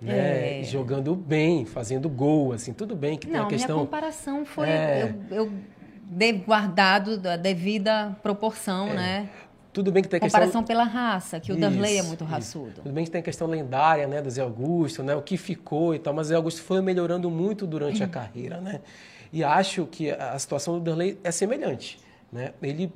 Né? 0.00 0.60
É. 0.60 0.64
Jogando 0.64 1.14
bem, 1.14 1.64
fazendo 1.64 2.08
gol, 2.08 2.52
assim, 2.52 2.72
tudo 2.72 2.96
bem 2.96 3.16
que 3.16 3.26
Não, 3.26 3.34
tem 3.34 3.42
a 3.42 3.46
questão. 3.46 3.76
Minha 3.76 3.86
comparação 3.86 4.44
foi. 4.44 4.68
É... 4.68 5.14
Eu, 5.30 5.36
eu 5.36 5.52
dei 6.04 6.32
guardado 6.32 7.16
da 7.16 7.36
devida 7.36 8.16
proporção, 8.22 8.88
é. 8.88 8.94
né? 8.94 9.28
Tudo 9.72 9.90
bem 9.90 10.02
que 10.02 10.08
tem 10.08 10.20
Comparação 10.20 10.62
pela 10.62 10.84
raça, 10.84 11.40
que 11.40 11.50
o 11.50 11.56
Darley 11.56 11.98
é 11.98 12.02
muito 12.02 12.24
raçudo. 12.24 12.68
Isso. 12.68 12.82
Tudo 12.82 12.92
bem 12.92 13.04
que 13.04 13.10
tem 13.10 13.20
a 13.20 13.24
questão 13.24 13.46
lendária, 13.48 14.06
né, 14.06 14.20
do 14.20 14.30
Zé 14.30 14.42
Augusto, 14.42 15.02
né, 15.02 15.14
o 15.14 15.22
que 15.22 15.38
ficou 15.38 15.94
e 15.94 15.98
tal, 15.98 16.12
mas 16.12 16.26
o 16.26 16.28
Zé 16.28 16.34
Augusto 16.34 16.62
foi 16.62 16.82
melhorando 16.82 17.30
muito 17.30 17.66
durante 17.66 18.02
a 18.02 18.06
carreira, 18.08 18.60
né? 18.60 18.80
E 19.32 19.42
acho 19.42 19.86
que 19.86 20.10
a 20.10 20.38
situação 20.38 20.78
do 20.78 20.84
Darley 20.84 21.18
é 21.24 21.30
semelhante, 21.30 21.98
né? 22.30 22.52
Ele 22.62 22.92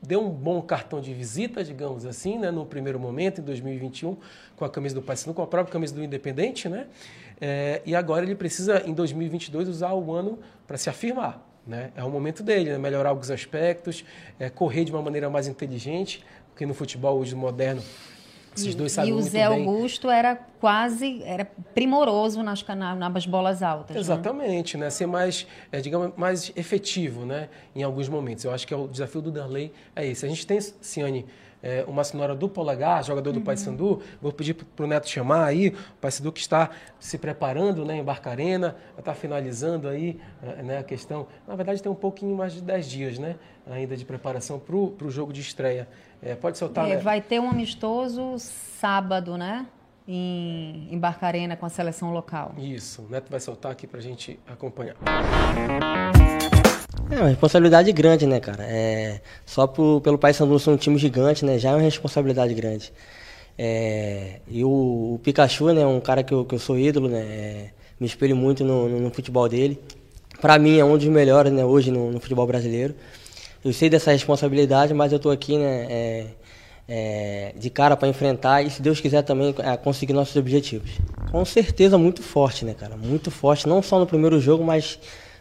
deu 0.00 0.24
um 0.24 0.30
bom 0.30 0.62
cartão 0.62 1.00
de 1.00 1.12
visita, 1.12 1.64
digamos 1.64 2.06
assim, 2.06 2.38
né, 2.38 2.50
no 2.50 2.64
primeiro 2.64 2.98
momento, 2.98 3.40
em 3.40 3.44
2021, 3.44 4.16
com 4.56 4.64
a 4.64 4.70
camisa 4.70 4.94
do 4.94 5.02
Paysandu, 5.02 5.34
com 5.34 5.42
a 5.42 5.46
própria 5.46 5.72
camisa 5.72 5.94
do 5.94 6.02
Independente, 6.02 6.68
né? 6.68 6.86
É, 7.40 7.82
e 7.84 7.94
agora 7.94 8.24
ele 8.24 8.36
precisa, 8.36 8.82
em 8.86 8.92
2022, 8.94 9.68
usar 9.68 9.92
o 9.94 10.12
ano 10.12 10.38
para 10.66 10.76
se 10.76 10.88
afirmar, 10.88 11.44
né? 11.66 11.90
É 11.96 12.02
o 12.02 12.10
momento 12.10 12.42
dele, 12.42 12.70
né? 12.70 12.78
melhorar 12.78 13.10
alguns 13.10 13.30
aspectos, 13.30 14.04
é, 14.38 14.48
correr 14.48 14.84
de 14.84 14.92
uma 14.92 15.02
maneira 15.02 15.28
mais 15.30 15.46
inteligente, 15.46 16.24
porque 16.50 16.66
no 16.66 16.74
futebol 16.74 17.18
hoje 17.18 17.34
moderno 17.34 17.82
esses 18.56 18.74
dois 18.74 18.92
sabem 18.92 19.10
E 19.10 19.12
o 19.12 19.22
Zé 19.22 19.48
bem. 19.48 19.66
Augusto 19.66 20.10
era 20.10 20.36
quase, 20.60 21.22
era 21.24 21.44
primoroso 21.74 22.42
nas, 22.42 22.64
nas 22.64 23.26
bolas 23.26 23.62
altas. 23.62 23.94
Né? 23.94 24.00
Exatamente, 24.00 24.76
né? 24.76 24.84
né? 24.84 24.90
Ser 24.90 25.06
mais, 25.06 25.46
é, 25.70 25.80
digamos, 25.80 26.12
mais 26.16 26.52
efetivo, 26.56 27.24
né? 27.24 27.48
Em 27.74 27.82
alguns 27.82 28.08
momentos. 28.08 28.44
Eu 28.44 28.52
acho 28.52 28.66
que 28.66 28.74
é 28.74 28.76
o 28.76 28.88
desafio 28.88 29.22
do 29.22 29.30
Darley 29.30 29.72
é 29.94 30.06
esse. 30.06 30.26
A 30.26 30.28
gente 30.28 30.46
tem, 30.46 30.60
Ciane, 30.60 31.26
é, 31.62 31.84
uma 31.86 32.04
senhora 32.04 32.34
do 32.34 32.48
Polegar, 32.48 33.02
jogador 33.04 33.32
do 33.32 33.38
uhum. 33.38 33.44
Paysandu. 33.44 34.02
Vou 34.20 34.32
pedir 34.32 34.54
para 34.54 34.84
o 34.84 34.88
Neto 34.88 35.08
chamar 35.08 35.46
aí, 35.46 35.68
o 35.68 35.74
Paysandu 36.00 36.32
que 36.32 36.40
está 36.40 36.70
se 36.98 37.18
preparando 37.18 37.84
né, 37.84 37.96
em 37.96 38.04
Barcarena, 38.04 38.76
está 38.98 39.14
finalizando 39.14 39.88
aí 39.88 40.20
é, 40.42 40.62
né, 40.62 40.78
a 40.78 40.82
questão. 40.82 41.26
Na 41.46 41.54
verdade, 41.54 41.82
tem 41.82 41.90
um 41.90 41.94
pouquinho 41.94 42.36
mais 42.36 42.52
de 42.52 42.62
10 42.62 42.88
dias 42.88 43.18
né, 43.18 43.36
ainda 43.70 43.96
de 43.96 44.04
preparação 44.04 44.58
para 44.58 44.76
o 44.76 45.10
jogo 45.10 45.32
de 45.32 45.40
estreia. 45.40 45.88
É, 46.22 46.34
pode 46.34 46.58
soltar, 46.58 46.88
é, 46.88 46.98
Vai 46.98 47.20
ter 47.20 47.40
um 47.40 47.48
amistoso 47.48 48.34
sábado, 48.38 49.36
né? 49.36 49.66
Em, 50.08 50.88
em 50.90 50.98
Barcarena 50.98 51.56
com 51.56 51.66
a 51.66 51.68
seleção 51.68 52.10
local. 52.12 52.54
Isso, 52.58 53.02
o 53.02 53.08
Neto 53.08 53.30
vai 53.30 53.38
soltar 53.38 53.70
aqui 53.70 53.86
para 53.86 54.00
a 54.00 54.02
gente 54.02 54.40
acompanhar. 54.48 54.96
É 57.10 57.16
uma 57.16 57.28
responsabilidade 57.28 57.90
grande, 57.92 58.24
né, 58.24 58.38
cara? 58.38 58.62
É, 58.62 59.20
só 59.44 59.66
pro, 59.66 60.00
pelo 60.00 60.16
Paysandu 60.16 60.58
ser 60.60 60.70
um 60.70 60.76
time 60.76 60.96
gigante, 60.96 61.44
né, 61.44 61.58
já 61.58 61.70
é 61.70 61.74
uma 61.74 61.82
responsabilidade 61.82 62.54
grande. 62.54 62.92
É, 63.58 64.40
e 64.48 64.64
o, 64.64 64.68
o, 65.14 65.20
Pikachu, 65.22 65.72
né, 65.72 65.84
um 65.84 66.00
cara 66.00 66.22
que 66.22 66.32
eu, 66.32 66.44
que 66.44 66.54
eu 66.54 66.58
sou 66.58 66.78
ídolo, 66.78 67.08
né, 67.08 67.18
é, 67.18 67.70
me 67.98 68.06
espelho 68.06 68.36
muito 68.36 68.64
no, 68.64 68.88
no, 68.88 69.00
no 69.00 69.10
futebol 69.10 69.48
dele. 69.48 69.80
Para 70.40 70.56
mim 70.56 70.78
é 70.78 70.84
um 70.84 70.96
dos 70.96 71.06
melhores, 71.08 71.52
né, 71.52 71.64
hoje 71.64 71.90
no, 71.90 72.12
no, 72.12 72.20
futebol 72.20 72.46
brasileiro. 72.46 72.94
Eu 73.64 73.72
sei 73.72 73.90
dessa 73.90 74.12
responsabilidade, 74.12 74.94
mas 74.94 75.12
eu 75.12 75.18
tô 75.18 75.30
aqui, 75.30 75.58
né, 75.58 75.86
é, 75.90 76.26
é, 76.88 77.52
de 77.56 77.70
cara 77.70 77.96
para 77.96 78.06
enfrentar 78.06 78.62
e, 78.62 78.70
se 78.70 78.80
Deus 78.80 79.00
quiser, 79.00 79.22
também 79.22 79.52
é, 79.58 79.76
conseguir 79.76 80.12
nossos 80.12 80.36
objetivos. 80.36 80.92
Com 81.32 81.44
certeza 81.44 81.98
muito 81.98 82.22
forte, 82.22 82.64
né, 82.64 82.72
cara? 82.72 82.96
Muito 82.96 83.32
forte, 83.32 83.68
não 83.68 83.82
só 83.82 83.98
no 83.98 84.06
primeiro 84.06 84.40
jogo, 84.40 84.64
mas 84.64 84.98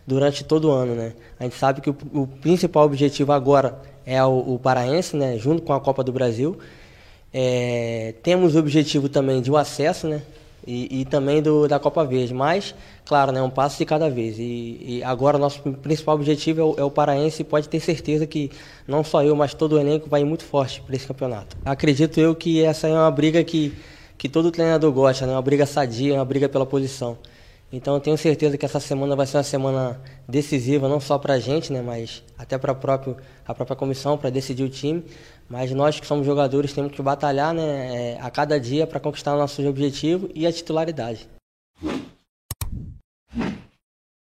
durante 0.09 0.43
todo 0.43 0.69
o 0.69 0.71
ano, 0.71 0.95
né? 0.95 1.13
A 1.39 1.43
gente 1.43 1.55
sabe 1.55 1.81
que 1.81 1.89
o, 1.89 1.95
o 2.13 2.27
principal 2.27 2.83
objetivo 2.83 3.31
agora 3.31 3.79
é 4.05 4.21
o, 4.25 4.55
o, 4.55 4.59
Paraense, 4.59 5.15
né? 5.15 5.37
Junto 5.37 5.61
com 5.61 5.71
a 5.71 5.79
Copa 5.79 6.03
do 6.03 6.11
Brasil. 6.11 6.57
É, 7.31 8.15
temos 8.23 8.55
o 8.55 8.59
objetivo 8.59 9.07
também 9.07 9.39
de 9.39 9.51
o 9.51 9.53
um 9.53 9.57
acesso, 9.57 10.07
né? 10.07 10.23
E, 10.65 11.01
e, 11.01 11.05
também 11.05 11.41
do, 11.41 11.67
da 11.67 11.79
Copa 11.79 12.03
Verde, 12.03 12.33
mas, 12.33 12.75
claro, 13.05 13.31
né, 13.31 13.41
um 13.41 13.49
passo 13.49 13.77
de 13.77 13.85
cada 13.85 14.09
vez. 14.09 14.37
E, 14.37 14.79
e 14.81 15.03
agora 15.03 15.37
nosso 15.37 15.61
principal 15.61 16.15
objetivo 16.15 16.59
é 16.59 16.63
o, 16.63 16.75
é 16.79 16.83
o 16.83 16.91
Paraense 16.91 17.41
e 17.41 17.45
pode 17.45 17.69
ter 17.69 17.79
certeza 17.79 18.27
que 18.27 18.51
não 18.87 19.03
só 19.03 19.23
eu, 19.23 19.35
mas 19.35 19.53
todo 19.53 19.73
o 19.73 19.79
elenco 19.79 20.09
vai 20.09 20.23
muito 20.23 20.43
forte 20.43 20.81
para 20.81 20.95
esse 20.95 21.07
campeonato. 21.07 21.55
Acredito 21.63 22.19
eu 22.19 22.35
que 22.35 22.63
essa 22.63 22.87
é 22.87 22.93
uma 22.93 23.09
briga 23.09 23.43
que, 23.43 23.73
que 24.17 24.27
todo 24.27 24.51
treinador 24.51 24.91
gosta, 24.91 25.25
né? 25.25 25.33
uma 25.33 25.41
briga 25.41 25.65
sadia, 25.65 26.15
uma 26.15 26.25
briga 26.25 26.49
pela 26.49 26.65
posição. 26.65 27.17
Então 27.71 27.93
eu 27.93 27.99
tenho 27.99 28.17
certeza 28.17 28.57
que 28.57 28.65
essa 28.65 28.79
semana 28.79 29.15
vai 29.15 29.27
ser 29.27 29.37
uma 29.37 29.43
semana 29.43 30.01
decisiva, 30.27 30.89
não 30.89 30.99
só 30.99 31.19
para 31.19 31.35
a 31.35 31.39
gente, 31.39 31.71
né, 31.71 31.83
mas 31.83 32.23
até 32.35 32.57
para 32.57 32.71
a 32.71 32.75
própria 32.75 33.75
comissão, 33.75 34.17
para 34.17 34.31
decidir 34.31 34.63
o 34.63 34.69
time. 34.69 35.03
Mas 35.47 35.71
nós 35.71 35.99
que 35.99 36.07
somos 36.07 36.25
jogadores 36.25 36.73
temos 36.73 36.91
que 36.91 37.01
batalhar 37.01 37.53
né, 37.53 38.13
é, 38.15 38.21
a 38.21 38.29
cada 38.31 38.59
dia 38.59 38.87
para 38.87 38.99
conquistar 38.99 39.35
o 39.35 39.37
nosso 39.37 39.65
objetivo 39.67 40.29
e 40.33 40.47
a 40.47 40.51
titularidade. 40.51 41.29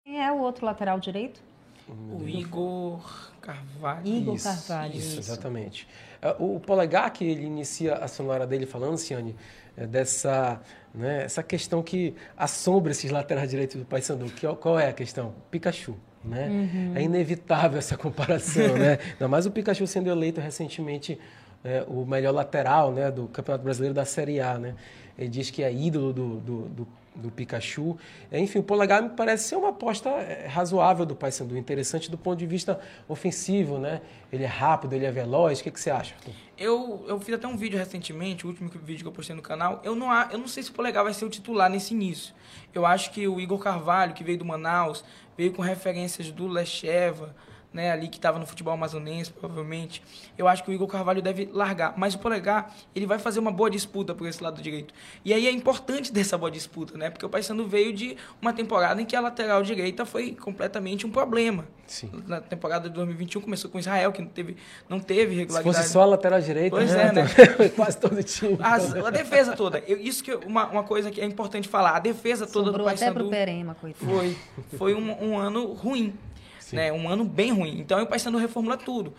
Quem 0.04 0.24
é 0.24 0.32
o 0.32 0.38
outro 0.38 0.64
lateral 0.64 0.98
direito? 0.98 1.40
O 1.88 2.26
Igor 2.26 3.00
Carvalho. 3.40 4.06
Igor 4.06 4.34
isso, 4.34 4.44
Carvalho. 4.44 4.94
Isso, 4.94 5.08
isso, 5.08 5.18
exatamente. 5.20 5.88
É, 6.20 6.34
o 6.38 6.58
Polegar, 6.58 7.12
que 7.12 7.24
ele 7.24 7.44
inicia 7.44 7.94
a 7.94 8.08
sonora 8.08 8.46
dele 8.46 8.66
falando, 8.66 8.98
Ciane, 8.98 9.36
é 9.76 9.86
dessa 9.86 10.60
né, 10.96 11.24
essa 11.24 11.42
questão 11.42 11.82
que 11.82 12.14
assombra 12.36 12.92
esses 12.92 13.10
laterais 13.10 13.50
direitos 13.50 13.76
do 13.76 13.84
Paysandu. 13.84 14.26
Que, 14.26 14.46
qual 14.56 14.78
é 14.78 14.88
a 14.88 14.92
questão? 14.92 15.34
Pikachu. 15.50 15.94
Né? 16.24 16.48
Uhum. 16.48 16.92
É 16.96 17.02
inevitável 17.02 17.78
essa 17.78 17.96
comparação. 17.96 18.76
né? 18.76 18.98
Ainda 19.12 19.28
mais 19.28 19.46
o 19.46 19.50
Pikachu 19.50 19.86
sendo 19.86 20.10
eleito 20.10 20.40
recentemente 20.40 21.20
é, 21.62 21.84
o 21.86 22.04
melhor 22.04 22.32
lateral 22.32 22.92
né, 22.92 23.10
do 23.10 23.28
Campeonato 23.28 23.62
Brasileiro 23.62 23.94
da 23.94 24.04
Série 24.04 24.40
A. 24.40 24.58
Né? 24.58 24.74
Ele 25.18 25.28
diz 25.28 25.50
que 25.50 25.62
é 25.62 25.72
ídolo 25.72 26.12
do, 26.12 26.36
do, 26.40 26.68
do 26.68 26.88
do 27.16 27.30
Pikachu. 27.30 27.96
É, 28.30 28.38
enfim, 28.38 28.58
o 28.58 28.62
Polegar 28.62 29.02
me 29.02 29.10
parece 29.10 29.48
ser 29.48 29.56
uma 29.56 29.70
aposta 29.70 30.10
é, 30.10 30.46
razoável 30.46 31.06
do 31.06 31.16
Paysandu, 31.16 31.56
interessante 31.56 32.10
do 32.10 32.18
ponto 32.18 32.38
de 32.38 32.46
vista 32.46 32.78
ofensivo, 33.08 33.78
né? 33.78 34.02
Ele 34.32 34.44
é 34.44 34.46
rápido, 34.46 34.92
ele 34.92 35.06
é 35.06 35.10
veloz. 35.10 35.60
O 35.60 35.62
que, 35.64 35.70
que 35.70 35.80
você 35.80 35.90
acha? 35.90 36.14
Eu, 36.58 37.04
eu 37.08 37.18
fiz 37.20 37.34
até 37.34 37.46
um 37.46 37.56
vídeo 37.56 37.78
recentemente, 37.78 38.46
o 38.46 38.50
último 38.50 38.68
vídeo 38.68 39.02
que 39.02 39.08
eu 39.08 39.12
postei 39.12 39.34
no 39.34 39.42
canal. 39.42 39.80
Eu 39.82 39.94
não, 39.94 40.12
eu 40.30 40.38
não 40.38 40.48
sei 40.48 40.62
se 40.62 40.70
o 40.70 40.72
Polegar 40.72 41.04
vai 41.04 41.14
ser 41.14 41.24
o 41.24 41.30
titular 41.30 41.70
nesse 41.70 41.94
início. 41.94 42.34
Eu 42.74 42.84
acho 42.84 43.10
que 43.10 43.26
o 43.26 43.40
Igor 43.40 43.58
Carvalho, 43.58 44.12
que 44.12 44.22
veio 44.22 44.38
do 44.38 44.44
Manaus, 44.44 45.04
veio 45.36 45.52
com 45.52 45.62
referências 45.62 46.30
do 46.30 46.46
Lecheva, 46.46 47.34
né, 47.76 47.92
ali 47.92 48.08
que 48.08 48.16
estava 48.16 48.38
no 48.38 48.46
futebol 48.46 48.72
amazonense, 48.72 49.30
provavelmente. 49.30 50.02
Eu 50.36 50.48
acho 50.48 50.64
que 50.64 50.70
o 50.70 50.72
Igor 50.72 50.88
Carvalho 50.88 51.20
deve 51.20 51.50
largar. 51.52 51.92
Mas 51.96 52.14
o 52.14 52.18
Polegar, 52.18 52.74
ele 52.94 53.06
vai 53.06 53.18
fazer 53.18 53.38
uma 53.38 53.52
boa 53.52 53.70
disputa 53.70 54.14
por 54.14 54.26
esse 54.26 54.42
lado 54.42 54.62
direito. 54.62 54.94
E 55.22 55.34
aí 55.34 55.46
é 55.46 55.50
importante 55.50 56.10
dessa 56.12 56.38
boa 56.38 56.50
disputa, 56.50 56.96
né? 56.96 57.10
Porque 57.10 57.26
o 57.26 57.28
Paysandu 57.28 57.68
veio 57.68 57.92
de 57.92 58.16
uma 58.40 58.54
temporada 58.54 59.00
em 59.00 59.04
que 59.04 59.14
a 59.14 59.20
lateral 59.20 59.62
direita 59.62 60.06
foi 60.06 60.32
completamente 60.32 61.06
um 61.06 61.10
problema. 61.10 61.66
Sim. 61.86 62.10
Na 62.26 62.40
temporada 62.40 62.88
de 62.88 62.94
2021 62.94 63.42
começou 63.42 63.70
com 63.70 63.78
Israel, 63.78 64.10
que 64.10 64.22
não 64.22 64.28
teve, 64.28 64.56
não 64.88 64.98
teve 64.98 65.36
regularidade. 65.36 65.76
Se 65.76 65.82
fosse 65.82 65.92
só 65.92 66.02
a 66.02 66.06
lateral 66.06 66.40
direita, 66.40 66.70
pois 66.70 66.90
né? 66.90 67.08
é, 67.08 67.12
né? 67.12 67.28
Quase 67.76 67.98
todo 67.98 68.22
time. 68.22 68.56
A, 68.58 68.74
a 69.06 69.10
defesa 69.10 69.54
toda. 69.54 69.78
Eu, 69.86 70.00
isso 70.00 70.24
que 70.24 70.34
uma, 70.34 70.66
uma 70.66 70.82
coisa 70.82 71.10
que 71.10 71.20
é 71.20 71.24
importante 71.26 71.68
falar. 71.68 71.96
A 71.96 72.00
defesa 72.00 72.46
toda 72.46 72.70
Sobrou 72.70 72.86
do 72.86 72.90
Paysandu... 72.90 73.10
até 73.10 73.20
pro 73.20 73.28
Perema, 73.28 73.74
coitado. 73.74 74.10
Foi, 74.10 74.36
foi 74.78 74.94
um, 74.94 75.24
um 75.24 75.38
ano 75.38 75.74
ruim 75.74 76.14
né? 76.72 76.92
Um 76.92 77.08
ano 77.08 77.24
bem 77.24 77.52
ruim. 77.52 77.78
Então 77.78 78.02
o 78.02 78.06
Paysandu 78.06 78.38
reformula 78.38 78.76
tudo. 78.76 79.14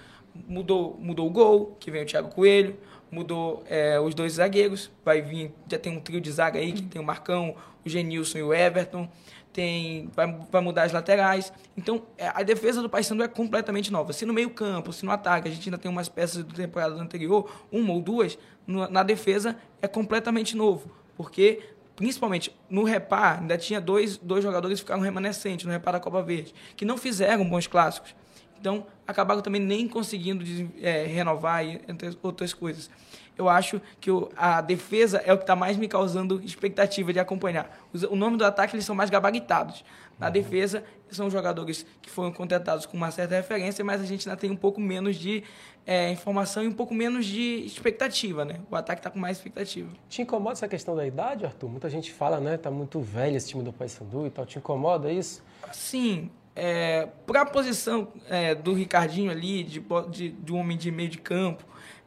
Mudou, 0.47 0.97
mudou 0.99 1.27
o 1.27 1.29
gol, 1.29 1.75
que 1.79 1.89
vem 1.89 2.03
o 2.03 2.05
Thiago 2.05 2.29
Coelho, 2.29 2.77
mudou 3.11 3.63
é, 3.67 3.99
os 3.99 4.13
dois 4.13 4.33
zagueiros, 4.33 4.91
vai 5.03 5.21
vir, 5.21 5.51
já 5.69 5.79
tem 5.79 5.91
um 5.91 5.99
trio 5.99 6.21
de 6.21 6.31
zaga 6.31 6.59
aí, 6.59 6.73
que 6.73 6.83
tem 6.83 7.01
o 7.01 7.05
Marcão, 7.05 7.55
o 7.85 7.89
Genilson 7.89 8.37
e 8.37 8.43
o 8.43 8.53
Everton. 8.53 9.09
Tem, 9.51 10.07
vai, 10.15 10.31
vai 10.51 10.61
mudar 10.61 10.83
as 10.83 10.91
laterais. 10.91 11.51
Então, 11.75 12.03
é, 12.15 12.27
a 12.27 12.43
defesa 12.43 12.79
do 12.79 12.87
Paysandu 12.87 13.23
é 13.23 13.27
completamente 13.27 13.91
nova. 13.91 14.13
Se 14.13 14.23
no 14.23 14.31
meio-campo, 14.31 14.93
se 14.93 15.03
no 15.03 15.09
ataque, 15.09 15.47
a 15.47 15.51
gente 15.51 15.67
ainda 15.67 15.79
tem 15.79 15.89
umas 15.89 16.07
peças 16.07 16.43
da 16.43 16.53
temporada 16.53 16.93
anterior, 16.93 17.49
uma 17.71 17.91
ou 17.91 17.99
duas, 17.99 18.37
na 18.67 19.01
defesa 19.01 19.57
é 19.81 19.87
completamente 19.87 20.55
novo. 20.55 20.91
Porque 21.15 21.63
principalmente 21.97 22.55
no 22.69 22.83
repar, 22.83 23.39
ainda 23.41 23.57
tinha 23.57 23.81
dois, 23.81 24.17
dois 24.17 24.43
jogadores 24.43 24.79
que 24.79 24.85
ficaram 24.85 25.01
remanescentes 25.01 25.65
no 25.65 25.71
repar 25.71 25.93
da 25.93 25.99
Copa 25.99 26.21
Verde, 26.21 26.53
que 26.75 26.85
não 26.85 26.95
fizeram 26.95 27.43
bons 27.43 27.65
clássicos. 27.65 28.15
Então, 28.59 28.85
acabaram 29.05 29.41
também 29.41 29.61
nem 29.61 29.87
conseguindo 29.87 30.45
é, 30.81 31.05
renovar, 31.05 31.65
entre 31.65 32.15
outras 32.21 32.53
coisas. 32.53 32.89
Eu 33.35 33.49
acho 33.49 33.81
que 33.99 34.09
o, 34.11 34.29
a 34.35 34.61
defesa 34.61 35.21
é 35.25 35.33
o 35.33 35.37
que 35.37 35.43
está 35.43 35.55
mais 35.55 35.75
me 35.75 35.87
causando 35.87 36.39
expectativa 36.43 37.11
de 37.11 37.19
acompanhar. 37.19 37.75
Os, 37.91 38.03
o 38.03 38.15
nome 38.15 38.37
do 38.37 38.45
ataque, 38.45 38.75
eles 38.75 38.85
são 38.85 38.95
mais 38.95 39.09
gabaritados. 39.09 39.83
Na 40.19 40.29
defesa, 40.29 40.83
são 41.11 41.29
jogadores 41.29 41.85
que 42.01 42.09
foram 42.09 42.31
contratados 42.31 42.85
com 42.85 42.97
uma 42.97 43.11
certa 43.11 43.35
referência, 43.35 43.83
mas 43.85 44.01
a 44.01 44.05
gente 44.05 44.27
ainda 44.27 44.39
tem 44.39 44.49
um 44.49 44.55
pouco 44.55 44.81
menos 44.81 45.15
de 45.15 45.43
é, 45.85 46.11
informação 46.11 46.63
e 46.63 46.67
um 46.67 46.73
pouco 46.73 46.93
menos 46.93 47.25
de 47.25 47.63
expectativa, 47.65 48.43
né? 48.43 48.59
O 48.69 48.75
ataque 48.75 48.99
está 48.99 49.09
com 49.09 49.19
mais 49.19 49.37
expectativa. 49.37 49.89
Te 50.09 50.21
incomoda 50.21 50.53
essa 50.53 50.67
questão 50.67 50.95
da 50.95 51.05
idade, 51.05 51.45
Arthur? 51.45 51.69
Muita 51.69 51.89
gente 51.89 52.11
fala, 52.11 52.39
né? 52.39 52.57
Tá 52.57 52.71
muito 52.71 52.99
velho 52.99 53.37
esse 53.37 53.49
time 53.49 53.63
do 53.63 53.71
Paysandu 53.71 54.25
e 54.25 54.29
tal. 54.29 54.45
Te 54.45 54.57
incomoda 54.57 55.11
isso? 55.11 55.43
Sim. 55.71 56.29
É, 56.55 57.07
para 57.27 57.43
a 57.43 57.45
posição 57.45 58.07
é, 58.27 58.55
do 58.55 58.73
Ricardinho 58.73 59.31
ali, 59.31 59.63
de, 59.63 59.85
de, 60.09 60.29
de 60.31 60.51
um 60.51 60.57
homem 60.57 60.75
de 60.75 60.91
meio 60.91 61.09
de 61.09 61.19
campo, 61.19 61.63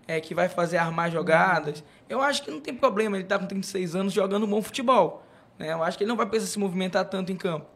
é, 0.07 0.21
que 0.21 0.35
vai 0.35 0.49
fazer 0.49 0.77
armar 0.77 1.09
jogadas, 1.09 1.85
eu 2.09 2.21
acho 2.21 2.43
que 2.43 2.51
não 2.51 2.61
tem 2.61 2.75
problema. 2.75 3.17
Ele 3.17 3.23
está 3.23 3.39
com 3.39 3.47
36 3.47 3.95
anos 3.95 4.13
jogando 4.13 4.47
bom 4.47 4.61
futebol. 4.61 5.23
Né? 5.57 5.73
Eu 5.73 5.83
acho 5.85 5.97
que 5.97 6.03
ele 6.03 6.09
não 6.09 6.17
vai 6.17 6.27
precisar 6.27 6.51
se 6.51 6.59
movimentar 6.59 7.05
tanto 7.05 7.31
em 7.31 7.37
campo. 7.37 7.67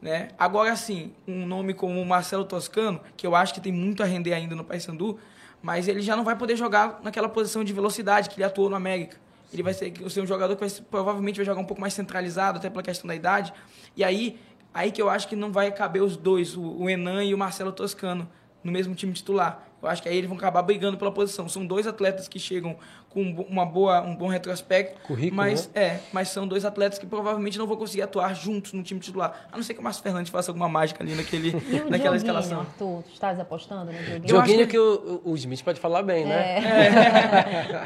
Né? 0.00 0.28
Agora 0.38 0.74
sim, 0.76 1.12
um 1.28 1.46
nome 1.46 1.74
como 1.74 2.00
o 2.00 2.06
Marcelo 2.06 2.44
Toscano, 2.44 3.00
que 3.16 3.26
eu 3.26 3.34
acho 3.34 3.52
que 3.52 3.60
tem 3.60 3.72
muito 3.72 4.02
a 4.02 4.06
render 4.06 4.32
ainda 4.32 4.54
no 4.54 4.64
Paysandu, 4.64 5.18
mas 5.62 5.88
ele 5.88 6.00
já 6.00 6.16
não 6.16 6.24
vai 6.24 6.36
poder 6.36 6.56
jogar 6.56 7.00
naquela 7.02 7.28
posição 7.28 7.62
de 7.62 7.72
velocidade 7.72 8.30
que 8.30 8.36
ele 8.36 8.44
atuou 8.44 8.70
no 8.70 8.76
América. 8.76 9.18
Ele 9.52 9.62
vai 9.62 9.74
ser, 9.74 9.92
ser 10.08 10.20
um 10.22 10.26
jogador 10.26 10.56
que 10.56 10.66
vai, 10.66 10.70
provavelmente 10.90 11.36
vai 11.36 11.44
jogar 11.44 11.60
um 11.60 11.64
pouco 11.64 11.80
mais 11.80 11.92
centralizado, 11.92 12.58
até 12.58 12.70
pela 12.70 12.82
questão 12.82 13.06
da 13.06 13.14
idade. 13.14 13.52
E 13.96 14.02
aí, 14.02 14.40
aí 14.72 14.90
que 14.90 15.02
eu 15.02 15.10
acho 15.10 15.28
que 15.28 15.36
não 15.36 15.52
vai 15.52 15.70
caber 15.70 16.02
os 16.02 16.16
dois, 16.16 16.56
o, 16.56 16.62
o 16.62 16.88
Enan 16.88 17.22
e 17.24 17.34
o 17.34 17.38
Marcelo 17.38 17.72
Toscano, 17.72 18.28
no 18.62 18.72
mesmo 18.72 18.94
time 18.94 19.12
titular. 19.12 19.69
Eu 19.82 19.88
acho 19.88 20.02
que 20.02 20.08
aí 20.08 20.16
eles 20.16 20.28
vão 20.28 20.36
acabar 20.36 20.62
brigando 20.62 20.96
pela 20.96 21.10
posição. 21.10 21.48
São 21.48 21.66
dois 21.66 21.86
atletas 21.86 22.28
que 22.28 22.38
chegam 22.38 22.76
com 23.08 23.22
uma 23.48 23.66
boa, 23.66 24.02
um 24.02 24.14
bom 24.14 24.28
retrospecto. 24.28 25.00
Currículo, 25.02 25.36
mas, 25.36 25.68
né? 25.74 25.82
é, 25.82 26.00
mas 26.12 26.28
são 26.28 26.46
dois 26.46 26.64
atletas 26.64 26.98
que 26.98 27.06
provavelmente 27.06 27.58
não 27.58 27.66
vão 27.66 27.76
conseguir 27.76 28.02
atuar 28.02 28.34
juntos 28.34 28.72
no 28.72 28.82
time 28.82 29.00
titular. 29.00 29.48
A 29.50 29.56
não 29.56 29.64
ser 29.64 29.74
que 29.74 29.80
o 29.80 29.82
Márcio 29.82 30.02
Fernandes 30.02 30.30
faça 30.30 30.50
alguma 30.50 30.68
mágica 30.68 31.02
ali 31.02 31.14
naquele, 31.14 31.50
e 31.50 31.80
naquela 31.90 32.16
escalação. 32.16 32.64
Tu, 32.78 33.04
tu 33.06 33.12
estás 33.12 33.40
apostando 33.40 33.86
no 33.86 33.98
Dioguinho? 33.98 34.20
Dioguinho 34.20 34.66
que, 34.66 34.72
que 34.72 34.78
o, 34.78 35.22
o 35.24 35.34
Smith 35.36 35.62
pode 35.62 35.80
falar 35.80 36.02
bem, 36.02 36.24
né? 36.24 36.58
É. 36.58 36.62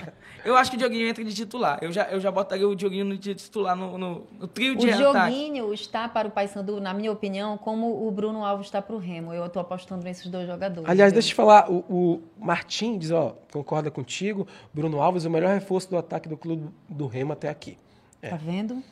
É. 0.00 0.12
eu 0.44 0.56
acho 0.56 0.70
que 0.70 0.76
o 0.76 0.78
Dioguinho 0.78 1.08
entra 1.08 1.24
de 1.24 1.34
titular. 1.34 1.78
Eu 1.80 1.90
já, 1.90 2.04
eu 2.04 2.20
já 2.20 2.30
botaria 2.30 2.68
o 2.68 2.76
Dioguinho 2.76 3.04
no 3.04 3.16
titular 3.16 3.74
no, 3.74 3.96
no, 3.96 4.26
no 4.38 4.46
trio 4.46 4.76
de 4.76 4.86
o 4.86 4.90
ataque. 4.90 5.02
O 5.02 5.12
Dioguinho 5.12 5.72
está 5.72 6.08
para 6.08 6.28
o 6.28 6.30
Paysandu, 6.30 6.80
na 6.80 6.92
minha 6.92 7.10
opinião, 7.10 7.56
como 7.56 8.06
o 8.06 8.10
Bruno 8.10 8.44
Alves 8.44 8.66
está 8.66 8.82
para 8.82 8.94
o 8.94 8.98
Remo. 8.98 9.32
Eu 9.32 9.46
estou 9.46 9.62
apostando 9.62 10.04
nesses 10.04 10.26
dois 10.26 10.46
jogadores. 10.46 10.88
Aliás, 10.88 11.12
deixa 11.12 11.28
eu 11.28 11.30
te 11.30 11.34
falar, 11.34 11.70
o, 11.70 11.78
o 11.88 12.22
Martim 12.38 12.98
diz, 12.98 13.10
ó, 13.10 13.36
concorda 13.52 13.90
contigo. 13.90 14.46
Bruno 14.72 15.00
Alves, 15.00 15.24
o 15.24 15.30
melhor 15.30 15.54
reforço 15.54 15.88
do 15.88 15.96
ataque 15.96 16.28
do 16.28 16.36
clube 16.36 16.68
do 16.88 17.06
Remo 17.06 17.32
até 17.32 17.48
aqui. 17.48 17.78
É. 18.20 18.28
Tá 18.28 18.36
vendo? 18.36 18.82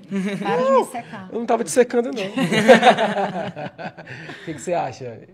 Para 0.40 0.64
de 0.64 0.70
me 0.70 0.84
secar. 0.86 1.28
Eu 1.30 1.34
não 1.34 1.42
estava 1.42 1.64
te 1.64 1.70
secando, 1.70 2.10
não. 2.12 2.22
O 4.42 4.44
que, 4.44 4.54
que 4.54 4.60
você 4.60 4.74
acha? 4.74 5.28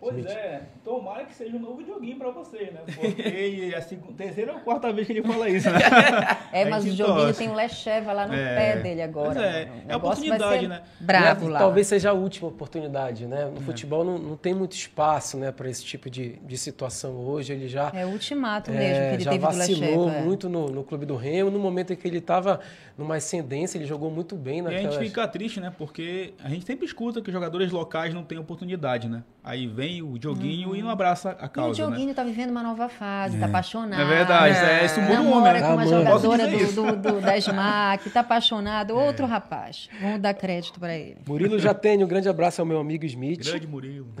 Pois 0.00 0.24
é, 0.24 0.62
tomara 0.82 1.26
que 1.26 1.34
seja 1.34 1.54
um 1.54 1.60
novo 1.60 1.84
joguinho 1.84 2.16
pra 2.16 2.30
você, 2.30 2.70
né? 2.72 2.80
Porque 2.86 3.20
é 3.20 3.76
a 3.76 3.82
segunda, 3.82 4.14
terceira 4.14 4.54
ou 4.54 4.60
quarta 4.60 4.90
vez 4.90 5.06
que 5.06 5.12
ele 5.12 5.22
fala 5.22 5.48
isso, 5.50 5.68
né? 5.70 5.78
É, 6.52 6.64
mas 6.64 6.84
o 6.84 6.90
joguinho 6.90 7.26
torce. 7.26 7.38
tem 7.38 7.48
o 7.48 7.54
Lecheva 7.54 8.12
lá 8.12 8.26
no 8.26 8.34
é, 8.34 8.56
pé 8.56 8.82
dele 8.82 9.02
agora. 9.02 9.34
Pois 9.34 9.44
é, 9.44 9.68
é 9.86 9.92
a 9.92 9.96
oportunidade, 9.98 10.66
né? 10.66 10.82
Bravo 10.98 11.48
lá. 11.48 11.58
Talvez 11.60 11.86
seja 11.86 12.10
a 12.10 12.12
última 12.12 12.48
oportunidade, 12.48 13.26
né? 13.26 13.44
No 13.44 13.58
é. 13.58 13.60
futebol 13.60 14.02
não, 14.02 14.18
não 14.18 14.36
tem 14.36 14.54
muito 14.54 14.72
espaço, 14.72 15.36
né, 15.36 15.52
para 15.52 15.68
esse 15.68 15.84
tipo 15.84 16.08
de, 16.08 16.36
de 16.36 16.58
situação 16.58 17.14
hoje. 17.16 17.52
Ele 17.52 17.68
já. 17.68 17.92
É 17.94 18.04
o 18.06 18.08
ultimato 18.08 18.70
mesmo 18.70 19.08
que 19.08 19.14
ele 19.14 19.24
já 19.24 19.30
teve 19.30 19.44
vacilou 19.44 19.78
do 19.80 20.04
Lecheva. 20.06 20.16
É. 20.16 20.22
muito 20.22 20.48
no, 20.48 20.68
no 20.70 20.82
clube 20.82 21.06
do 21.06 21.14
Remo. 21.14 21.50
No 21.50 21.58
momento 21.58 21.92
em 21.92 21.96
que 21.96 22.08
ele 22.08 22.18
estava 22.18 22.58
numa 22.96 23.16
ascendência, 23.16 23.78
ele 23.78 23.86
jogou 23.86 24.10
muito 24.10 24.34
bem 24.34 24.62
naquela. 24.62 24.82
E 24.82 24.86
a 24.86 24.90
gente 24.90 24.98
fica 24.98 25.28
triste, 25.28 25.60
né? 25.60 25.72
Porque 25.76 26.34
a 26.42 26.48
gente 26.48 26.64
sempre 26.64 26.86
escuta 26.86 27.20
que 27.20 27.30
jogadores 27.30 27.70
locais 27.70 28.14
não 28.14 28.24
têm 28.24 28.38
oportunidade, 28.38 29.08
né? 29.08 29.22
Aí 29.42 29.66
vem 29.66 30.02
o 30.02 30.18
Dioguinho 30.18 30.70
uhum. 30.70 30.76
e 30.76 30.82
não 30.82 30.90
abraça 30.90 31.30
a 31.30 31.48
causa. 31.48 31.70
E 31.70 31.72
o 31.82 31.86
Dioguinho 31.86 32.08
né? 32.08 32.14
tá 32.14 32.22
vivendo 32.22 32.50
uma 32.50 32.62
nova 32.62 32.90
fase, 32.90 33.32
tá 33.32 33.38
é. 33.38 33.40
tá 33.40 33.46
apaixonado. 33.46 34.00
É 34.00 34.04
verdade, 34.04 34.56
é, 34.58 34.84
isso 34.84 35.00
muda 35.00 35.22
o 35.22 35.30
homem, 35.30 35.52
né? 35.54 35.60
com 35.62 35.72
uma 35.72 35.86
jogadora 35.86 36.46
do, 36.46 36.72
do, 36.72 36.96
do, 36.96 37.20
da 37.22 37.40
SMAC, 37.40 38.10
tá 38.10 38.20
apaixonado. 38.20 38.94
Outro 38.94 39.26
rapaz. 39.26 39.88
Vamos 39.98 40.20
dar 40.20 40.34
crédito 40.34 40.78
para 40.78 40.94
ele. 40.94 41.18
Murilo 41.26 41.58
já 41.58 41.72
tem 41.72 42.04
um 42.04 42.06
grande 42.06 42.28
abraço 42.28 42.60
ao 42.60 42.66
meu 42.66 42.78
amigo 42.78 43.04
Smith. 43.06 43.44
Grande 43.44 43.66
Murilo. 43.66 44.08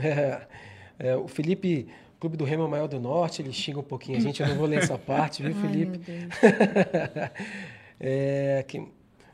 É, 1.02 1.12
é, 1.12 1.16
o 1.16 1.26
Felipe, 1.26 1.88
Clube 2.18 2.36
do 2.36 2.44
Remo 2.44 2.68
Maior 2.68 2.86
do 2.86 3.00
Norte, 3.00 3.40
ele 3.40 3.52
xinga 3.52 3.80
um 3.80 3.82
pouquinho 3.82 4.18
a 4.18 4.20
gente, 4.20 4.42
eu 4.42 4.48
não 4.48 4.56
vou 4.56 4.66
ler 4.66 4.80
essa 4.80 4.98
parte, 4.98 5.42
viu, 5.42 5.54
Felipe? 5.54 5.98
Ai, 6.06 6.18
meu 6.18 6.28
Deus. 6.28 7.30
é, 7.98 8.64
que, 8.68 8.86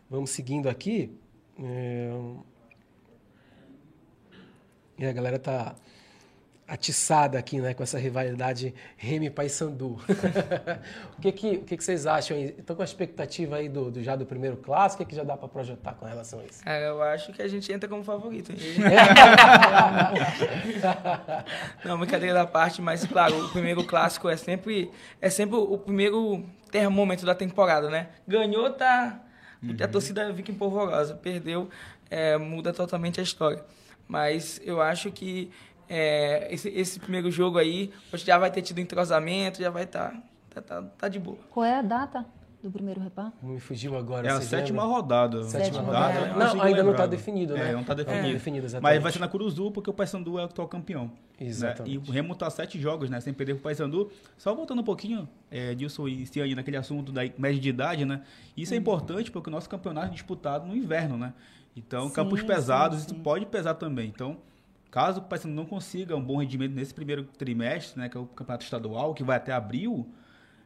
vamos 0.08 0.30
seguindo 0.30 0.68
aqui. 0.68 1.10
É, 1.58 2.10
e 4.98 5.06
a 5.06 5.12
galera 5.12 5.38
tá 5.38 5.74
atiçada 6.68 7.38
aqui, 7.38 7.60
né, 7.60 7.74
com 7.74 7.82
essa 7.82 7.98
rivalidade 7.98 8.74
Remy 8.96 9.30
Paysandu. 9.30 10.00
o 11.16 11.20
que 11.20 11.30
que, 11.30 11.50
o 11.58 11.62
que 11.62 11.76
que 11.76 11.84
vocês 11.84 12.06
acham 12.06 12.36
aí? 12.36 12.54
Estão 12.58 12.74
com 12.74 12.82
a 12.82 12.84
expectativa 12.84 13.56
aí 13.56 13.68
do, 13.68 13.90
do, 13.90 14.02
já 14.02 14.16
do 14.16 14.26
primeiro 14.26 14.56
clássico? 14.56 15.02
O 15.02 15.06
que, 15.06 15.10
que 15.10 15.16
já 15.16 15.22
dá 15.22 15.36
para 15.36 15.48
projetar 15.48 15.94
com 15.94 16.06
relação 16.06 16.40
a 16.40 16.44
isso? 16.44 16.62
É, 16.66 16.88
eu 16.88 17.00
acho 17.02 17.32
que 17.32 17.40
a 17.40 17.46
gente 17.46 17.72
entra 17.72 17.88
como 17.88 18.02
favorito. 18.02 18.52
Não, 21.84 21.98
brincadeira 21.98 22.34
da 22.34 22.46
parte, 22.46 22.82
mas 22.82 23.06
claro, 23.06 23.46
o 23.46 23.48
primeiro 23.50 23.84
clássico 23.84 24.28
é 24.28 24.36
sempre 24.36 24.90
é 25.20 25.30
sempre 25.30 25.56
o 25.56 25.78
primeiro 25.78 26.44
termômetro 26.70 27.24
da 27.24 27.34
temporada, 27.34 27.88
né? 27.88 28.08
Ganhou, 28.26 28.72
tá 28.72 29.20
uhum. 29.62 29.76
a 29.80 29.86
torcida 29.86 30.34
fica 30.34 30.50
empolvorosa, 30.50 31.14
perdeu, 31.14 31.70
é, 32.10 32.36
muda 32.36 32.72
totalmente 32.72 33.20
a 33.20 33.22
história. 33.22 33.62
Mas 34.08 34.60
eu 34.64 34.80
acho 34.80 35.10
que 35.10 35.50
é, 35.88 36.52
esse, 36.52 36.68
esse, 36.68 36.98
primeiro 36.98 37.30
jogo 37.30 37.58
aí, 37.58 37.92
já 38.14 38.38
vai 38.38 38.50
ter 38.50 38.62
tido 38.62 38.80
entrosamento, 38.80 39.60
já 39.60 39.70
vai 39.70 39.84
estar 39.84 40.10
tá, 40.50 40.60
tá, 40.60 40.82
tá, 40.82 40.88
tá, 40.98 41.08
de 41.08 41.18
boa. 41.18 41.38
Qual 41.50 41.64
é 41.64 41.78
a 41.78 41.82
data 41.82 42.26
do 42.62 42.70
primeiro 42.70 43.00
reparo? 43.00 43.32
Me 43.40 43.60
fugiu 43.60 43.96
agora. 43.96 44.26
É 44.26 44.30
a 44.30 44.40
sétima 44.40 44.82
rodada. 44.82 45.44
Sétima, 45.44 45.82
rodada. 45.82 46.32
rodada. 46.32 46.54
Não, 46.54 46.62
ainda 46.62 46.82
não 46.82 46.90
está 46.90 47.06
definido, 47.06 47.54
né? 47.54 47.70
É, 47.70 47.72
não 47.72 47.82
está 47.82 47.94
definido. 47.94 48.26
É. 48.26 48.32
definido 48.32 48.66
Mas 48.82 49.00
vai 49.00 49.12
ser 49.12 49.20
na 49.20 49.28
Curuzu, 49.28 49.70
porque 49.70 49.88
o 49.88 49.92
Paysandu 49.92 50.38
é 50.38 50.42
o 50.42 50.44
atual 50.46 50.66
campeão. 50.66 51.10
Exatamente. 51.40 51.98
Né? 51.98 52.04
E 52.06 52.08
o 52.08 52.12
Remo 52.12 52.32
está 52.32 52.50
sete 52.50 52.80
jogos, 52.80 53.08
né? 53.08 53.20
Sem 53.20 53.32
perder 53.32 53.54
para 53.54 53.60
o 53.60 53.62
Paysandu. 53.62 54.10
Só 54.36 54.54
voltando 54.54 54.80
um 54.80 54.84
pouquinho, 54.84 55.28
é, 55.50 55.74
Dilson 55.74 56.08
e 56.08 56.26
Ciane, 56.26 56.54
naquele 56.54 56.76
assunto 56.76 57.12
da 57.12 57.22
média 57.38 57.60
de 57.60 57.68
idade, 57.68 58.04
né? 58.04 58.22
Isso 58.56 58.74
é 58.74 58.76
importante 58.76 59.30
porque 59.30 59.48
o 59.48 59.52
nosso 59.52 59.68
campeonato 59.68 60.08
é 60.08 60.10
disputado 60.10 60.66
no 60.66 60.74
inverno, 60.74 61.16
né? 61.16 61.32
Então, 61.76 62.08
sim, 62.08 62.14
campos 62.14 62.42
pesados, 62.42 63.00
sim, 63.00 63.08
sim. 63.08 63.14
isso 63.14 63.22
pode 63.22 63.46
pesar 63.46 63.74
também. 63.74 64.08
Então, 64.08 64.38
caso 64.90 65.20
o 65.20 65.22
Paysandu 65.24 65.54
não 65.54 65.66
consiga 65.66 66.16
um 66.16 66.22
bom 66.22 66.38
rendimento 66.38 66.72
nesse 66.72 66.94
primeiro 66.94 67.24
trimestre, 67.24 68.00
né, 68.00 68.08
que 68.08 68.16
é 68.16 68.20
o 68.20 68.26
campeonato 68.26 68.64
estadual, 68.64 69.14
que 69.14 69.22
vai 69.22 69.36
até 69.36 69.52
abril, 69.52 70.08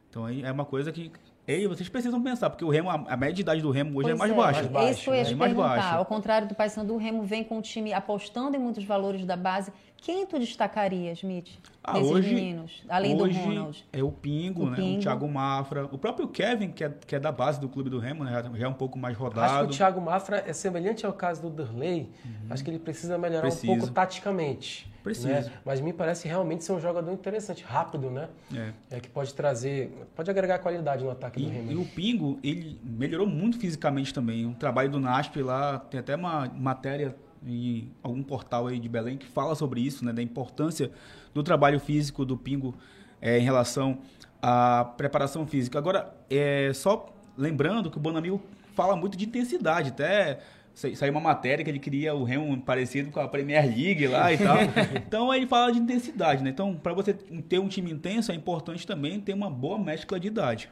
então 0.09 0.25
aí 0.25 0.43
é 0.43 0.51
uma 0.51 0.65
coisa 0.65 0.91
que 0.91 1.11
Ei, 1.47 1.67
vocês 1.67 1.89
precisam 1.89 2.21
pensar, 2.21 2.49
porque 2.51 2.63
o 2.63 2.69
Remo, 2.69 2.89
a, 2.89 3.17
média 3.17 3.33
de 3.33 3.41
idade 3.41 3.61
do 3.61 3.71
Remo 3.71 3.97
hoje 3.97 4.11
é 4.11 4.15
pois 4.15 4.31
é 4.31 4.33
mais 4.33 4.37
baixa. 4.37 4.61
Mais 4.61 4.71
baixo, 4.71 4.91
Isso 4.91 5.09
eu 5.09 5.15
ia 5.15 5.25
te 5.25 5.33
é 5.33 5.37
perguntar. 5.37 5.95
Ao 5.95 6.05
contrário 6.05 6.47
do 6.47 6.53
Paysandu, 6.53 6.93
o 6.93 6.97
Remo 6.97 7.23
vem 7.23 7.43
com 7.43 7.57
o 7.57 7.61
time 7.61 7.91
apostando 7.91 8.55
em 8.55 8.59
muitos 8.59 8.83
valores 8.83 9.25
da 9.25 9.35
base. 9.35 9.73
Quem 10.01 10.25
tu 10.25 10.39
destacaria, 10.39 11.11
Smith, 11.11 11.47
ah, 11.83 11.93
desses 11.93 12.11
hoje, 12.11 12.33
meninos, 12.33 12.83
além 12.89 13.21
hoje 13.21 13.37
do 13.37 13.45
Ronald? 13.45 13.85
É 13.93 14.01
o 14.01 14.11
Pingo, 14.11 14.63
o 14.63 14.69
né? 14.71 14.75
Pingo. 14.75 14.97
O 14.97 15.01
Thiago 15.03 15.27
Mafra. 15.27 15.85
O 15.85 15.97
próprio 15.97 16.27
Kevin, 16.27 16.71
que 16.71 16.83
é, 16.83 16.89
que 16.89 17.15
é 17.15 17.19
da 17.19 17.31
base 17.31 17.61
do 17.61 17.69
clube 17.69 17.87
do 17.87 17.99
Remo, 17.99 18.23
né? 18.23 18.43
Já 18.55 18.65
é 18.65 18.67
um 18.67 18.73
pouco 18.73 18.97
mais 18.97 19.15
rodado. 19.15 19.45
Acho 19.45 19.67
que 19.67 19.75
o 19.75 19.77
Thiago 19.77 20.01
Mafra 20.01 20.43
é 20.47 20.53
semelhante 20.53 21.05
ao 21.05 21.13
caso 21.13 21.43
do 21.43 21.51
Derley. 21.51 22.09
Uhum. 22.25 22.31
Acho 22.49 22.63
que 22.63 22.71
ele 22.71 22.79
precisa 22.79 23.15
melhorar 23.15 23.41
precisa. 23.41 23.71
um 23.71 23.77
pouco 23.77 23.93
taticamente. 23.93 24.91
Precisa. 25.03 25.41
Né? 25.41 25.51
Mas 25.63 25.79
me 25.79 25.93
parece 25.93 26.27
realmente 26.27 26.63
ser 26.63 26.73
um 26.73 26.79
jogador 26.79 27.11
interessante, 27.11 27.63
rápido, 27.63 28.09
né? 28.09 28.27
É. 28.55 28.97
é 28.97 28.99
que 28.99 29.09
pode 29.09 29.31
trazer, 29.35 29.91
pode 30.15 30.31
agregar 30.31 30.57
qualidade 30.59 31.03
no 31.03 31.11
ataque 31.11 31.41
e, 31.41 31.45
do 31.45 31.51
Remo. 31.51 31.71
E 31.71 31.75
o 31.75 31.85
Pingo, 31.85 32.39
ele 32.43 32.79
melhorou 32.83 33.27
muito 33.27 33.59
fisicamente 33.59 34.11
também. 34.11 34.47
O 34.47 34.55
trabalho 34.55 34.89
do 34.89 34.99
NASP 34.99 35.43
lá, 35.43 35.77
tem 35.77 35.99
até 35.99 36.15
uma 36.15 36.47
matéria 36.55 37.15
em 37.45 37.91
algum 38.03 38.21
portal 38.23 38.67
aí 38.67 38.79
de 38.79 38.87
Belém 38.87 39.17
que 39.17 39.25
fala 39.25 39.55
sobre 39.55 39.81
isso, 39.81 40.05
né? 40.05 40.13
Da 40.13 40.21
importância 40.21 40.91
do 41.33 41.43
trabalho 41.43 41.79
físico 41.79 42.25
do 42.25 42.37
Pingo 42.37 42.75
é, 43.21 43.39
em 43.39 43.43
relação 43.43 43.99
à 44.41 44.83
preparação 44.97 45.45
física. 45.45 45.77
Agora, 45.77 46.13
é, 46.29 46.71
só 46.73 47.13
lembrando 47.37 47.89
que 47.89 47.97
o 47.97 47.99
Bonamigo 47.99 48.41
fala 48.73 48.95
muito 48.95 49.17
de 49.17 49.25
intensidade, 49.25 49.89
até 49.89 50.39
saiu 50.73 51.11
uma 51.11 51.19
matéria 51.19 51.63
que 51.63 51.69
ele 51.69 51.79
queria 51.79 52.15
o 52.15 52.23
Remo 52.23 52.59
parecido 52.61 53.11
com 53.11 53.19
a 53.19 53.27
Premier 53.27 53.65
League 53.65 54.07
lá 54.07 54.31
e 54.31 54.37
tal. 54.37 54.57
então 54.95 55.33
ele 55.33 55.45
fala 55.45 55.71
de 55.71 55.79
intensidade, 55.79 56.43
né? 56.43 56.49
Então, 56.49 56.75
para 56.75 56.93
você 56.93 57.13
ter 57.13 57.59
um 57.59 57.67
time 57.67 57.91
intenso, 57.91 58.31
é 58.31 58.35
importante 58.35 58.87
também 58.87 59.19
ter 59.19 59.33
uma 59.33 59.49
boa 59.49 59.77
mescla 59.77 60.19
de 60.19 60.27
idade. 60.27 60.71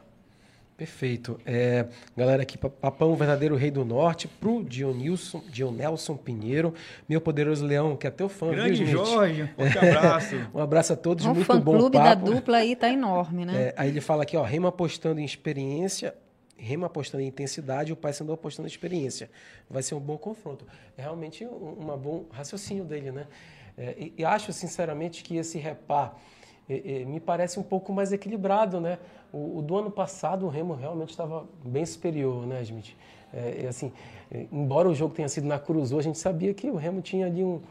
Perfeito. 0.79 1.37
É, 1.45 1.87
galera, 2.15 2.43
aqui, 2.43 2.57
Papão, 2.57 3.13
verdadeiro 3.13 3.57
rei 3.57 3.69
do 3.69 3.83
norte, 3.83 4.29
pro 4.29 4.63
Dionilson, 4.63 5.43
Dionelson 5.49 6.15
Pinheiro, 6.15 6.73
meu 7.07 7.19
poderoso 7.19 7.65
leão, 7.65 7.97
que 7.97 8.07
é 8.07 8.09
teu 8.09 8.29
fã. 8.29 8.51
Grande 8.51 8.85
viu, 8.85 9.05
Jorge, 9.05 9.43
um 9.43 9.47
forte 9.47 9.77
abraço. 9.85 10.35
um 10.53 10.59
abraço 10.61 10.93
a 10.93 10.95
todos, 10.95 11.25
o 11.25 11.35
muito 11.35 11.45
bom 11.45 11.53
papo. 11.53 11.69
O 11.69 11.73
fã-clube 11.73 11.97
da 11.97 12.15
dupla 12.15 12.57
aí 12.59 12.77
tá 12.77 12.89
enorme, 12.89 13.45
né? 13.45 13.61
É, 13.61 13.73
aí 13.75 13.89
ele 13.89 13.99
fala 13.99 14.23
aqui, 14.23 14.37
ó, 14.37 14.41
Remo 14.41 14.67
apostando 14.67 15.19
em 15.19 15.25
experiência, 15.25 16.15
Remo 16.55 16.85
apostando 16.85 17.21
em 17.21 17.27
intensidade 17.27 17.89
e 17.89 17.93
o 17.93 17.97
Paysandu 17.97 18.31
apostando 18.31 18.65
em 18.65 18.71
experiência. 18.71 19.29
Vai 19.69 19.83
ser 19.83 19.95
um 19.95 19.99
bom 19.99 20.17
confronto. 20.17 20.65
É 20.97 21.01
realmente 21.01 21.43
um, 21.43 21.91
um 21.91 21.97
bom 21.97 22.25
raciocínio 22.31 22.85
dele, 22.85 23.11
né? 23.11 23.27
É, 23.77 23.95
e, 23.99 24.13
e, 24.17 24.23
acho, 24.23 24.53
sinceramente, 24.53 25.23
que 25.23 25.35
esse 25.35 25.57
repar 25.57 26.15
é, 26.15 26.15
é, 26.15 26.38
me 27.05 27.19
parece 27.19 27.59
um 27.59 27.63
pouco 27.63 27.91
mais 27.91 28.13
equilibrado, 28.13 28.79
né? 28.79 28.99
O, 29.33 29.59
o, 29.59 29.61
do 29.61 29.77
ano 29.77 29.89
passado, 29.89 30.45
o 30.45 30.49
Remo 30.49 30.73
realmente 30.75 31.09
estava 31.09 31.45
bem 31.63 31.85
superior, 31.85 32.45
né, 32.45 32.61
Smith? 32.61 32.95
É, 33.33 33.67
assim, 33.67 33.91
embora 34.51 34.89
o 34.89 34.95
jogo 34.95 35.13
tenha 35.13 35.29
sido 35.29 35.47
na 35.47 35.59
Cruzeiro, 35.59 35.99
a 35.99 36.03
gente 36.03 36.17
sabia 36.17 36.53
que 36.53 36.69
o 36.69 36.75
Remo 36.75 37.01
tinha 37.01 37.27
ali 37.27 37.43
um, 37.43 37.61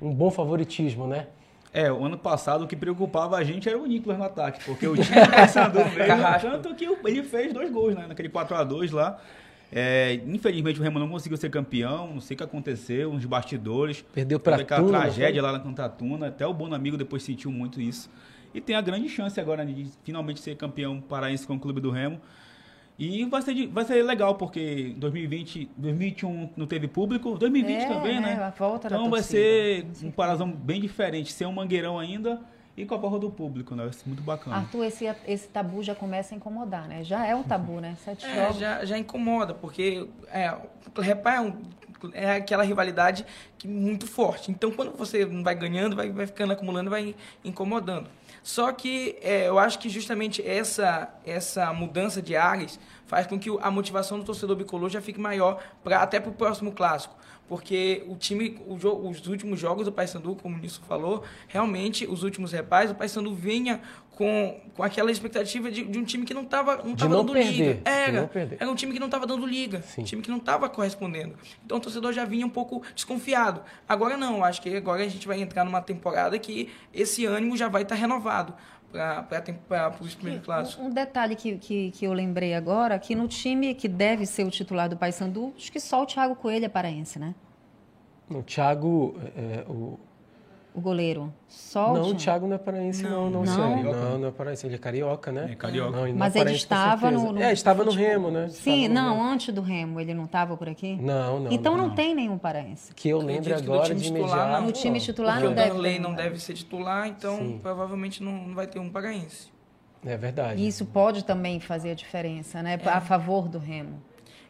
um 0.00 0.12
bom 0.12 0.30
favoritismo, 0.30 1.06
né? 1.06 1.26
É, 1.72 1.92
o 1.92 2.04
ano 2.04 2.16
passado 2.16 2.64
o 2.64 2.66
que 2.66 2.76
preocupava 2.76 3.36
a 3.36 3.44
gente 3.44 3.68
era 3.68 3.78
o 3.78 3.86
Nicolas 3.86 4.18
no 4.18 4.24
ataque, 4.24 4.64
porque 4.64 4.86
o 4.86 4.96
time 4.96 5.26
pensando 5.28 5.78
mesmo, 5.78 5.92
tanto 6.62 6.74
que 6.74 6.84
ele 7.04 7.22
fez 7.22 7.52
dois 7.52 7.70
gols, 7.70 7.94
né, 7.94 8.06
naquele 8.08 8.28
4 8.28 8.56
a 8.56 8.64
2 8.64 8.90
lá. 8.90 9.20
É, 9.70 10.20
infelizmente 10.26 10.80
o 10.80 10.82
Remo 10.82 10.98
não 10.98 11.10
conseguiu 11.10 11.36
ser 11.36 11.50
campeão, 11.50 12.14
não 12.14 12.20
sei 12.22 12.34
o 12.34 12.38
que 12.38 12.44
aconteceu, 12.44 13.10
uns 13.10 13.24
bastidores. 13.26 14.02
Perdeu 14.14 14.40
para 14.40 14.56
aquela 14.56 14.88
tragédia 14.88 15.42
lá 15.42 15.52
na 15.52 15.88
Tuna, 15.90 16.28
até 16.28 16.46
o 16.46 16.54
Bom 16.54 16.72
Amigo 16.72 16.96
depois 16.96 17.22
sentiu 17.22 17.50
muito 17.50 17.80
isso. 17.80 18.10
E 18.54 18.60
tem 18.60 18.76
a 18.76 18.80
grande 18.80 19.08
chance 19.08 19.38
agora 19.40 19.64
de 19.64 19.86
finalmente 20.04 20.40
ser 20.40 20.56
campeão 20.56 21.00
paraense 21.00 21.46
com 21.46 21.56
o 21.56 21.60
clube 21.60 21.80
do 21.80 21.90
Remo. 21.90 22.20
E 22.98 23.24
vai 23.26 23.40
ser, 23.42 23.66
vai 23.68 23.84
ser 23.84 24.02
legal, 24.02 24.34
porque 24.34 24.92
2020, 24.96 25.70
2021 25.76 26.50
não 26.56 26.66
teve 26.66 26.88
público, 26.88 27.38
2020 27.38 27.76
é, 27.76 27.86
também, 27.86 28.20
né? 28.20 28.34
A 28.42 28.50
volta 28.50 28.88
então 28.88 29.08
vai 29.08 29.22
ser 29.22 29.86
um 30.02 30.10
parazão 30.10 30.50
bem 30.50 30.80
diferente, 30.80 31.32
ser 31.32 31.46
um 31.46 31.52
mangueirão 31.52 31.96
ainda 31.96 32.40
e 32.76 32.84
com 32.84 32.94
a 32.94 32.98
volta 32.98 33.20
do 33.20 33.30
público, 33.30 33.76
né? 33.76 33.84
Vai 33.84 33.92
ser 33.92 34.06
muito 34.06 34.22
bacana. 34.22 34.56
Arthur, 34.56 34.84
esse, 34.84 35.04
esse 35.26 35.48
tabu 35.48 35.80
já 35.82 35.94
começa 35.94 36.34
a 36.34 36.36
incomodar, 36.36 36.88
né? 36.88 37.04
Já 37.04 37.24
é 37.24 37.36
um 37.36 37.42
tabu, 37.44 37.80
né? 37.80 37.96
Sete 38.04 38.26
é, 38.26 38.34
jogos. 38.34 38.58
Já, 38.58 38.84
já 38.84 38.98
incomoda, 38.98 39.54
porque 39.54 40.08
é, 40.32 40.56
repara, 41.00 41.36
é, 41.36 41.40
um, 41.40 41.56
é 42.12 42.32
aquela 42.36 42.62
rivalidade 42.62 43.26
que, 43.56 43.66
muito 43.66 44.06
forte. 44.06 44.50
Então, 44.50 44.70
quando 44.70 44.96
você 44.96 45.24
vai 45.24 45.54
ganhando, 45.54 45.96
vai, 45.96 46.10
vai 46.10 46.26
ficando 46.26 46.52
acumulando, 46.52 46.90
vai 46.90 47.14
incomodando. 47.44 48.08
Só 48.48 48.72
que 48.72 49.18
é, 49.20 49.46
eu 49.46 49.58
acho 49.58 49.78
que 49.78 49.90
justamente 49.90 50.40
essa, 50.40 51.14
essa 51.26 51.70
mudança 51.70 52.22
de 52.22 52.34
áreas 52.34 52.80
faz 53.04 53.26
com 53.26 53.38
que 53.38 53.50
a 53.60 53.70
motivação 53.70 54.18
do 54.18 54.24
torcedor 54.24 54.56
bicolor 54.56 54.88
já 54.88 55.02
fique 55.02 55.20
maior 55.20 55.62
pra, 55.84 56.00
até 56.00 56.18
para 56.18 56.30
o 56.30 56.34
próximo 56.34 56.72
clássico. 56.72 57.14
porque 57.46 58.06
o 58.08 58.16
time, 58.16 58.58
o 58.66 58.74
os 59.06 59.26
últimos 59.26 59.60
jogos 59.60 59.84
do 59.84 59.92
Paysandu, 59.92 60.34
como 60.34 60.56
o 60.56 60.58
Nisso 60.58 60.80
falou, 60.88 61.24
realmente, 61.46 62.06
os 62.06 62.22
últimos 62.22 62.50
repais, 62.50 62.90
o 62.90 62.94
Paysandu 62.94 63.34
vinha 63.34 63.82
com, 64.18 64.60
com 64.74 64.82
aquela 64.82 65.12
expectativa 65.12 65.70
de, 65.70 65.84
de 65.84 65.96
um 65.96 66.02
time 66.02 66.26
que 66.26 66.34
não 66.34 66.42
estava 66.42 66.78
não 66.82 66.96
tava 66.96 67.14
não 67.14 67.24
dando 67.24 67.34
perder, 67.34 67.52
liga. 67.52 67.80
Era, 67.84 68.30
era 68.58 68.68
um 68.68 68.74
time 68.74 68.92
que 68.92 68.98
não 68.98 69.06
estava 69.06 69.24
dando 69.28 69.46
liga, 69.46 69.80
Sim. 69.82 70.00
um 70.00 70.04
time 70.04 70.22
que 70.22 70.28
não 70.28 70.38
estava 70.38 70.68
correspondendo. 70.68 71.36
Então 71.64 71.78
o 71.78 71.80
torcedor 71.80 72.12
já 72.12 72.24
vinha 72.24 72.44
um 72.44 72.50
pouco 72.50 72.82
desconfiado. 72.96 73.62
Agora 73.88 74.16
não, 74.16 74.42
acho 74.42 74.60
que 74.60 74.76
agora 74.76 75.04
a 75.04 75.08
gente 75.08 75.24
vai 75.24 75.40
entrar 75.40 75.64
numa 75.64 75.80
temporada 75.80 76.36
que 76.36 76.68
esse 76.92 77.24
ânimo 77.26 77.56
já 77.56 77.68
vai 77.68 77.82
estar 77.82 77.94
renovado 77.94 78.54
para 78.90 79.94
os 80.00 80.16
primeiros 80.16 80.44
clássicos. 80.44 80.84
Um 80.84 80.90
detalhe 80.90 81.36
que, 81.36 81.56
que, 81.56 81.92
que 81.92 82.04
eu 82.04 82.12
lembrei 82.12 82.54
agora, 82.54 82.98
que 82.98 83.14
no 83.14 83.28
time 83.28 83.72
que 83.72 83.86
deve 83.86 84.26
ser 84.26 84.44
o 84.44 84.50
titular 84.50 84.88
do 84.88 84.96
Paysandu, 84.96 85.54
acho 85.56 85.70
que 85.70 85.78
só 85.78 86.02
o 86.02 86.06
Thiago 86.06 86.34
Coelho 86.34 86.64
é 86.64 86.68
paraense, 86.68 87.20
né? 87.20 87.36
O 88.28 88.42
Thiago, 88.42 89.16
é, 89.36 89.64
o, 89.68 89.96
O 90.78 90.80
goleiro. 90.80 91.34
Só 91.48 91.92
não, 91.92 92.02
o 92.02 92.04
Thiago. 92.04 92.18
Thiago 92.18 92.46
não 92.46 92.54
é 92.54 92.58
paraense, 92.58 93.02
não, 93.02 93.28
não, 93.28 93.42
Não? 93.42 93.82
Não? 93.82 93.92
Não, 93.92 94.18
não 94.20 94.28
é 94.28 94.30
paraense, 94.30 94.64
ele 94.64 94.76
é 94.76 94.78
carioca, 94.78 95.32
né? 95.32 95.48
É 95.50 95.56
carioca. 95.56 95.90
Não, 95.90 96.06
não 96.06 96.14
Mas 96.14 96.36
é 96.36 96.38
ele 96.38 96.44
paraense, 96.44 96.66
com 96.68 96.74
estava 96.74 97.10
no, 97.10 97.32
no 97.32 97.42
É, 97.42 97.52
estava 97.52 97.84
no. 97.84 97.90
Remo, 97.90 98.30
né? 98.30 98.48
Sim, 98.48 98.82
Estava 98.82 98.94
não, 98.94 99.16
Remo. 99.16 99.28
antes 99.32 99.52
do 99.52 99.60
Remo, 99.60 99.98
ele 99.98 100.14
não 100.14 100.26
estava 100.26 100.56
por 100.56 100.68
aqui? 100.68 100.96
Não, 101.02 101.40
não. 101.40 101.50
então 101.52 101.76
não, 101.76 101.88
não. 101.88 101.94
tem 101.96 102.14
nenhum 102.14 102.38
paraense. 102.38 102.94
Que 102.94 103.08
eu 103.08 103.20
no 103.20 103.28
agora 103.28 103.92
de 103.92 104.04
titular, 104.04 104.28
imediato. 104.28 104.52
não. 104.52 104.66
No 104.66 104.72
time 104.72 104.98
não. 104.98 105.04
titular 105.04 105.34
Porque 105.34 105.46
não 105.46 105.52
o 105.52 105.56
deve 105.56 105.82
ter 105.82 105.98
não 105.98 106.14
deve 106.14 106.38
ser 106.38 106.54
titular, 106.54 107.08
então 107.08 107.38
Sim. 107.38 107.58
provavelmente 107.60 108.22
não, 108.22 108.32
não 108.46 108.54
vai 108.54 108.68
ter 108.68 108.78
um 108.78 108.88
paraense. 108.88 109.48
É 110.06 110.16
verdade. 110.16 110.62
E 110.62 110.68
isso 110.68 110.86
pode 110.86 111.24
também 111.24 111.58
fazer 111.58 111.90
a 111.90 111.94
diferença, 111.94 112.62
né? 112.62 112.78
A 112.86 113.00
favor 113.00 113.48
do 113.48 113.58
Remo. 113.58 114.00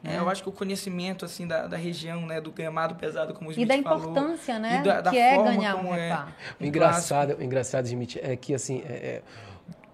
É, 0.04 0.18
eu 0.18 0.28
acho 0.28 0.42
que 0.42 0.48
o 0.48 0.52
conhecimento 0.52 1.24
assim 1.24 1.46
da, 1.46 1.66
da 1.66 1.76
região, 1.76 2.24
né, 2.24 2.40
do 2.40 2.52
gramado 2.52 2.94
pesado, 2.94 3.34
como 3.34 3.50
o 3.50 3.52
E 3.52 3.54
Smith 3.54 3.68
da 3.68 3.82
falou, 3.82 4.10
importância, 4.10 4.58
né? 4.58 4.78
e 4.80 4.82
da- 4.84 5.00
da 5.00 5.10
que 5.10 5.18
é 5.18 5.36
ganhar 5.42 5.74
um 5.74 5.78
como 5.78 5.94
é. 5.94 6.08
repá. 6.08 6.28
O 6.60 6.64
engraçado, 6.64 7.36
o 7.36 7.42
engraçado, 7.42 7.86
Smith, 7.86 8.16
é 8.22 8.36
que 8.36 8.54
assim, 8.54 8.82
é, 8.88 8.92
é, 8.92 9.22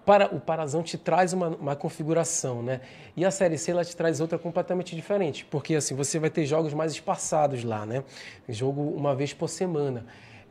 para, 0.05 0.27
o 0.33 0.39
Parazão 0.39 0.83
te 0.83 0.97
traz 0.97 1.33
uma, 1.33 1.47
uma 1.47 1.75
configuração, 1.75 2.61
né? 2.61 2.81
E 3.17 3.25
a 3.25 3.31
Série 3.31 3.57
C 3.57 3.71
ela 3.71 3.83
te 3.83 3.95
traz 3.97 4.21
outra 4.21 4.37
completamente 4.37 4.95
diferente, 4.95 5.43
porque 5.45 5.73
assim 5.75 5.95
você 5.95 6.19
vai 6.19 6.29
ter 6.29 6.45
jogos 6.45 6.73
mais 6.75 6.91
espaçados 6.91 7.63
lá, 7.63 7.85
né? 7.87 8.03
Jogo 8.47 8.81
uma 8.95 9.15
vez 9.15 9.33
por 9.33 9.49
semana. 9.49 10.05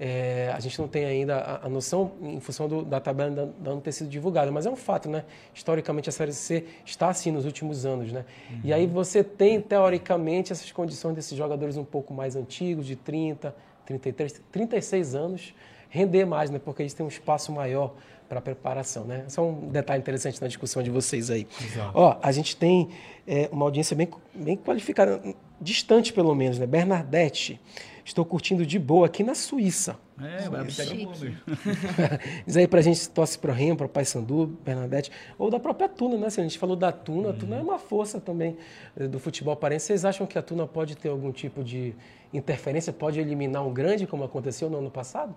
É, 0.07 0.53
a 0.55 0.61
gente 0.61 0.79
não 0.79 0.87
tem 0.87 1.07
ainda 1.07 1.39
a, 1.39 1.65
a 1.65 1.69
noção 1.71 2.13
em 2.21 2.39
função 2.39 2.69
do, 2.69 2.85
da 2.85 3.01
tabela 3.01 3.31
ainda 3.31 3.55
não 3.59 3.81
ter 3.81 3.91
sido 3.91 4.11
divulgada, 4.11 4.53
mas 4.53 4.67
é 4.67 4.71
um 4.71 4.77
fato, 4.77 5.09
né? 5.09 5.25
Historicamente 5.55 6.11
a 6.11 6.13
Série 6.13 6.35
C 6.35 6.67
está 6.85 7.09
assim 7.09 7.31
nos 7.31 7.47
últimos 7.47 7.87
anos, 7.87 8.13
né? 8.13 8.27
E 8.63 8.71
aí 8.71 8.87
você 8.87 9.25
tem 9.25 9.59
teoricamente 9.63 10.53
essas 10.53 10.71
condições 10.71 11.15
desses 11.15 11.35
jogadores 11.35 11.79
um 11.79 11.87
pouco 11.87 12.13
mais 12.13 12.37
antigos, 12.37 12.87
de 12.87 12.97
30, 12.97 13.57
33, 13.87 14.43
36 14.53 15.15
anos, 15.15 15.55
render 15.89 16.27
mais, 16.27 16.51
né? 16.51 16.61
Porque 16.63 16.83
eles 16.83 16.93
têm 16.93 17.07
um 17.07 17.09
espaço 17.09 17.51
maior 17.51 17.95
para 18.29 18.43
preparação, 18.43 19.05
né? 19.05 19.25
Só 19.29 19.43
um 19.43 19.69
detalhe 19.69 20.03
interessante 20.03 20.39
na 20.39 20.49
discussão 20.49 20.83
de 20.83 20.91
vocês 20.91 21.31
aí. 21.31 21.47
Ó, 21.95 22.19
a 22.21 22.31
gente 22.31 22.57
tem 22.57 22.91
é, 23.27 23.49
uma 23.51 23.65
audiência 23.65 23.97
bem, 23.97 24.11
bem 24.35 24.55
qualificada, 24.59 25.23
distante 25.59 26.13
pelo 26.13 26.35
menos, 26.35 26.59
né? 26.59 26.67
Bernadette, 26.67 27.59
estou 28.05 28.25
curtindo 28.25 28.67
de 28.67 28.79
boa 28.79 29.07
aqui 29.07 29.23
na 29.23 29.35
Suíça. 29.35 29.99
É, 30.21 30.49
vai. 30.49 30.65
Diz 32.47 32.57
aí 32.57 32.69
pra 32.69 32.81
gente 32.81 32.99
se 32.99 33.11
torce 33.11 33.37
pro 33.39 33.53
Remo, 33.53 33.77
pro 33.77 33.89
Paysandu, 33.89 34.47
Bernadette, 34.65 35.11
ou 35.37 35.51
da 35.51 35.59
própria 35.59 35.89
Tuna, 35.89 36.17
né? 36.17 36.31
Se 36.31 36.41
a 36.41 36.43
gente 36.43 36.59
falou 36.59 36.77
da 36.77 36.93
Tuna, 36.93 37.31
a 37.31 37.33
Tuna 37.33 37.57
é 37.57 37.61
uma 37.61 37.79
força 37.79 38.21
também 38.21 38.57
eh, 38.97 39.09
do 39.09 39.19
futebol 39.19 39.57
parense. 39.57 39.87
Vocês 39.87 40.05
acham 40.05 40.27
que 40.27 40.39
a 40.39 40.43
Tuna 40.43 40.67
pode 40.67 40.97
ter 40.97 41.09
algum 41.09 41.33
tipo 41.33 41.65
de 41.65 41.95
interferência, 42.33 42.93
pode 42.93 43.19
eliminar 43.19 43.67
um 43.67 43.73
grande, 43.73 44.07
como 44.07 44.23
aconteceu 44.23 44.71
no 44.71 44.79
ano 44.79 44.91
passado? 44.91 45.35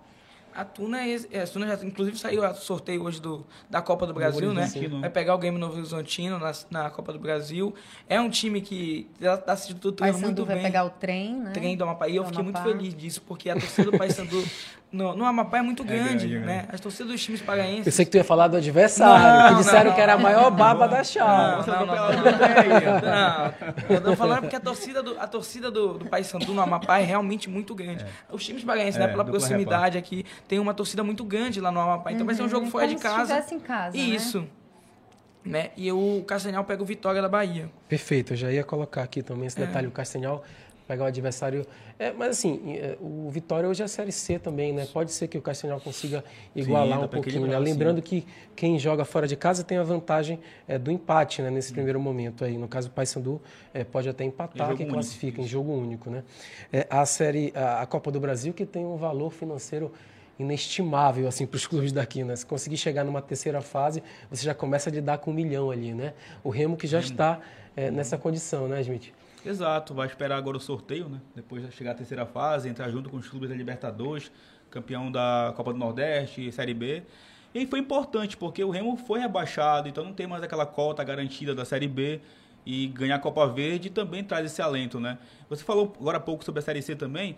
A 0.58 0.66
Tuna, 0.66 1.08
é, 1.08 1.16
é, 1.32 1.41
a 1.43 1.47
Tuna 1.47 1.68
já, 1.68 1.86
inclusive, 1.86 2.18
saiu 2.18 2.43
a 2.43 2.51
sorteio 2.55 3.03
hoje 3.03 3.22
do, 3.22 3.45
da 3.70 3.80
Copa 3.80 4.08
do 4.08 4.14
Brasil, 4.14 4.51
né? 4.55 4.68
Vai 4.99 5.10
pegar 5.12 5.36
o 5.36 5.38
Game 5.38 5.55
Novo 5.55 5.78
Horizontino 5.78 6.39
na, 6.39 6.51
na 6.72 6.89
Copa 6.89 7.14
do 7.14 7.20
Brasil. 7.20 7.76
É 8.10 8.20
um 8.20 8.28
time 8.28 8.60
que 8.60 9.08
está 9.22 9.55
se 9.55 9.72
estruturando 9.72 10.14
Paysandu 10.14 10.26
muito 10.26 10.45
vai 10.45 10.55
bem. 10.55 10.64
pegar 10.66 10.84
o 10.86 10.89
trem, 10.89 11.39
né? 11.39 11.51
trem 11.51 11.78
do 11.78 11.84
Amapá. 11.84 12.08
E 12.08 12.16
eu 12.16 12.26
fiquei 12.26 12.43
muito 12.43 12.60
feliz 12.64 12.95
disso, 12.95 13.22
porque 13.22 13.51
a 13.51 13.53
torcida 13.53 13.91
do 13.91 13.97
Paysandu 13.99 14.43
no, 14.90 15.16
no 15.16 15.26
Amapá 15.26 15.58
é 15.58 15.62
muito 15.62 15.84
grande, 15.84 16.28
grande, 16.28 16.36
é 16.36 16.40
né? 16.40 16.66
As 16.72 16.80
torcidas 16.80 17.12
dos 17.12 17.22
times 17.24 17.42
Eu 17.42 17.46
paraenses... 17.46 17.94
sei 17.94 18.06
que 18.06 18.12
tu 18.12 18.16
ia 18.18 18.24
falar 18.24 18.48
do 18.48 18.56
adversário, 18.58 19.44
Não, 19.44 19.50
que 19.58 19.64
disseram 19.64 19.90
não, 19.90 19.96
que 19.96 20.02
era 20.02 20.14
a 20.14 20.16
não. 20.16 20.24
maior 20.24 20.50
baba 20.50 20.88
da 20.88 21.04
chave. 21.04 21.70
Não, 21.70 21.86
não, 21.86 21.86
não, 21.86 21.96
não. 21.96 22.24
Não, 23.90 23.96
eu 23.96 24.02
tô 24.02 24.16
falando 24.16 24.42
porque 24.42 24.56
a 24.56 24.60
torcida 24.60 25.04
do, 25.04 25.20
a 25.20 25.28
torcida 25.28 25.70
do, 25.70 25.98
do 25.98 26.06
Paysandu 26.06 26.54
no 26.54 26.62
Amapá 26.62 27.00
é 27.00 27.04
realmente 27.04 27.50
muito 27.50 27.76
grande. 27.76 28.06
Os 28.32 28.44
times 28.46 28.64
paraenses, 28.64 28.96
É, 28.96 29.00
né, 29.00 29.08
pela 29.08 29.24
dupla 29.24 29.40
proximidade 29.40 29.98
aqui, 29.98 30.26
tem 30.48 30.58
uma 30.60 30.74
torcida 30.74 31.04
muito 31.04 31.24
grande 31.24 31.60
lá 31.60 31.72
no 31.72 31.80
Amapá. 31.80 32.12
Então 32.12 32.26
vai 32.26 32.36
ser 32.36 32.44
um 32.44 32.50
jogo 32.50 32.68
fora 32.68 32.86
Como 32.86 32.96
de 32.96 33.02
se 33.02 33.08
casa. 33.08 33.22
estivesse 33.24 33.56
em 33.56 33.60
casa, 33.60 33.98
né? 33.98 34.04
Isso. 34.04 34.48
Né? 35.44 35.70
E 35.78 35.90
o 35.94 36.24
Castanhal 36.28 36.64
pega 36.66 36.84
o 36.84 36.86
Vitória 36.86 37.22
da 37.22 37.30
Bahia. 37.30 37.70
Perfeito, 37.88 38.34
eu 38.34 38.38
já 38.38 38.52
ia 38.52 38.64
colocar 38.66 39.04
aqui 39.04 39.22
também 39.24 39.44
É. 39.46 39.48
esse 39.48 39.58
detalhe, 39.58 39.88
o 39.88 39.92
Castanhal 39.92 40.44
pegar 40.88 41.04
o 41.04 41.08
adversário. 41.08 41.66
É, 42.00 42.12
mas 42.12 42.30
assim, 42.30 42.78
é, 42.78 42.98
o 43.02 43.30
Vitória 43.30 43.68
hoje 43.68 43.82
é 43.82 43.86
a 43.86 43.88
Série 43.88 44.12
C 44.12 44.40
também, 44.40 44.72
né? 44.72 44.88
Pode 44.92 45.12
ser 45.12 45.28
que 45.28 45.38
o 45.38 45.42
Castanhal 45.42 45.80
consiga 45.82 46.24
igualar 46.56 47.00
dá 47.00 47.06
um 47.06 47.08
pouquinho. 47.08 47.46
Né? 47.46 47.60
Lembrando 47.60 48.02
que 48.02 48.26
quem 48.56 48.80
joga 48.80 49.04
fora 49.04 49.28
de 49.28 49.36
casa 49.36 49.64
tem 49.64 49.78
a 49.78 49.84
vantagem 49.84 50.40
é, 50.68 50.78
do 50.78 50.90
empate, 50.90 51.42
né? 51.42 51.50
Nesse 51.50 51.74
primeiro 51.74 52.00
momento 52.00 52.46
aí. 52.46 52.58
No 52.58 52.68
caso, 52.68 52.88
o 52.88 52.92
Paysandu 52.92 53.42
é, 53.74 53.84
pode 53.84 54.08
até 54.08 54.24
Em 54.24 54.28
empatar, 54.28 54.68
jogo 54.68 54.78
que 54.78 54.84
único, 54.84 54.94
classifica 54.94 55.42
em 55.42 55.48
jogo 55.48 55.74
único, 55.74 56.10
né? 56.10 56.24
É, 56.72 56.88
a 56.90 57.06
série, 57.06 57.52
a, 57.54 57.82
a 57.82 57.86
Copa 57.86 58.10
do 58.10 58.20
Brasil, 58.20 58.54
que 58.54 58.66
tem 58.66 58.86
um 58.86 58.96
valor 58.96 59.32
financeiro 59.32 59.92
inestimável 60.40 61.28
assim 61.28 61.48
para 61.48 61.58
os 61.58 61.66
clubes 61.66 61.92
daqui, 61.92 62.24
né? 62.24 62.36
Se 62.36 62.46
conseguir 62.46 62.78
chegar 62.78 63.04
numa 63.04 63.22
terceira 63.22 63.62
fase, 63.62 64.04
você 64.30 64.44
já 64.44 64.54
começa 64.54 64.90
a 64.90 64.94
lidar 64.94 65.18
com 65.18 65.32
um 65.32 65.34
milhão 65.34 65.72
ali, 65.72 65.94
né? 65.94 66.14
O 66.44 66.50
Remo 66.50 66.78
que 66.78 66.88
já 66.88 67.00
está 67.00 67.40
é, 67.76 67.92
nessa 67.92 68.18
condição, 68.18 68.68
né, 68.68 68.82
Smith? 68.82 69.14
Exato, 69.48 69.93
vai 69.93 70.08
esperar 70.08 70.38
agora 70.38 70.58
o 70.58 70.60
sorteio, 70.60 71.08
né? 71.08 71.22
Depois 71.34 71.66
de 71.66 71.72
chegar 71.72 71.91
à 71.91 71.93
terceira 71.93 72.26
fase, 72.26 72.68
entrar 72.68 72.89
junto 72.89 73.10
com 73.10 73.16
os 73.16 73.30
clubes 73.30 73.50
da 73.50 73.56
Libertadores, 73.56 74.30
campeão 74.70 75.10
da 75.10 75.54
Copa 75.56 75.72
do 75.72 75.80
Nordeste, 75.80 76.52
Série 76.52 76.74
B. 76.74 77.04
E 77.56 77.66
foi 77.66 77.80
importante, 77.80 78.36
porque 78.36 78.62
o 78.62 78.70
Remo 78.70 78.98
foi 78.98 79.22
rebaixado, 79.22 79.88
então 79.88 80.04
não 80.04 80.12
tem 80.12 80.28
mais 80.28 80.43
aquela 80.43 80.66
cota 80.66 81.02
garantida 81.02 81.56
da 81.56 81.64
Série 81.64 81.88
B. 81.88 82.20
E 82.66 82.88
ganhar 82.88 83.16
a 83.16 83.20
Copa 83.20 83.48
Verde 83.48 83.89
também 83.89 84.22
traz 84.22 84.45
esse 84.45 84.62
alento, 84.62 85.00
né? 85.00 85.18
Você 85.50 85.64
falou 85.64 85.95
agora 85.98 86.18
há 86.18 86.20
pouco 86.20 86.43
sobre 86.43 86.60
a 86.60 86.62
Série 86.62 86.82
C 86.82 86.93
também. 86.98 87.38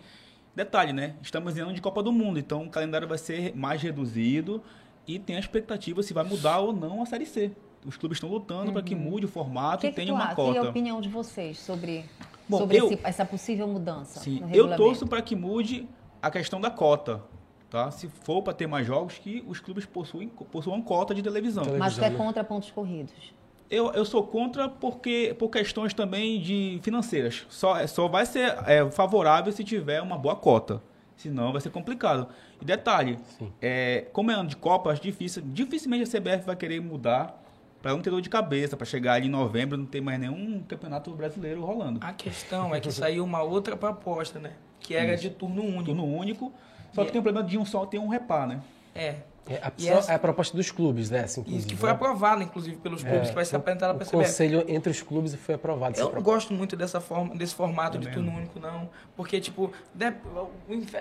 Detalhe, 0.52 0.92
né? 0.92 1.14
Estamos 1.22 1.56
em 1.56 1.60
ano 1.60 1.72
de 1.72 1.80
Copa 1.80 2.02
do 2.02 2.10
Mundo, 2.10 2.40
então 2.40 2.64
o 2.64 2.68
calendário 2.68 3.06
vai 3.06 3.18
ser 3.18 3.54
mais 3.54 3.80
reduzido 3.80 4.60
e 5.06 5.16
tem 5.20 5.36
a 5.36 5.38
expectativa 5.38 6.02
se 6.02 6.12
vai 6.12 6.24
mudar 6.24 6.58
ou 6.58 6.72
não 6.72 7.00
a 7.00 7.06
Série 7.06 7.26
C. 7.26 7.52
Os 7.84 7.96
clubes 7.96 8.16
estão 8.16 8.28
lutando 8.30 8.72
para 8.72 8.82
que 8.82 8.94
mude 8.94 9.24
o 9.24 9.28
formato 9.28 9.80
que, 9.80 9.86
e 9.86 9.90
que 9.90 9.96
tenha 9.96 10.08
tu 10.08 10.14
uma 10.14 10.24
acha? 10.26 10.34
cota. 10.34 10.54
E 10.54 10.58
a 10.58 10.62
opinião 10.68 11.00
de 11.00 11.08
vocês 11.08 11.58
sobre, 11.58 12.04
Bom, 12.48 12.58
sobre 12.58 12.76
eu- 12.78 12.86
esse- 12.92 13.00
essa 13.02 13.24
possível 13.24 13.66
mudança 13.66 14.20
Sim, 14.20 14.40
no 14.40 14.54
eu 14.54 14.76
torço 14.76 15.06
para 15.06 15.22
que 15.22 15.34
mude 15.34 15.88
a 16.20 16.30
questão 16.30 16.60
da 16.60 16.70
cota. 16.70 17.22
Tá? 17.70 17.90
Se 17.92 18.08
for 18.08 18.42
para 18.42 18.52
ter 18.52 18.66
mais 18.66 18.84
jogos, 18.86 19.16
que 19.18 19.44
os 19.46 19.60
clubes 19.60 19.86
possuem, 19.86 20.28
possuam 20.28 20.82
cota 20.82 21.14
de 21.14 21.22
televisão. 21.22 21.62
Tele- 21.64 21.78
Mas 21.78 21.94
tu 21.94 21.98
é 21.98 22.00
televisão, 22.02 22.18
né? 22.20 22.26
contra 22.26 22.44
pontos 22.44 22.70
corridos. 22.70 23.14
Eu, 23.70 23.92
eu 23.92 24.04
sou 24.04 24.24
contra 24.24 24.68
porque 24.68 25.34
por 25.38 25.48
questões 25.48 25.94
também 25.94 26.40
de 26.40 26.80
financeiras. 26.82 27.46
Só, 27.48 27.86
só 27.86 28.08
vai 28.08 28.26
ser 28.26 28.58
é, 28.66 28.90
favorável 28.90 29.52
se 29.52 29.62
tiver 29.62 30.02
uma 30.02 30.18
boa 30.18 30.34
cota. 30.34 30.82
Senão 31.16 31.52
vai 31.52 31.60
ser 31.60 31.70
complicado. 31.70 32.26
E 32.60 32.64
detalhe, 32.64 33.18
é, 33.62 34.08
como 34.12 34.32
é 34.32 34.34
ano 34.34 34.48
de 34.48 34.56
Copa, 34.56 34.90
acho 34.90 35.00
difícil, 35.00 35.40
dificilmente 35.46 36.02
a 36.02 36.06
CBF 36.06 36.44
vai 36.44 36.56
querer 36.56 36.80
mudar 36.80 37.40
para 37.80 37.92
não 37.92 38.00
ter 38.00 38.10
dor 38.10 38.20
de 38.20 38.28
cabeça, 38.28 38.76
para 38.76 38.86
chegar 38.86 39.14
ali 39.14 39.26
em 39.26 39.30
novembro 39.30 39.76
e 39.76 39.80
não 39.80 39.86
ter 39.86 40.00
mais 40.00 40.18
nenhum 40.18 40.62
campeonato 40.62 41.10
brasileiro 41.12 41.64
rolando. 41.64 42.00
A 42.02 42.12
questão 42.12 42.74
é 42.74 42.80
que 42.80 42.92
saiu 42.92 43.24
uma 43.24 43.42
outra 43.42 43.76
proposta, 43.76 44.38
né? 44.38 44.52
Que 44.78 44.94
era 44.94 45.16
de 45.16 45.30
turno 45.30 45.62
único. 45.62 45.84
Turno 45.84 46.04
único, 46.04 46.52
só 46.92 47.04
que 47.04 47.12
tem 47.12 47.20
o 47.20 47.22
problema 47.22 47.46
de 47.46 47.56
um 47.56 47.64
só 47.64 47.86
ter 47.86 47.98
um 47.98 48.08
repar, 48.08 48.46
né? 48.46 48.60
É. 48.94 49.16
É 49.50 49.56
a, 49.56 49.72
E 49.76 49.88
essa- 49.88 50.12
é 50.12 50.14
a 50.14 50.18
proposta 50.18 50.56
dos 50.56 50.70
clubes, 50.70 51.10
né? 51.10 51.24
Assim, 51.24 51.40
Isso 51.40 51.50
inclusive, 51.50 51.68
que 51.74 51.76
foi 51.76 51.88
né? 51.88 51.94
aprovado, 51.96 52.42
inclusive, 52.42 52.76
pelos 52.76 53.02
clubes, 53.02 53.30
que 53.30 53.34
vai 53.34 53.44
ser 53.44 53.56
apresentada 53.56 53.94
para 53.94 54.04
a 54.04 54.06
CBF. 54.06 54.16
conselho 54.28 54.64
entre 54.68 54.90
os 54.92 55.02
clubes 55.02 55.34
foi 55.34 55.56
aprovado. 55.56 55.98
Eu 55.98 56.12
não 56.12 56.22
gosto 56.22 56.54
muito 56.54 56.76
dessa 56.76 57.00
forma, 57.00 57.34
desse 57.34 57.54
formato 57.54 57.98
de 57.98 58.08
turno 58.10 58.30
único, 58.32 58.60
não. 58.60 58.88
Porque, 59.16 59.40
tipo, 59.40 59.72
de- 59.92 60.12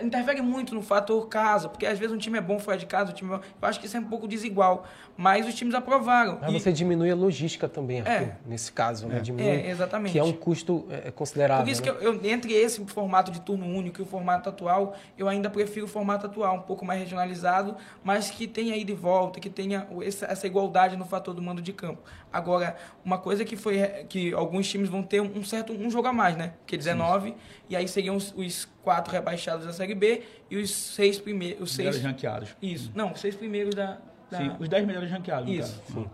interfere 0.02 0.42
muito 0.42 0.74
no 0.76 0.82
fator 0.82 1.28
casa. 1.28 1.70
Porque 1.70 1.86
às 1.86 1.98
vezes 2.00 2.14
um 2.14 2.18
time 2.18 2.38
é 2.38 2.42
bom 2.42 2.60
fora 2.60 2.78
de 2.78 2.86
casa, 2.86 3.12
o 3.12 3.14
time 3.14 3.32
é... 3.34 3.36
Eu 3.36 3.68
acho 3.68 3.80
que 3.80 3.86
isso 3.86 3.98
é 3.98 4.00
um 4.00 4.06
pouco 4.06 4.28
desigual. 4.28 4.86
Mas 5.18 5.48
os 5.48 5.54
times 5.54 5.74
aprovaram. 5.76 6.40
Mas 6.42 6.54
E- 6.54 6.60
você 6.60 6.72
diminui 6.72 7.12
a 7.12 7.16
logística 7.16 7.68
também, 7.68 8.00
Arthur, 8.02 8.12
É. 8.12 8.38
nesse 8.46 8.72
caso, 8.72 9.08
né? 9.08 9.20
Diminui, 9.20 9.48
É, 9.50 9.70
exatamente. 9.70 10.14
Que 10.14 10.20
é 10.20 10.24
um 10.24 10.32
custo 10.34 10.86
é, 10.90 11.12
considerável. 11.12 11.66
Por 11.66 11.72
isso 11.72 11.82
que 11.84 11.92
né? 11.92 11.98
eu, 12.02 12.14
eu- 12.14 12.26
entre 12.26 12.54
esse 12.54 12.84
formato 12.86 13.32
de 13.32 13.42
turno 13.42 13.66
único 13.66 14.00
e 14.00 14.04
o 14.04 14.06
formato 14.06 14.50
atual, 14.50 14.96
eu 15.18 15.28
ainda 15.28 15.50
prefiro 15.50 15.86
o 15.86 15.90
formato 15.90 16.26
atual, 16.26 16.56
um 16.56 16.62
pouco 16.62 16.86
mais 16.86 17.00
regionalizado, 17.00 17.76
mas 18.04 18.20
mas 18.20 18.32
que 18.40 18.48
tenha 18.48 18.74
ida 18.78 18.90
e 18.90 18.96
volta, 18.96 19.38
que 19.38 19.50
tenha 19.50 19.86
essa, 20.02 20.48
igualdade 20.48 20.96
no 20.96 21.04
fator 21.04 21.34
do 21.34 21.42
mando 21.42 21.62
de 21.62 21.74
campo. 21.74 22.02
Agora, 22.32 22.78
uma 23.04 23.18
coisa 23.18 23.44
que 23.44 23.58
foi 23.58 23.80
que 24.08 24.34
alguns 24.34 24.70
times 24.70 24.88
vão 24.88 25.04
ter 25.04 25.20
um 25.20 25.44
certo 25.44 25.74
um 25.74 25.92
jogo 25.92 26.08
a 26.08 26.14
mais, 26.14 26.38
né? 26.38 26.54
Que 26.66 26.78
19 26.78 27.32
Sim. 27.32 27.36
e 27.68 27.76
aí 27.76 27.86
seriam 27.86 28.16
os, 28.16 28.34
os, 28.38 28.66
quatro 28.82 29.12
rebaixados 29.12 29.66
da 29.66 29.74
Série 29.74 29.94
B 29.94 30.24
e 30.50 30.56
os 30.56 30.72
seis 30.72 31.20
primeiros, 31.20 31.62
os 31.64 31.76
seis 31.76 32.02
ranqueados. 32.02 32.56
Isso. 32.62 32.90
Não, 32.96 33.12
os 33.12 33.20
seis 33.20 33.36
primeiros 33.36 33.76
da, 33.76 33.98
da... 34.32 34.38
Sim, 34.38 34.56
os 34.58 34.70
dez 34.70 34.88
melhores 34.88 35.12
ranqueados. 35.12 35.50
Isso. 35.50 35.84
Sim. 35.94 36.10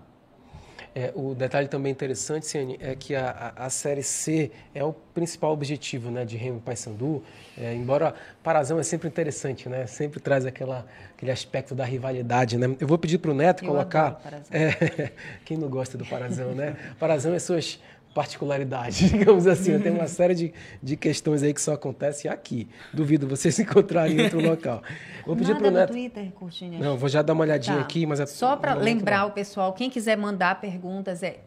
É, 0.98 1.12
o 1.14 1.36
detalhe 1.36 1.68
também 1.68 1.92
interessante, 1.92 2.48
Ciane, 2.48 2.78
é 2.80 2.96
que 2.96 3.14
a, 3.14 3.54
a, 3.58 3.66
a, 3.66 3.70
Série 3.70 4.02
C 4.02 4.50
é 4.74 4.82
o 4.82 4.94
principal 4.94 5.52
objetivo 5.52 6.10
né, 6.10 6.24
de 6.24 6.38
Remo 6.38 6.62
Paysandu. 6.62 7.22
É, 7.58 7.74
embora 7.74 8.16
Parazão 8.42 8.80
é 8.80 8.84
sempre 8.84 9.10
interessante, 9.10 9.68
né? 9.68 9.86
Sempre 9.88 10.22
traz 10.22 10.46
aquela, 10.46 10.86
aquele 11.14 11.32
aspecto 11.32 11.76
da 11.76 11.84
rivalidade, 11.84 12.58
né? 12.58 12.74
Eu 12.80 12.88
vou 12.88 12.98
pedir 12.98 13.18
para 13.18 13.32
o 13.32 13.34
Neto 13.34 13.66
Eu 13.66 13.72
colocar... 13.72 14.22
É, 14.50 15.12
quem 15.44 15.58
não 15.58 15.68
gosta 15.68 15.98
do 15.98 16.06
Parazão, 16.06 16.56
né? 16.56 16.78
Parazão 16.98 17.34
é 17.34 17.40
suas 17.40 17.78
particularidade, 18.16 19.10
digamos 19.12 19.46
assim. 19.46 19.78
Tem 19.78 19.92
uma 19.92 20.08
série 20.08 20.34
de, 20.34 20.54
de 20.82 20.96
questões 20.96 21.44
aí 21.44 21.54
que 21.54 21.62
só 21.62 21.74
acontecem 21.74 22.32
aqui. 22.32 22.68
Duvido 22.94 23.28
vocês 23.28 23.54
se 23.54 23.64
encontrarem 23.64 24.18
em 24.18 24.24
outro 24.24 24.40
local. 24.42 24.82
Vou 25.26 25.36
pedir 25.36 25.56
para 25.58 25.68
o 25.68 25.72
Neto. 25.72 25.92
Twitter, 25.92 26.32
Curtinha. 26.32 26.80
Não, 26.80 26.98
vou 26.98 27.10
já 27.10 27.22
dar 27.22 27.34
uma 27.34 27.44
olhadinha 27.44 27.76
tá. 27.76 27.82
aqui, 27.84 28.06
mas 28.06 28.22
é 28.22 28.26
só 28.26 28.56
para 28.56 28.74
lembrar 28.74 29.26
o 29.26 29.32
pessoal, 29.32 29.74
quem 29.74 29.90
quiser 29.90 30.16
mandar 30.16 30.62
perguntas 30.62 31.22
é 31.22 31.42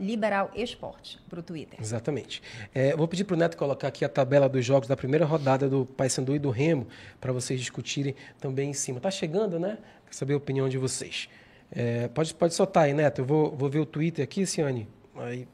@liberalesporte 0.00 1.20
para 1.28 1.40
o 1.40 1.42
Twitter. 1.42 1.78
Exatamente. 1.78 2.42
É, 2.74 2.96
vou 2.96 3.06
pedir 3.06 3.24
para 3.24 3.34
o 3.34 3.36
Neto 3.36 3.56
colocar 3.58 3.88
aqui 3.88 4.02
a 4.02 4.08
tabela 4.08 4.48
dos 4.48 4.64
jogos 4.64 4.88
da 4.88 4.96
primeira 4.96 5.26
rodada 5.26 5.68
do 5.68 5.84
Paysandu 5.84 6.34
e 6.34 6.38
do 6.38 6.48
Remo 6.48 6.86
para 7.20 7.30
vocês 7.30 7.60
discutirem 7.60 8.14
também 8.40 8.70
em 8.70 8.72
cima. 8.74 8.98
Tá 9.00 9.10
chegando, 9.10 9.60
né? 9.60 9.76
Quer 10.06 10.14
saber 10.14 10.32
a 10.32 10.38
opinião 10.38 10.66
de 10.66 10.78
vocês. 10.78 11.28
É, 11.70 12.08
pode, 12.08 12.32
pode 12.32 12.54
soltar 12.54 12.84
aí, 12.84 12.94
Neto. 12.94 13.20
Eu 13.20 13.26
vou, 13.26 13.54
vou 13.54 13.68
ver 13.68 13.80
o 13.80 13.86
Twitter 13.86 14.24
aqui, 14.24 14.46
Ciane. 14.46 14.88
Aí 15.16 15.46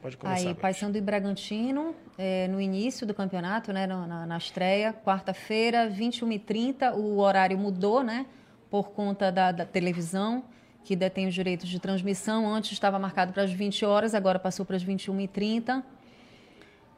Pode 0.00 0.16
começar. 0.16 0.48
Aí, 0.48 0.54
Paysandu 0.54 0.96
e 0.96 1.00
Bragantino, 1.00 1.94
é, 2.16 2.48
no 2.48 2.60
início 2.60 3.06
do 3.06 3.12
campeonato, 3.12 3.72
né, 3.72 3.86
na, 3.86 4.26
na 4.26 4.38
estreia, 4.38 4.94
quarta-feira, 4.94 5.90
21h30, 5.90 6.94
o 6.94 7.18
horário 7.18 7.58
mudou, 7.58 8.02
né, 8.02 8.24
por 8.70 8.90
conta 8.90 9.30
da, 9.30 9.52
da, 9.52 9.66
televisão, 9.66 10.44
que 10.82 10.96
detém 10.96 11.26
os 11.26 11.34
direitos 11.34 11.68
de 11.68 11.78
transmissão. 11.78 12.48
Antes 12.48 12.72
estava 12.72 12.98
marcado 12.98 13.32
para 13.32 13.42
as 13.42 13.52
20 13.52 13.84
horas, 13.84 14.14
agora 14.14 14.38
passou 14.38 14.64
para 14.64 14.76
as 14.76 14.84
21h30. 14.84 15.82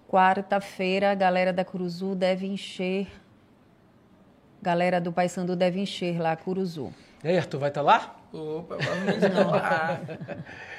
Quarta-feira, 0.09 1.11
a 1.11 1.14
galera 1.14 1.53
da 1.53 1.64
Curuzu 1.64 2.14
deve 2.14 2.46
encher. 2.46 3.09
Galera 4.61 5.00
do 5.00 5.11
Paysandu 5.11 5.57
deve 5.57 5.80
encher 5.80 6.20
lá, 6.20 6.36
Curuzu. 6.36 6.92
E 7.24 7.28
aí, 7.28 7.38
Arthur, 7.38 7.59
vai 7.59 7.70
estar 7.70 7.80
tá 7.80 7.86
lá? 7.86 8.16
Opa, 8.32 8.76
vamos 8.76 9.50
lá. 9.50 10.00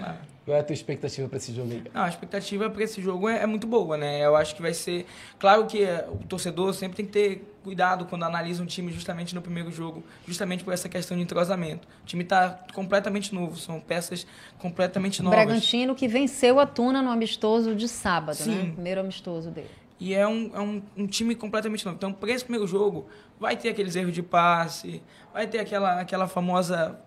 lá. 0.00 0.18
Qual 0.46 0.56
é 0.56 0.60
a 0.60 0.62
tua 0.62 0.74
expectativa 0.74 1.28
para 1.28 1.38
esse 1.38 1.52
jogo 1.52 1.72
aí? 1.72 1.82
Não, 1.92 2.02
a 2.02 2.08
expectativa 2.08 2.70
para 2.70 2.84
esse 2.84 3.02
jogo 3.02 3.28
é, 3.28 3.42
é, 3.42 3.46
muito 3.46 3.66
boa, 3.66 3.96
né? 3.96 4.24
Eu 4.24 4.36
acho 4.36 4.54
que 4.54 4.62
vai 4.62 4.72
ser. 4.72 5.04
Claro 5.40 5.66
que 5.66 5.82
é, 5.82 6.06
o 6.08 6.18
torcedor 6.18 6.72
sempre 6.72 6.98
tem 6.98 7.04
que 7.04 7.10
ter 7.10 7.56
cuidado 7.64 8.06
quando 8.06 8.22
analisa 8.22 8.62
um 8.62 8.66
time 8.66 8.92
justamente 8.92 9.34
no 9.34 9.42
primeiro 9.42 9.72
jogo, 9.72 10.04
justamente 10.24 10.62
por 10.62 10.72
essa 10.72 10.88
questão 10.88 11.16
de 11.16 11.24
entrosamento. 11.24 11.88
O 12.04 12.06
time 12.06 12.22
está 12.22 12.60
completamente 12.72 13.34
novo, 13.34 13.56
são 13.56 13.80
peças 13.80 14.24
completamente 14.56 15.20
novas. 15.20 15.36
Bragantino 15.36 15.96
que 15.96 16.06
venceu 16.06 16.60
a 16.60 16.66
Tuna 16.66 17.02
no 17.02 17.10
amistoso 17.10 17.74
de 17.74 17.88
sábado, 17.88 18.36
Sim. 18.36 18.54
né? 18.54 18.72
Primeiro 18.72 19.00
amistoso 19.00 19.50
dele. 19.50 19.85
E 19.98 20.14
é 20.14 20.26
um, 20.26 20.50
é 20.54 20.60
um, 20.60 20.82
um 20.96 21.06
time 21.06 21.34
completamente 21.34 21.84
novo. 21.84 21.96
Então, 21.96 22.12
para 22.12 22.30
esse 22.30 22.44
primeiro 22.44 22.66
jogo, 22.66 23.06
vai 23.40 23.56
ter 23.56 23.70
aqueles 23.70 23.96
erros 23.96 24.12
de 24.12 24.22
passe, 24.22 25.02
vai 25.32 25.46
ter 25.46 25.58
aquela, 25.58 26.00
aquela 26.00 26.28
famosa 26.28 26.98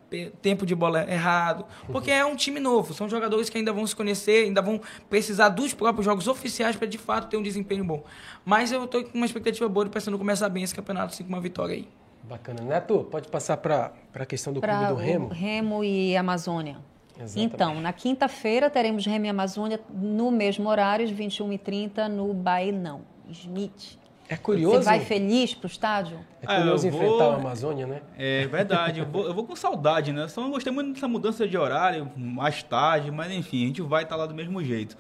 tempo 0.42 0.66
de 0.66 0.74
bola 0.74 1.04
errado, 1.10 1.66
porque 1.92 2.10
é 2.10 2.26
um 2.26 2.36
time 2.36 2.60
novo, 2.60 2.96
são 2.96 3.08
jogadores 3.08 3.48
que 3.48 3.58
ainda 3.58 3.72
vão 3.72 3.86
se 3.86 3.96
conhecer, 3.96 4.46
ainda 4.46 4.62
vão 4.62 4.82
precisar 5.08 5.50
dos 5.50 5.72
próprios 5.74 6.06
jogos 6.06 6.28
oficiais 6.28 6.76
para 6.76 6.88
de 6.88 6.98
fato 6.98 7.30
ter 7.30 7.38
um 7.38 7.44
desempenho 7.44 7.84
bom. 7.84 8.04
Mas 8.44 8.72
eu 8.72 8.86
estou 8.86 9.04
com 9.04 9.18
uma 9.18 9.26
expectativa 9.26 9.70
boa 9.70 9.86
de 9.86 9.92
pensando 9.92 10.18
começar 10.18 10.50
bem 10.50 10.64
esse 10.64 10.74
campeonato, 10.74 11.14
assim, 11.14 11.24
com 11.24 11.30
uma 11.30 11.42
vitória 11.42 11.76
aí. 11.76 11.88
Bacana. 12.24 12.62
Neto, 12.62 13.08
pode 13.10 13.28
passar 13.28 13.58
para 13.58 13.92
a 14.14 14.26
questão 14.26 14.52
do 14.54 14.62
pra 14.62 14.78
clube 14.78 14.94
do 14.94 14.96
Remo? 14.96 15.28
Remo 15.30 15.84
e 15.84 16.16
Amazônia. 16.18 16.78
Exatamente. 17.20 17.54
Então, 17.54 17.82
na 17.82 17.92
quinta-feira 17.92 18.70
teremos 18.70 19.06
Remy 19.06 19.30
Amazônia 19.30 19.80
no 19.94 20.32
mesmo 20.32 20.70
horário, 20.70 21.06
às 21.06 21.12
21h30, 21.12 22.08
no 22.08 22.34
Bainão, 22.34 23.02
Smith. 23.30 24.00
É 24.30 24.38
curioso. 24.38 24.78
Você 24.78 24.86
vai 24.86 25.00
feliz 25.00 25.56
pro 25.56 25.66
estádio? 25.66 26.20
É 26.40 26.46
curioso 26.46 26.86
ah, 26.86 26.90
enfrentar 26.90 27.08
vou... 27.08 27.32
a 27.32 27.36
Amazônia, 27.36 27.88
né? 27.88 28.02
É 28.16 28.46
verdade. 28.46 29.00
eu, 29.00 29.06
vou, 29.10 29.26
eu 29.26 29.34
vou 29.34 29.44
com 29.44 29.56
saudade, 29.56 30.14
né? 30.14 30.28
Só 30.28 30.42
não 30.42 30.52
gostei 30.52 30.72
muito 30.72 30.94
dessa 30.94 31.08
mudança 31.08 31.48
de 31.48 31.58
horário, 31.58 32.10
mais 32.16 32.62
tarde, 32.62 33.10
mas 33.10 33.32
enfim, 33.32 33.64
a 33.64 33.68
gente 33.68 33.82
vai 33.82 34.04
estar 34.04 34.16
tá 34.16 34.22
lá 34.22 34.28
do 34.28 34.36
mesmo 34.36 34.64
jeito. 34.64 34.96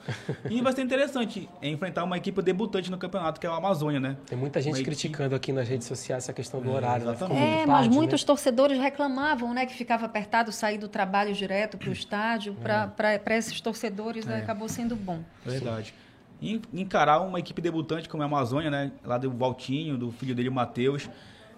E 0.50 0.60
vai 0.62 0.74
ser 0.74 0.82
interessante 0.82 1.48
enfrentar 1.62 2.04
uma 2.06 2.18
equipe 2.18 2.42
debutante 2.42 2.90
no 2.90 2.98
campeonato, 2.98 3.40
que 3.40 3.46
é 3.46 3.50
a 3.50 3.56
Amazônia, 3.56 4.00
né? 4.00 4.18
Tem 4.26 4.36
muita 4.36 4.60
gente 4.60 4.78
uma 4.78 4.84
criticando 4.84 5.36
equipe... 5.36 5.36
aqui 5.36 5.54
nas 5.54 5.70
redes 5.70 5.88
sociais 5.88 6.24
essa 6.24 6.34
questão 6.34 6.60
do 6.60 6.72
é, 6.72 6.74
horário. 6.74 7.06
Né? 7.06 7.14
É, 7.14 7.66
mas 7.68 7.82
tarde, 7.82 7.90
muitos 7.90 8.24
né? 8.24 8.28
torcedores 8.28 8.80
reclamavam, 8.80 9.54
né? 9.54 9.68
Que 9.68 9.76
ficava 9.76 10.08
apertado 10.08 10.52
sair 10.52 10.80
do 10.80 10.88
trabalho 10.88 11.34
direto 11.34 11.78
para 11.78 11.90
o 11.90 11.94
estádio. 11.94 12.58
É. 12.64 12.88
Para 12.88 13.38
esses 13.38 13.62
torcedores 13.62 14.28
é. 14.28 14.38
acabou 14.38 14.68
sendo 14.68 14.96
bom. 14.96 15.20
Verdade. 15.46 15.90
Sim 15.90 16.09
e 16.42 16.62
encarar 16.74 17.22
uma 17.22 17.40
equipe 17.40 17.62
debutante 17.62 18.08
como 18.08 18.24
a 18.24 18.26
Amazônia, 18.26 18.72
né? 18.72 18.92
Lá 19.04 19.18
do 19.18 19.30
Valtinho, 19.32 19.98
do 19.98 20.12
filho 20.12 20.34
dele, 20.34 20.50
Matheus. 20.50 21.10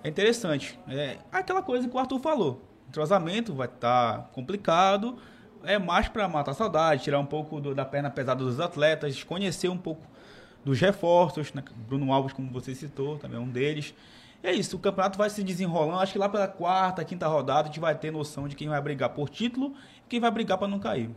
É 0.03 0.09
interessante. 0.09 0.79
É 0.87 1.17
aquela 1.31 1.61
coisa 1.61 1.87
que 1.87 1.95
o 1.95 1.99
Arthur 1.99 2.19
falou. 2.19 2.61
O 2.87 2.89
entrosamento 2.89 3.53
vai 3.53 3.67
estar 3.67 4.17
tá 4.17 4.23
complicado. 4.31 5.17
É 5.63 5.77
mais 5.77 6.07
para 6.07 6.27
matar 6.27 6.51
a 6.51 6.53
saudade, 6.55 7.03
tirar 7.03 7.19
um 7.19 7.25
pouco 7.25 7.61
do, 7.61 7.75
da 7.75 7.85
perna 7.85 8.09
pesada 8.09 8.43
dos 8.43 8.59
atletas, 8.59 9.23
conhecer 9.23 9.69
um 9.69 9.77
pouco 9.77 10.01
dos 10.65 10.79
reforços. 10.79 11.53
Né? 11.53 11.63
Bruno 11.87 12.11
Alves, 12.11 12.33
como 12.33 12.51
você 12.51 12.73
citou, 12.73 13.19
também 13.19 13.37
é 13.37 13.39
um 13.39 13.47
deles. 13.47 13.93
E 14.43 14.47
é 14.47 14.53
isso, 14.53 14.75
o 14.75 14.79
campeonato 14.79 15.19
vai 15.19 15.29
se 15.29 15.43
desenrolando. 15.43 15.99
Acho 15.99 16.13
que 16.13 16.17
lá 16.17 16.27
pela 16.27 16.47
quarta, 16.47 17.05
quinta 17.05 17.27
rodada, 17.27 17.61
a 17.61 17.65
gente 17.65 17.79
vai 17.79 17.93
ter 17.93 18.11
noção 18.11 18.47
de 18.47 18.55
quem 18.55 18.67
vai 18.67 18.81
brigar 18.81 19.09
por 19.09 19.29
título 19.29 19.75
e 20.05 20.09
quem 20.09 20.19
vai 20.19 20.31
brigar 20.31 20.57
para 20.57 20.67
não 20.67 20.79
cair. 20.79 21.11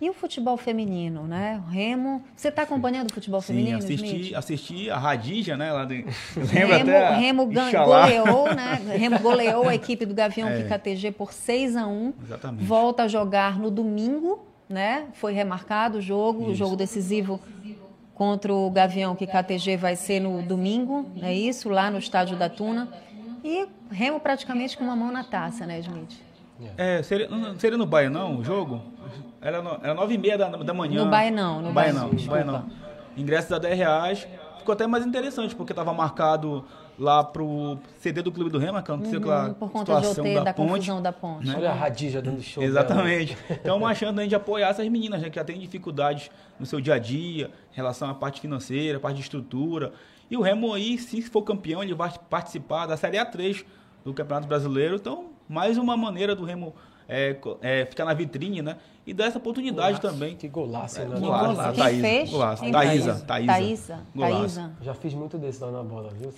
E 0.00 0.08
o 0.08 0.14
futebol 0.14 0.56
feminino, 0.56 1.26
né? 1.26 1.62
O 1.66 1.70
Remo. 1.70 2.24
Você 2.34 2.48
está 2.48 2.62
acompanhando 2.62 3.10
o 3.10 3.12
futebol 3.12 3.42
Sim, 3.42 3.48
feminino? 3.48 3.78
assisti, 3.78 4.34
assisti 4.34 4.90
a 4.90 4.96
Radija, 4.96 5.58
né? 5.58 5.70
Lá 5.70 5.84
de... 5.84 6.06
Remo, 6.50 6.72
até 6.80 7.16
Remo 7.16 7.46
goleou, 7.46 8.54
né? 8.54 8.80
Remo 8.96 9.18
goleou 9.18 9.68
a 9.68 9.74
equipe 9.74 10.06
do 10.06 10.14
Gavião 10.14 10.48
é. 10.48 10.62
KTG 10.62 11.12
por 11.12 11.34
6 11.34 11.76
a 11.76 11.86
1 11.86 12.14
Exatamente. 12.24 12.64
Volta 12.64 13.02
a 13.02 13.08
jogar 13.08 13.58
no 13.58 13.70
domingo, 13.70 14.46
né? 14.66 15.04
Foi 15.12 15.34
remarcado 15.34 15.98
o 15.98 16.00
jogo, 16.00 16.44
isso. 16.44 16.50
o 16.52 16.54
jogo 16.54 16.76
decisivo 16.76 17.38
contra 18.14 18.54
o 18.54 18.70
Gavião 18.70 19.14
que 19.14 19.26
KTG 19.26 19.76
vai 19.76 19.96
ser 19.96 20.20
no 20.20 20.42
domingo, 20.42 21.10
é 21.20 21.34
isso? 21.34 21.68
Lá 21.68 21.90
no 21.90 21.98
estádio 21.98 22.38
da 22.38 22.48
Tuna. 22.48 22.88
E 23.44 23.66
Remo 23.90 24.18
praticamente 24.18 24.78
com 24.78 24.84
uma 24.84 24.96
mão 24.96 25.12
na 25.12 25.24
taça, 25.24 25.66
né, 25.66 25.78
Smith? 25.80 26.18
É, 26.76 27.02
seria, 27.02 27.28
seria 27.58 27.78
no 27.78 27.86
Bahia 27.86 28.10
não 28.10 28.38
o 28.38 28.44
jogo? 28.44 28.82
Era, 29.40 29.62
no, 29.62 29.78
era 29.82 29.94
9 29.94 30.14
e 30.14 30.18
meia 30.18 30.36
da, 30.36 30.48
da 30.48 30.74
manhã. 30.74 31.04
No 31.04 31.10
Bahia 31.10 31.30
não. 31.30 31.62
No 31.62 31.72
Bahia 31.72 31.92
não. 31.92 32.10
Bahia 32.10 32.44
não. 32.44 32.66
Ingresso 33.16 33.54
a 33.54 33.58
10 33.58 33.76
reais. 33.76 34.28
Ficou 34.58 34.74
até 34.74 34.86
mais 34.86 35.06
interessante, 35.06 35.56
porque 35.56 35.72
estava 35.72 35.92
marcado 35.92 36.64
lá 36.98 37.24
pro 37.24 37.78
CD 37.98 38.20
do 38.20 38.30
Clube 38.30 38.50
do 38.50 38.58
Remo, 38.58 38.74
que 38.82 38.90
aconteceu 38.92 39.18
uhum, 39.18 39.30
aquela 39.30 39.54
por 39.54 39.70
conta 39.70 39.96
situação 39.96 40.22
de 40.22 40.34
da, 40.34 40.44
da 40.44 40.52
ponte, 40.52 40.68
confusão 40.68 41.02
da 41.02 41.12
ponte. 41.12 41.46
Né? 41.46 41.54
Olha 41.56 41.70
a 41.70 41.74
Radija 41.74 42.20
dando 42.20 42.42
show. 42.42 42.62
Exatamente. 42.62 43.34
Dela. 43.34 43.60
Então, 43.62 43.78
uma 43.78 43.94
chance 43.94 44.28
de 44.28 44.34
apoiar 44.34 44.68
essas 44.68 44.86
meninas, 44.88 45.22
né, 45.22 45.30
que 45.30 45.36
já 45.36 45.44
têm 45.44 45.58
dificuldades 45.58 46.30
no 46.58 46.66
seu 46.66 46.78
dia 46.78 46.94
a 46.94 46.98
dia, 46.98 47.50
em 47.72 47.76
relação 47.76 48.10
à 48.10 48.14
parte 48.14 48.40
financeira, 48.42 48.98
à 48.98 49.00
parte 49.00 49.16
de 49.16 49.22
estrutura. 49.22 49.92
E 50.30 50.36
o 50.36 50.42
Remo 50.42 50.74
aí, 50.74 50.98
se 50.98 51.22
for 51.22 51.42
campeão, 51.42 51.82
ele 51.82 51.94
vai 51.94 52.12
participar 52.28 52.86
da 52.86 52.98
Série 52.98 53.16
A3 53.16 53.64
do 54.04 54.12
Campeonato 54.12 54.46
Brasileiro. 54.46 54.96
Então, 54.96 55.30
mais 55.48 55.78
uma 55.78 55.96
maneira 55.96 56.36
do 56.36 56.44
Remo 56.44 56.74
é, 57.10 57.36
é, 57.60 57.84
ficar 57.86 58.04
na 58.04 58.14
vitrine, 58.14 58.62
né? 58.62 58.76
E 59.04 59.12
dar 59.12 59.24
essa 59.24 59.38
oportunidade 59.38 59.98
golaço. 59.98 60.00
também. 60.00 60.36
Que 60.36 60.46
golaço, 60.46 61.00
é, 61.00 61.04
né? 61.04 61.18
Golaço. 61.18 61.54
golaço. 61.56 61.72
Quem 61.72 61.82
Thaís, 61.82 62.00
fez? 62.00 62.30
Golaço. 62.30 62.62
Thaísa. 62.70 63.14
Thaísa. 63.14 63.26
Thaísa. 63.26 64.00
Thaísa. 64.16 64.72
Já 64.80 64.94
fiz 64.94 65.12
muito 65.12 65.36
desse 65.36 65.60
lá 65.60 65.72
na 65.72 65.82
bola, 65.82 66.10
viu? 66.10 66.32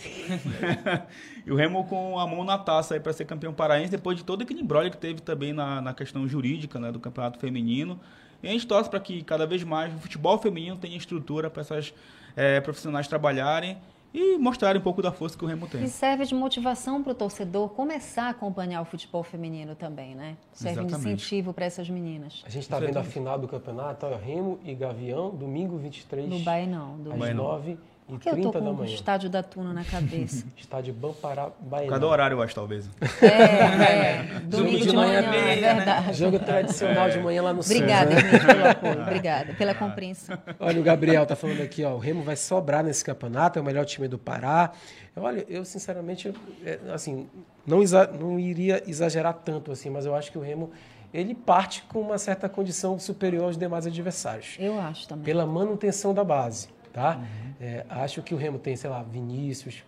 e 1.44 1.52
o 1.52 1.54
Remo 1.54 1.84
com 1.84 2.18
a 2.18 2.26
mão 2.26 2.42
na 2.42 2.56
taça 2.56 2.94
aí 2.94 3.00
para 3.00 3.12
ser 3.12 3.26
campeão 3.26 3.52
paraense, 3.52 3.90
depois 3.90 4.16
de 4.16 4.24
todo 4.24 4.40
aquele 4.40 4.62
embrolho 4.62 4.90
que 4.90 4.96
teve 4.96 5.20
também 5.20 5.52
na, 5.52 5.82
na 5.82 5.92
questão 5.92 6.26
jurídica 6.26 6.80
né, 6.80 6.90
do 6.90 6.98
campeonato 6.98 7.38
feminino. 7.38 8.00
E 8.42 8.48
a 8.48 8.50
gente 8.50 8.66
torce 8.66 8.88
para 8.88 8.98
que 8.98 9.22
cada 9.22 9.46
vez 9.46 9.62
mais 9.62 9.94
o 9.94 9.98
futebol 9.98 10.38
feminino 10.38 10.76
tenha 10.76 10.96
estrutura 10.96 11.50
para 11.50 11.60
essas 11.60 11.92
é, 12.34 12.60
profissionais 12.62 13.06
trabalharem 13.06 13.76
e 14.14 14.36
mostrar 14.38 14.76
um 14.76 14.80
pouco 14.80 15.00
da 15.00 15.10
força 15.10 15.36
que 15.36 15.44
o 15.44 15.48
Remo 15.48 15.66
tem. 15.66 15.84
E 15.84 15.88
serve 15.88 16.24
de 16.24 16.34
motivação 16.34 17.02
para 17.02 17.12
o 17.12 17.14
torcedor 17.14 17.70
começar 17.70 18.24
a 18.24 18.28
acompanhar 18.30 18.82
o 18.82 18.84
futebol 18.84 19.22
feminino 19.22 19.74
também, 19.74 20.14
né? 20.14 20.36
Serve 20.52 20.80
Exatamente. 20.80 21.02
de 21.02 21.08
incentivo 21.08 21.52
para 21.52 21.64
essas 21.64 21.88
meninas. 21.88 22.42
A 22.44 22.50
gente 22.50 22.62
está 22.62 22.78
vendo 22.78 22.98
a 22.98 23.04
final 23.04 23.38
do 23.38 23.48
campeonato, 23.48 24.06
Remo 24.16 24.58
e 24.64 24.74
Gavião, 24.74 25.30
domingo 25.30 25.78
23. 25.78 26.28
No 26.28 26.38
Bainão. 26.40 26.98
Do 26.98 27.12
às 27.12 27.34
9 27.34 27.78
Por 28.12 28.20
que 28.20 28.28
eu 28.28 28.40
tô 28.40 28.52
com 28.52 28.74
o 28.74 28.84
estádio 28.84 29.30
da 29.30 29.42
Tuna 29.42 29.72
na 29.72 29.84
cabeça? 29.84 30.44
estádio 30.56 30.92
Bampará, 30.92 31.50
Bahia. 31.60 31.88
Cada 31.88 32.06
horário, 32.06 32.36
eu 32.36 32.42
acho, 32.42 32.54
talvez. 32.54 32.90
É, 33.22 33.26
é. 33.26 34.40
Domingo 34.44 34.78
de, 34.78 34.88
de 34.88 34.96
manhã, 34.96 35.22
manhã 35.22 35.40
é 35.40 35.74
verdade. 35.74 36.18
Jogo 36.18 36.38
tradicional 36.38 37.06
é. 37.06 37.10
de 37.10 37.20
manhã 37.20 37.42
lá 37.42 37.52
no 37.52 37.60
Obrigada, 37.60 38.10
Sul, 38.12 38.22
né? 38.22 38.38
pelo 38.38 38.68
apoio. 38.68 39.02
Obrigada 39.02 39.54
pela 39.54 39.74
compreensão. 39.74 40.38
Olha, 40.60 40.80
o 40.80 40.82
Gabriel 40.82 41.24
tá 41.24 41.34
falando 41.34 41.62
aqui, 41.62 41.84
ó, 41.84 41.94
o 41.94 41.98
Remo 41.98 42.22
vai 42.22 42.36
sobrar 42.36 42.84
nesse 42.84 43.04
campeonato, 43.04 43.58
é 43.58 43.62
o 43.62 43.64
melhor 43.64 43.84
time 43.84 44.08
do 44.08 44.18
Pará. 44.18 44.72
Olha, 45.16 45.44
eu 45.48 45.64
sinceramente, 45.64 46.32
é, 46.64 46.78
assim, 46.92 47.28
não, 47.66 47.78
não 48.18 48.38
iria 48.38 48.82
exagerar 48.86 49.34
tanto 49.34 49.72
assim, 49.72 49.88
mas 49.90 50.04
eu 50.04 50.14
acho 50.14 50.30
que 50.30 50.38
o 50.38 50.40
Remo 50.40 50.70
ele 51.12 51.34
parte 51.34 51.82
com 51.82 52.00
uma 52.00 52.16
certa 52.16 52.48
condição 52.48 52.98
superior 52.98 53.44
aos 53.44 53.58
demais 53.58 53.86
adversários. 53.86 54.56
Eu 54.58 54.80
acho 54.80 55.06
também. 55.06 55.24
Pela 55.24 55.44
manutenção 55.44 56.14
da 56.14 56.24
base, 56.24 56.68
tá? 56.92 57.16
Uhum. 57.16 57.52
É, 57.60 57.86
acho 57.88 58.22
que 58.22 58.34
o 58.34 58.36
Remo 58.36 58.58
tem, 58.58 58.76
sei 58.76 58.90
lá, 58.90 59.02
Vinícius, 59.02 59.82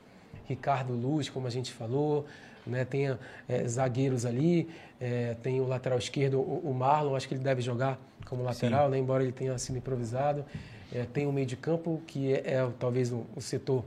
Ricardo 0.47 0.93
Luz, 0.93 1.29
como 1.29 1.47
a 1.47 1.51
gente 1.51 1.73
falou, 1.73 2.27
né? 2.67 2.85
Tem 2.85 3.17
é, 3.49 3.69
zagueiros 3.69 4.25
ali, 4.25 4.69
é, 5.01 5.35
tem 5.43 5.61
o 5.61 5.67
lateral 5.67 5.99
esquerdo, 5.99 6.39
o, 6.39 6.63
o, 6.65 6.75
Marlon, 6.75 7.15
acho 7.15 7.29
que 7.29 7.35
ele 7.35 7.43
deve 7.43 7.61
jogar 7.61 7.99
como 8.27 8.43
lateral, 8.43 8.89
né? 8.89 8.99
embora 8.99 9.23
ele 9.23 9.33
tenha 9.33 9.57
sido 9.59 9.77
improvisado. 9.79 10.45
É, 10.93 11.05
tem 11.05 11.27
o 11.27 11.33
meio 11.33 11.47
de 11.47 11.57
campo, 11.57 12.01
que 12.07 12.33
é, 12.33 12.55
é 12.55 12.69
talvez 12.79 13.11
o, 13.13 13.27
o, 13.35 13.41
setor 13.41 13.85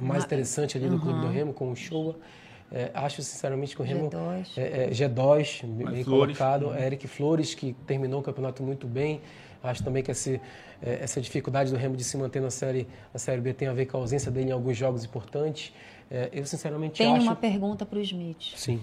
mais 0.00 0.24
interessante 0.24 0.76
ali 0.76 0.88
do 0.88 0.94
uhum. 0.94 1.00
Clube 1.00 1.20
do 1.20 1.28
Remo, 1.28 1.52
com 1.52 1.70
o 1.70 1.76
Showa. 1.76 2.16
É, 2.74 2.90
acho 2.94 3.22
sinceramente 3.22 3.76
que 3.76 3.82
o 3.82 3.84
Remo 3.84 4.08
G2, 4.08 4.46
é, 4.56 4.84
é, 4.84 4.90
G2 4.90 5.66
bem 5.66 6.02
Flores, 6.02 6.38
colocado, 6.38 6.70
né? 6.70 6.86
Eric 6.86 7.06
Flores 7.06 7.54
que 7.54 7.74
terminou 7.86 8.20
o 8.20 8.22
campeonato 8.22 8.62
muito 8.62 8.86
bem. 8.86 9.20
Acho 9.62 9.84
também 9.84 10.02
que 10.02 10.10
esse, 10.10 10.40
é, 10.82 10.98
essa 11.02 11.20
dificuldade 11.20 11.70
do 11.70 11.76
Remo 11.76 11.96
de 11.96 12.02
se 12.02 12.16
manter 12.16 12.40
na 12.40 12.50
série, 12.50 12.88
na 13.12 13.18
série 13.18 13.40
B 13.40 13.52
tem 13.52 13.68
a 13.68 13.72
ver 13.72 13.86
com 13.86 13.98
a 13.98 14.00
ausência 14.00 14.30
dele 14.30 14.48
em 14.50 14.52
alguns 14.52 14.76
jogos 14.76 15.04
importantes. 15.04 15.72
É, 16.10 16.30
eu 16.32 16.46
sinceramente 16.46 16.98
Tenho 16.98 17.14
acho. 17.14 17.22
uma 17.22 17.36
pergunta 17.36 17.84
para 17.84 17.98
o 17.98 18.02
Smith. 18.02 18.54
Sim. 18.56 18.82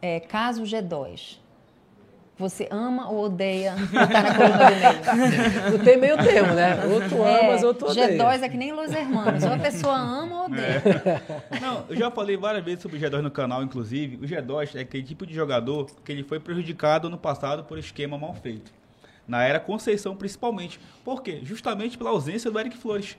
É, 0.00 0.20
caso 0.20 0.62
G2 0.62 1.38
você 2.38 2.68
ama 2.70 3.10
ou 3.10 3.24
odeia 3.24 3.74
estar 3.74 4.08
na 4.08 4.34
coluna 4.34 4.58
do 4.58 5.36
meio? 5.36 5.72
Não 5.72 5.78
tem 5.84 5.96
meio 5.98 6.16
termo, 6.16 6.54
né? 6.54 6.84
Outro 6.86 7.24
é, 7.24 7.40
ama, 7.40 7.52
mas 7.52 7.64
outro 7.64 7.90
odeia. 7.90 8.16
G2 8.16 8.42
é 8.42 8.48
que 8.48 8.56
nem 8.56 8.72
Los 8.72 8.92
Hermanos. 8.92 9.42
Ou 9.42 9.52
a 9.52 9.58
pessoa 9.58 9.96
ama 9.96 10.42
ou 10.42 10.44
odeia. 10.44 10.82
É. 11.50 11.60
Não, 11.60 11.84
eu 11.88 11.96
já 11.96 12.10
falei 12.12 12.36
várias 12.36 12.64
vezes 12.64 12.80
sobre 12.80 12.96
o 12.96 13.00
G2 13.00 13.20
no 13.22 13.30
canal, 13.30 13.62
inclusive. 13.64 14.16
O 14.16 14.28
G2 14.28 14.76
é 14.76 14.82
aquele 14.82 15.02
tipo 15.02 15.26
de 15.26 15.34
jogador 15.34 15.90
que 16.04 16.12
ele 16.12 16.22
foi 16.22 16.38
prejudicado 16.38 17.10
no 17.10 17.18
passado 17.18 17.64
por 17.64 17.76
esquema 17.76 18.16
mal 18.16 18.34
feito. 18.34 18.72
Na 19.26 19.42
era 19.42 19.58
Conceição, 19.58 20.14
principalmente. 20.14 20.78
Por 21.04 21.22
quê? 21.22 21.40
Justamente 21.42 21.98
pela 21.98 22.10
ausência 22.10 22.52
do 22.52 22.58
Eric 22.60 22.76
Flores. 22.76 23.18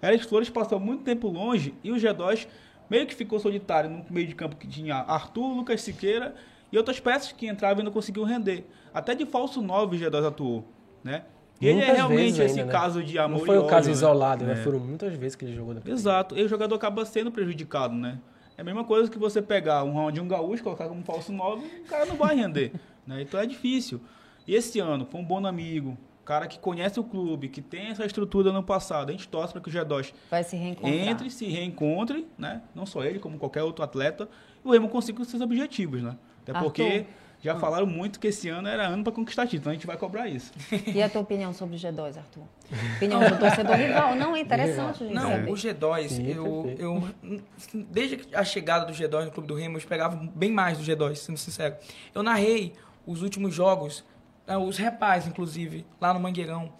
Eric 0.00 0.26
Flores 0.26 0.48
passou 0.48 0.78
muito 0.78 1.02
tempo 1.02 1.26
longe 1.26 1.74
e 1.82 1.90
o 1.90 1.96
G2 1.96 2.46
meio 2.88 3.06
que 3.06 3.16
ficou 3.16 3.40
solitário 3.40 3.90
no 3.90 4.04
meio 4.08 4.28
de 4.28 4.34
campo 4.34 4.54
que 4.54 4.66
tinha 4.66 4.94
Arthur, 4.94 5.54
Lucas 5.54 5.80
Siqueira 5.82 6.34
e 6.72 6.76
outras 6.76 7.00
peças 7.00 7.32
que 7.32 7.46
entravam 7.46 7.82
e 7.82 7.84
não 7.84 7.92
conseguiam 7.92 8.24
render. 8.24 8.66
Até 8.92 9.14
de 9.14 9.26
falso 9.26 9.60
9 9.60 9.96
o 9.96 10.00
G2 10.00 10.26
atuou, 10.26 10.64
né? 11.02 11.24
E 11.60 11.66
ele 11.66 11.80
é 11.80 11.92
realmente 11.92 12.40
esse 12.40 12.58
ainda, 12.58 12.72
né? 12.72 12.72
caso 12.72 13.02
de 13.02 13.18
amor 13.18 13.40
Não 13.40 13.46
foi 13.46 13.58
o 13.58 13.66
caso 13.66 13.88
né? 13.88 13.92
isolado, 13.92 14.44
né? 14.46 14.54
É. 14.54 14.56
Foram 14.56 14.78
muitas 14.78 15.12
vezes 15.14 15.36
que 15.36 15.44
ele 15.44 15.54
jogou 15.54 15.74
da 15.74 15.90
Exato. 15.90 16.36
E 16.36 16.42
o 16.42 16.48
jogador 16.48 16.74
acaba 16.74 17.04
sendo 17.04 17.30
prejudicado, 17.30 17.94
né? 17.94 18.18
É 18.56 18.62
a 18.62 18.64
mesma 18.64 18.82
coisa 18.82 19.10
que 19.10 19.18
você 19.18 19.42
pegar 19.42 19.84
um 19.84 19.92
round 19.92 20.14
de 20.14 20.20
um 20.20 20.28
gaúcho, 20.28 20.62
colocar 20.62 20.88
como 20.88 21.02
falso 21.02 21.32
9, 21.32 21.66
o 21.66 21.84
cara 21.84 22.06
não 22.06 22.16
vai 22.16 22.34
render. 22.34 22.72
né? 23.06 23.20
Então 23.20 23.38
é 23.38 23.46
difícil. 23.46 24.00
E 24.46 24.54
esse 24.54 24.80
ano, 24.80 25.04
foi 25.04 25.20
um 25.20 25.24
bom 25.24 25.46
amigo, 25.46 25.98
cara 26.24 26.46
que 26.46 26.58
conhece 26.58 26.98
o 26.98 27.04
clube, 27.04 27.48
que 27.48 27.60
tem 27.60 27.88
essa 27.88 28.06
estrutura 28.06 28.52
no 28.52 28.62
passado, 28.62 29.10
a 29.10 29.12
gente 29.12 29.28
torce 29.28 29.52
para 29.52 29.60
que 29.60 29.68
o 29.68 29.72
G2 29.72 30.14
vai 30.30 30.44
se 30.44 30.56
reencontrar. 30.56 30.94
entre, 30.94 31.30
se 31.30 31.44
reencontre, 31.46 32.26
né? 32.38 32.62
Não 32.74 32.86
só 32.86 33.04
ele, 33.04 33.18
como 33.18 33.36
qualquer 33.36 33.62
outro 33.62 33.84
atleta, 33.84 34.28
e 34.64 34.68
o 34.68 34.70
Remo 34.70 34.88
consiga 34.88 35.20
os 35.20 35.28
seus 35.28 35.42
objetivos, 35.42 36.02
né? 36.02 36.16
Até 36.42 36.52
Arthur. 36.52 36.64
porque 36.64 37.06
já 37.42 37.54
hum. 37.54 37.58
falaram 37.58 37.86
muito 37.86 38.20
que 38.20 38.26
esse 38.26 38.48
ano 38.48 38.68
era 38.68 38.86
ano 38.86 39.02
para 39.02 39.12
conquistar 39.12 39.46
título, 39.46 39.60
então 39.60 39.70
a 39.70 39.74
gente 39.74 39.86
vai 39.86 39.96
cobrar 39.96 40.28
isso. 40.28 40.52
E 40.86 41.02
a 41.02 41.08
tua 41.08 41.22
opinião 41.22 41.52
sobre 41.54 41.76
o 41.76 41.78
G2, 41.78 42.18
Arthur? 42.18 42.42
Opinião 42.96 43.20
do 43.20 43.38
torcedor 43.38 43.76
rival? 43.76 44.14
Não, 44.14 44.36
é 44.36 44.40
interessante, 44.40 45.00
gente. 45.00 45.14
Não, 45.14 45.44
o 45.44 45.54
G2, 45.54 46.08
Sim, 46.08 46.28
eu, 46.28 46.74
eu, 46.78 47.08
desde 47.72 48.20
a 48.34 48.44
chegada 48.44 48.84
do 48.84 48.92
G2 48.92 49.24
no 49.24 49.30
Clube 49.30 49.48
do 49.48 49.54
Remo, 49.54 49.76
eu 49.76 49.78
esperava 49.78 50.16
bem 50.34 50.52
mais 50.52 50.76
do 50.76 50.84
G2, 50.84 51.14
sendo 51.16 51.38
sincero. 51.38 51.76
Eu 52.14 52.22
narrei 52.22 52.74
os 53.06 53.22
últimos 53.22 53.54
jogos, 53.54 54.04
né, 54.46 54.56
os 54.58 54.76
repais, 54.76 55.26
inclusive, 55.26 55.86
lá 56.00 56.12
no 56.12 56.20
Mangueirão, 56.20 56.72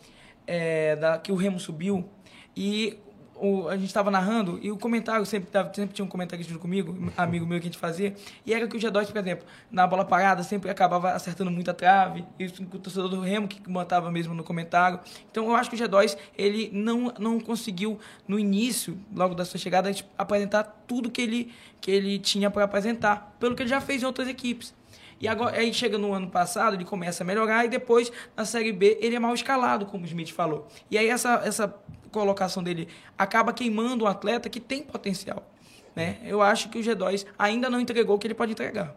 é, 0.47 0.95
da, 0.97 1.19
que 1.19 1.33
o 1.33 1.37
Remo 1.37 1.59
subiu, 1.59 2.07
e 2.55 2.99
o, 3.41 3.69
a 3.69 3.77
gente 3.77 3.87
estava 3.87 4.11
narrando 4.11 4.59
e 4.63 4.71
o 4.71 4.77
comentário 4.77 5.25
sempre, 5.25 5.51
sempre 5.75 5.95
tinha 5.95 6.05
um 6.05 6.09
comentário 6.09 6.59
comigo, 6.59 7.11
amigo 7.17 7.47
meu 7.47 7.59
que 7.59 7.65
a 7.65 7.71
gente 7.71 7.79
fazia, 7.79 8.15
e 8.45 8.53
era 8.53 8.69
que 8.69 8.77
o 8.77 8.81
G2, 8.81 9.07
por 9.07 9.17
exemplo, 9.17 9.47
na 9.71 9.87
bola 9.87 10.05
parada 10.05 10.43
sempre 10.43 10.71
acabava 10.71 11.13
acertando 11.13 11.51
muita 11.51 11.73
trave, 11.73 12.25
e 12.39 12.47
o 12.47 12.79
torcedor 12.79 13.09
do 13.09 13.21
Remo 13.21 13.49
que 13.49 13.61
botava 13.69 14.11
mesmo 14.11 14.35
no 14.35 14.45
comentário. 14.45 15.01
Então 15.31 15.47
eu 15.47 15.57
acho 15.57 15.71
que 15.71 15.77
o 15.77 15.79
G2 15.79 16.17
ele 16.37 16.71
não, 16.73 17.13
não 17.19 17.41
conseguiu 17.41 17.99
no 18.29 18.39
início, 18.39 18.99
logo 19.15 19.35
da 19.35 19.45
sua 19.45 19.59
chegada, 19.59 19.91
apresentar 20.19 20.65
tudo 20.87 21.11
que 21.11 21.23
ele, 21.23 21.53
que 21.81 21.91
ele 21.91 22.19
tinha 22.19 22.51
para 22.51 22.65
apresentar, 22.65 23.35
pelo 23.41 23.55
que 23.55 23.63
ele 23.63 23.71
já 23.71 23.81
fez 23.81 24.03
em 24.03 24.07
outras 24.07 24.29
equipes. 24.29 24.75
E 25.21 25.29
agora, 25.29 25.55
aí 25.55 25.73
chega 25.75 25.99
no 25.99 26.15
ano 26.15 26.31
passado, 26.31 26.75
ele 26.75 26.85
começa 26.85 27.23
a 27.23 27.27
melhorar 27.27 27.67
e 27.67 27.69
depois 27.69 28.11
na 28.35 28.47
Série 28.47 28.73
B 28.73 28.97
ele 29.03 29.15
é 29.15 29.19
mal 29.19 29.35
escalado, 29.35 29.85
como 29.85 30.05
o 30.05 30.07
Smith 30.07 30.31
falou. 30.31 30.67
E 30.91 30.97
aí 30.97 31.09
essa, 31.09 31.43
essa 31.45 31.75
colocação 32.11 32.63
dele 32.63 32.89
acaba 33.17 33.53
queimando 33.53 34.05
um 34.05 34.09
atleta 34.09 34.49
que 34.49 34.61
tem 34.61 34.83
potencial. 34.83 35.47
Né? 35.95 36.19
Eu 36.25 36.41
acho 36.41 36.69
que 36.69 36.79
o 36.79 36.83
G2 36.83 37.27
ainda 37.39 37.69
não 37.69 37.81
entregou 37.81 38.17
o 38.17 38.19
que 38.19 38.27
ele 38.27 38.35
pode 38.35 38.53
entregar. 38.53 38.95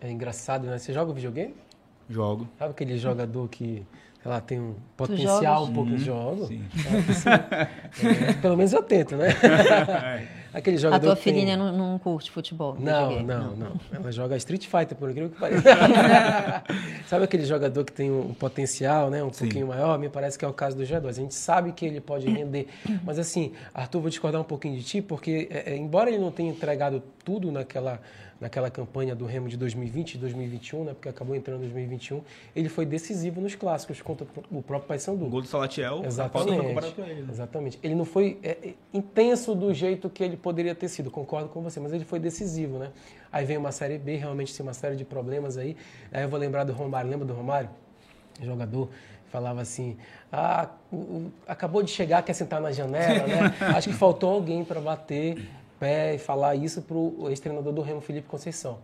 É 0.00 0.10
engraçado, 0.10 0.66
né? 0.66 0.78
Você 0.78 0.92
joga 0.92 1.12
videogame? 1.12 1.54
Jogo. 2.08 2.48
Sabe 2.58 2.70
aquele 2.72 2.98
jogador 2.98 3.48
que 3.48 3.84
ela 4.26 4.40
tem 4.40 4.60
um 4.60 4.74
potencial 4.96 5.66
um 5.66 5.72
pouco 5.72 5.90
de 5.90 6.04
jogo. 6.04 6.46
Sim. 6.46 6.64
É, 8.02 8.32
pelo 8.34 8.56
menos 8.56 8.72
eu 8.72 8.82
tento, 8.82 9.16
né? 9.16 9.28
Aquele 10.52 10.78
jogador 10.78 11.06
A 11.06 11.14
tua 11.14 11.16
filhinha 11.16 11.56
tem... 11.56 11.56
não, 11.56 11.70
não, 11.70 11.98
curte 11.98 12.30
futebol? 12.30 12.76
Não, 12.80 13.22
não, 13.22 13.22
não, 13.22 13.56
não, 13.56 13.80
Ela 13.92 14.10
joga 14.10 14.36
Street 14.36 14.66
Fighter, 14.66 14.96
por 14.96 15.10
incrível 15.10 15.30
que 15.30 15.38
pareça. 15.38 15.62
sabe 17.06 17.24
aquele 17.24 17.44
jogador 17.44 17.84
que 17.84 17.92
tem 17.92 18.10
um 18.10 18.34
potencial, 18.34 19.10
né? 19.10 19.22
Um 19.22 19.32
Sim. 19.32 19.44
pouquinho 19.44 19.66
maior? 19.68 19.98
Me 19.98 20.08
parece 20.08 20.38
que 20.38 20.44
é 20.44 20.48
o 20.48 20.52
caso 20.52 20.76
do 20.76 20.82
G2. 20.82 21.08
A 21.08 21.12
gente 21.12 21.34
sabe 21.34 21.72
que 21.72 21.84
ele 21.84 22.00
pode 22.00 22.28
render. 22.28 22.68
Mas 23.04 23.18
assim, 23.18 23.52
Arthur, 23.72 24.00
vou 24.00 24.10
discordar 24.10 24.40
um 24.40 24.44
pouquinho 24.44 24.76
de 24.76 24.82
ti, 24.82 25.02
porque 25.02 25.46
é, 25.50 25.74
é 25.74 25.76
embora 25.76 26.10
ele 26.10 26.18
não 26.18 26.32
tenha 26.32 26.50
entregado 26.50 27.02
tudo 27.22 27.52
naquela 27.52 28.00
naquela 28.40 28.70
campanha 28.70 29.14
do 29.14 29.24
Remo 29.24 29.48
de 29.48 29.56
2020 29.56 30.14
e 30.14 30.18
2021, 30.18 30.84
né, 30.84 30.92
porque 30.92 31.08
acabou 31.08 31.34
entrando 31.34 31.58
em 31.58 31.68
2021, 31.68 32.22
ele 32.54 32.68
foi 32.68 32.84
decisivo 32.84 33.40
nos 33.40 33.54
clássicos 33.54 34.02
contra 34.02 34.26
o 34.50 34.62
próprio 34.62 34.88
Paysandu. 34.88 35.24
O 35.24 35.28
gol 35.28 35.40
do 35.40 35.48
Salatiel, 35.48 36.02
exatamente, 36.04 36.52
ele. 37.00 37.30
Exatamente. 37.30 37.78
Ele 37.82 37.94
não 37.94 38.04
foi 38.04 38.38
é, 38.42 38.50
é, 38.50 38.74
intenso 38.92 39.54
do 39.54 39.72
jeito 39.72 40.10
que 40.10 40.22
ele 40.22 40.36
poderia 40.36 40.74
ter 40.74 40.88
sido, 40.88 41.10
concordo 41.10 41.48
com 41.48 41.62
você, 41.62 41.80
mas 41.80 41.92
ele 41.92 42.04
foi 42.04 42.18
decisivo, 42.18 42.78
né? 42.78 42.90
Aí 43.32 43.44
vem 43.44 43.56
uma 43.56 43.72
Série 43.72 43.98
B, 43.98 44.16
realmente 44.16 44.54
tem 44.54 44.64
uma 44.64 44.74
série 44.74 44.96
de 44.96 45.04
problemas 45.04 45.56
aí. 45.56 45.76
Aí 46.12 46.22
eu 46.22 46.28
vou 46.28 46.38
lembrar 46.38 46.64
do 46.64 46.72
Romário, 46.72 47.10
lembra 47.10 47.26
do 47.26 47.34
Romário? 47.34 47.70
Jogador 48.42 48.88
falava 49.30 49.60
assim: 49.60 49.96
ah, 50.32 50.68
acabou 51.46 51.82
de 51.82 51.90
chegar, 51.90 52.22
quer 52.22 52.32
sentar 52.32 52.60
na 52.60 52.72
janela, 52.72 53.26
né? 53.26 53.54
Acho 53.76 53.90
que 53.90 53.94
faltou 53.94 54.30
alguém 54.30 54.64
para 54.64 54.80
bater 54.80 55.46
pé 55.78 56.14
e 56.14 56.18
falar 56.18 56.54
isso 56.54 56.82
para 56.82 56.96
o 56.96 57.28
ex-treinador 57.28 57.72
do 57.72 57.82
Remo, 57.82 58.00
Felipe 58.00 58.28
Conceição, 58.28 58.78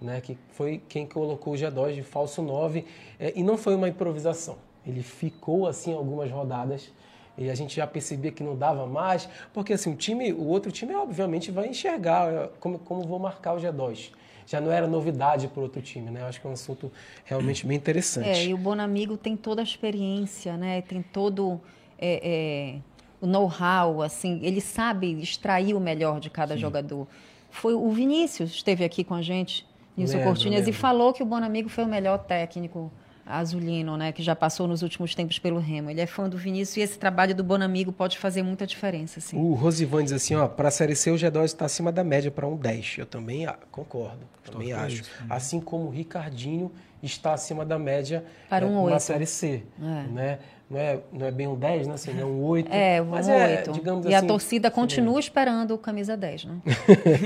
né, 0.00 0.20
que 0.20 0.36
foi 0.52 0.82
quem 0.88 1.06
colocou 1.06 1.54
o 1.54 1.56
G2 1.56 1.94
de 1.94 2.02
falso 2.02 2.42
9, 2.42 2.84
é, 3.18 3.32
e 3.34 3.42
não 3.42 3.56
foi 3.56 3.74
uma 3.74 3.88
improvisação. 3.88 4.56
Ele 4.86 5.02
ficou 5.02 5.66
assim 5.66 5.92
algumas 5.92 6.30
rodadas 6.30 6.92
e 7.36 7.50
a 7.50 7.54
gente 7.54 7.76
já 7.76 7.86
percebia 7.86 8.30
que 8.30 8.42
não 8.42 8.56
dava 8.56 8.86
mais, 8.86 9.28
porque 9.52 9.72
assim, 9.72 9.92
o 9.92 9.96
time, 9.96 10.32
o 10.32 10.46
outro 10.46 10.70
time 10.70 10.94
obviamente 10.94 11.50
vai 11.50 11.68
enxergar 11.68 12.32
é, 12.32 12.50
como, 12.60 12.78
como 12.78 13.02
vou 13.02 13.18
marcar 13.18 13.54
o 13.54 13.60
G2 13.60 14.10
já 14.46 14.60
não 14.60 14.70
era 14.70 14.86
novidade 14.86 15.48
para 15.48 15.60
outro 15.60 15.82
time, 15.82 16.08
né? 16.08 16.20
Eu 16.20 16.26
acho 16.26 16.40
que 16.40 16.46
é 16.46 16.50
um 16.50 16.52
assunto 16.52 16.90
realmente 17.24 17.66
bem 17.66 17.76
interessante. 17.76 18.28
É, 18.28 18.44
e 18.44 18.54
o 18.54 18.56
Bonamigo 18.56 19.16
tem 19.16 19.36
toda 19.36 19.60
a 19.60 19.64
experiência, 19.64 20.56
né? 20.56 20.82
Tem 20.82 21.02
todo 21.02 21.60
é, 21.98 22.76
é 22.78 22.80
o 23.20 23.26
know-how, 23.26 24.02
assim, 24.02 24.40
ele 24.42 24.60
sabe 24.60 25.20
extrair 25.20 25.74
o 25.74 25.80
melhor 25.80 26.20
de 26.20 26.30
cada 26.30 26.54
Sim. 26.54 26.60
jogador. 26.60 27.06
Foi 27.50 27.74
o 27.74 27.90
Vinícius 27.90 28.50
esteve 28.50 28.84
aqui 28.84 29.02
com 29.02 29.14
a 29.14 29.22
gente, 29.22 29.66
Nilson 29.96 30.22
Cortinhas, 30.22 30.68
e 30.68 30.72
falou 30.72 31.12
que 31.12 31.22
o 31.22 31.26
Bonamigo 31.26 31.68
foi 31.68 31.84
o 31.84 31.88
melhor 31.88 32.18
técnico 32.18 32.92
azulino, 33.26 33.96
né, 33.96 34.12
que 34.12 34.22
já 34.22 34.36
passou 34.36 34.68
nos 34.68 34.82
últimos 34.82 35.14
tempos 35.14 35.38
pelo 35.38 35.58
Remo. 35.58 35.90
Ele 35.90 36.00
é 36.00 36.06
fã 36.06 36.28
do 36.28 36.38
Vinícius 36.38 36.76
e 36.76 36.80
esse 36.80 36.98
trabalho 36.98 37.34
do 37.34 37.42
Bonamigo 37.42 37.90
pode 37.90 38.18
fazer 38.18 38.42
muita 38.42 38.64
diferença, 38.66 39.18
assim. 39.18 39.36
O 39.36 39.54
Rosivan 39.54 40.04
diz 40.04 40.12
assim, 40.12 40.36
ó, 40.36 40.46
para 40.46 40.68
a 40.68 40.70
Série 40.70 40.94
C 40.94 41.10
o 41.10 41.16
G2 41.16 41.44
está 41.44 41.64
acima 41.64 41.90
da 41.90 42.04
média 42.04 42.30
para 42.30 42.46
um 42.46 42.56
10. 42.56 42.98
Eu 42.98 43.06
também 43.06 43.46
concordo, 43.72 44.20
também 44.44 44.72
acho. 44.72 45.02
Isso, 45.02 45.10
né? 45.20 45.26
Assim 45.28 45.60
como 45.60 45.86
o 45.86 45.90
Ricardinho 45.90 46.70
está 47.02 47.34
acima 47.34 47.64
da 47.64 47.78
média 47.78 48.24
para 48.48 48.64
um 48.64 48.88
é, 48.88 48.92
na 48.92 49.00
Série 49.00 49.26
C, 49.26 49.64
é. 49.80 49.82
né? 50.08 50.38
Não 50.68 50.80
é, 50.80 50.98
não 51.12 51.26
é 51.26 51.30
bem 51.30 51.46
um 51.46 51.54
10, 51.54 51.86
né? 51.86 51.94
Assim, 51.94 52.20
é 52.20 52.24
um 52.24 52.42
8. 52.42 52.72
É, 52.72 53.00
um 53.00 53.06
mas 53.06 53.28
8. 53.28 53.38
É, 53.38 53.62
digamos 53.72 54.06
e 54.06 54.14
assim, 54.14 54.24
a 54.24 54.28
torcida 54.28 54.70
continua 54.70 55.20
esperando 55.20 55.74
o 55.74 55.78
camisa 55.78 56.16
10, 56.16 56.44
né? 56.46 56.60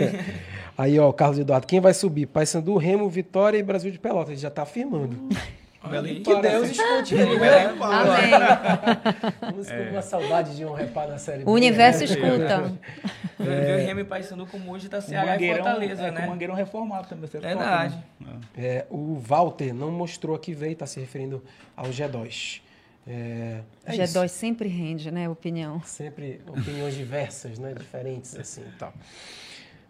Aí, 0.76 0.98
ó, 0.98 1.10
Carlos 1.12 1.38
Eduardo, 1.38 1.66
quem 1.66 1.80
vai 1.80 1.94
subir? 1.94 2.26
Paysandu, 2.26 2.76
Remo, 2.76 3.08
Vitória 3.08 3.58
e 3.58 3.62
Brasil 3.62 3.90
de 3.90 3.98
Pelotas. 3.98 4.30
Ele 4.30 4.38
já 4.38 4.48
está 4.48 4.62
afirmando. 4.62 5.16
Belém 5.88 6.22
que 6.22 6.34
Deus 6.42 6.70
escute 6.70 7.14
ele, 7.14 7.38
né? 7.38 7.74
Amém. 7.80 8.30
Vamos 9.40 9.66
com 9.66 9.74
é. 9.74 9.90
uma 9.90 10.02
saudade 10.02 10.54
de 10.54 10.64
um 10.66 10.74
reparo 10.74 11.12
na 11.12 11.18
série 11.18 11.42
O 11.44 11.52
universo 11.52 12.00
né? 12.00 12.04
escuta. 12.04 12.72
É. 13.38 13.42
Ver 13.42 13.86
Remy 13.86 14.04
Paysandu 14.04 14.46
como 14.46 14.70
hoje 14.72 14.86
está 14.86 15.00
Ceará 15.00 15.40
e 15.40 15.54
Fortaleza, 15.54 16.02
é, 16.02 16.10
né? 16.10 16.26
O 16.26 16.30
Mangueirão 16.30 16.54
reformado 16.54 17.08
também. 17.08 17.30
Verdade. 17.30 17.96
Né? 18.20 18.40
É, 18.58 18.86
o 18.90 19.14
Walter 19.18 19.72
não 19.72 19.90
mostrou 19.90 20.38
que 20.38 20.52
veio, 20.52 20.72
está 20.72 20.84
se 20.84 21.00
referindo 21.00 21.42
ao 21.74 21.86
G2. 21.86 22.60
É, 23.06 23.62
é 23.84 23.92
G2 23.92 24.26
isso. 24.26 24.34
sempre 24.34 24.68
rende, 24.68 25.10
né? 25.10 25.28
Opinião. 25.28 25.80
Sempre 25.82 26.40
opiniões 26.46 26.94
diversas, 26.94 27.58
né? 27.58 27.74
Diferentes, 27.74 28.36
assim 28.36 28.62
e 28.62 28.78
tal. 28.78 28.92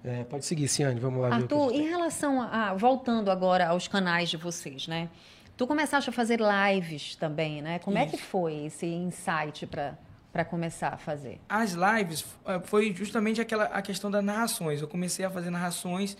É, 0.02 0.24
pode 0.24 0.46
seguir, 0.46 0.68
Ciane, 0.68 0.98
vamos 0.98 1.20
lá. 1.20 1.34
Arthur, 1.34 1.72
em 1.72 1.88
relação 1.88 2.40
a. 2.40 2.72
Voltando 2.74 3.30
agora 3.30 3.68
aos 3.68 3.86
canais 3.86 4.30
de 4.30 4.36
vocês, 4.36 4.86
né? 4.88 5.08
Tu 5.56 5.66
começaste 5.66 6.08
a 6.08 6.12
fazer 6.12 6.40
lives 6.40 7.16
também, 7.16 7.60
né? 7.60 7.78
Como 7.80 7.98
Isso. 7.98 8.06
é 8.06 8.10
que 8.10 8.16
foi 8.16 8.64
esse 8.66 8.86
insight 8.86 9.66
para 9.66 9.98
para 10.32 10.44
começar 10.44 10.94
a 10.94 10.96
fazer? 10.96 11.40
As 11.48 11.72
lives 11.72 12.24
eh, 12.46 12.60
foi 12.64 12.94
justamente 12.94 13.40
aquela 13.40 13.64
a 13.64 13.82
questão 13.82 14.10
das 14.10 14.24
narrações. 14.24 14.80
Eu 14.80 14.88
comecei 14.88 15.24
a 15.24 15.30
fazer 15.30 15.50
narrações 15.50 16.16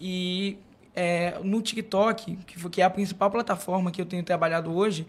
e 0.00 0.58
é, 0.94 1.38
no 1.42 1.60
TikTok, 1.62 2.36
que, 2.36 2.58
foi, 2.58 2.70
que 2.70 2.82
é 2.82 2.84
a 2.84 2.90
principal 2.90 3.30
plataforma 3.30 3.90
que 3.90 4.00
eu 4.00 4.06
tenho 4.06 4.24
trabalhado 4.24 4.74
hoje, 4.74 5.06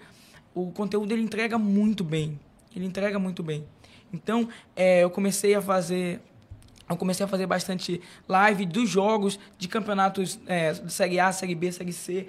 o 0.53 0.71
conteúdo 0.71 1.11
ele 1.11 1.21
entrega 1.21 1.57
muito 1.57 2.03
bem. 2.03 2.39
Ele 2.75 2.85
entrega 2.85 3.19
muito 3.19 3.43
bem. 3.43 3.65
Então, 4.13 4.47
é, 4.75 5.03
eu 5.03 5.09
comecei 5.09 5.55
a 5.55 5.61
fazer 5.61 6.21
eu 6.89 6.97
comecei 6.97 7.25
a 7.25 7.29
fazer 7.29 7.45
bastante 7.45 8.01
live 8.27 8.65
dos 8.65 8.89
jogos 8.89 9.39
de 9.57 9.69
campeonatos 9.69 10.37
é, 10.45 10.73
de 10.73 10.91
Série 10.91 11.21
A, 11.21 11.31
Série 11.31 11.55
B, 11.55 11.71
Série 11.71 11.93
C, 11.93 12.27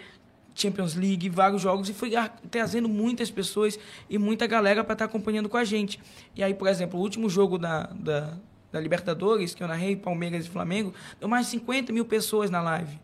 Champions 0.54 0.94
League, 0.94 1.28
vários 1.28 1.60
jogos, 1.60 1.88
e 1.88 1.92
foi 1.92 2.12
trazendo 2.48 2.88
muitas 2.88 3.28
pessoas 3.28 3.76
e 4.08 4.18
muita 4.18 4.46
galera 4.46 4.84
para 4.84 4.92
estar 4.92 5.06
tá 5.06 5.10
acompanhando 5.10 5.48
com 5.48 5.56
a 5.56 5.64
gente. 5.64 5.98
E 6.36 6.44
aí, 6.44 6.54
por 6.54 6.68
exemplo, 6.68 7.00
o 7.00 7.02
último 7.02 7.28
jogo 7.28 7.58
da, 7.58 7.84
da, 7.94 8.36
da 8.70 8.80
Libertadores, 8.80 9.54
que 9.54 9.62
eu 9.62 9.68
narrei, 9.68 9.96
Palmeiras 9.96 10.46
e 10.46 10.48
Flamengo, 10.48 10.94
deu 11.18 11.28
mais 11.28 11.46
de 11.46 11.52
50 11.52 11.92
mil 11.92 12.04
pessoas 12.04 12.48
na 12.48 12.62
live. 12.62 13.00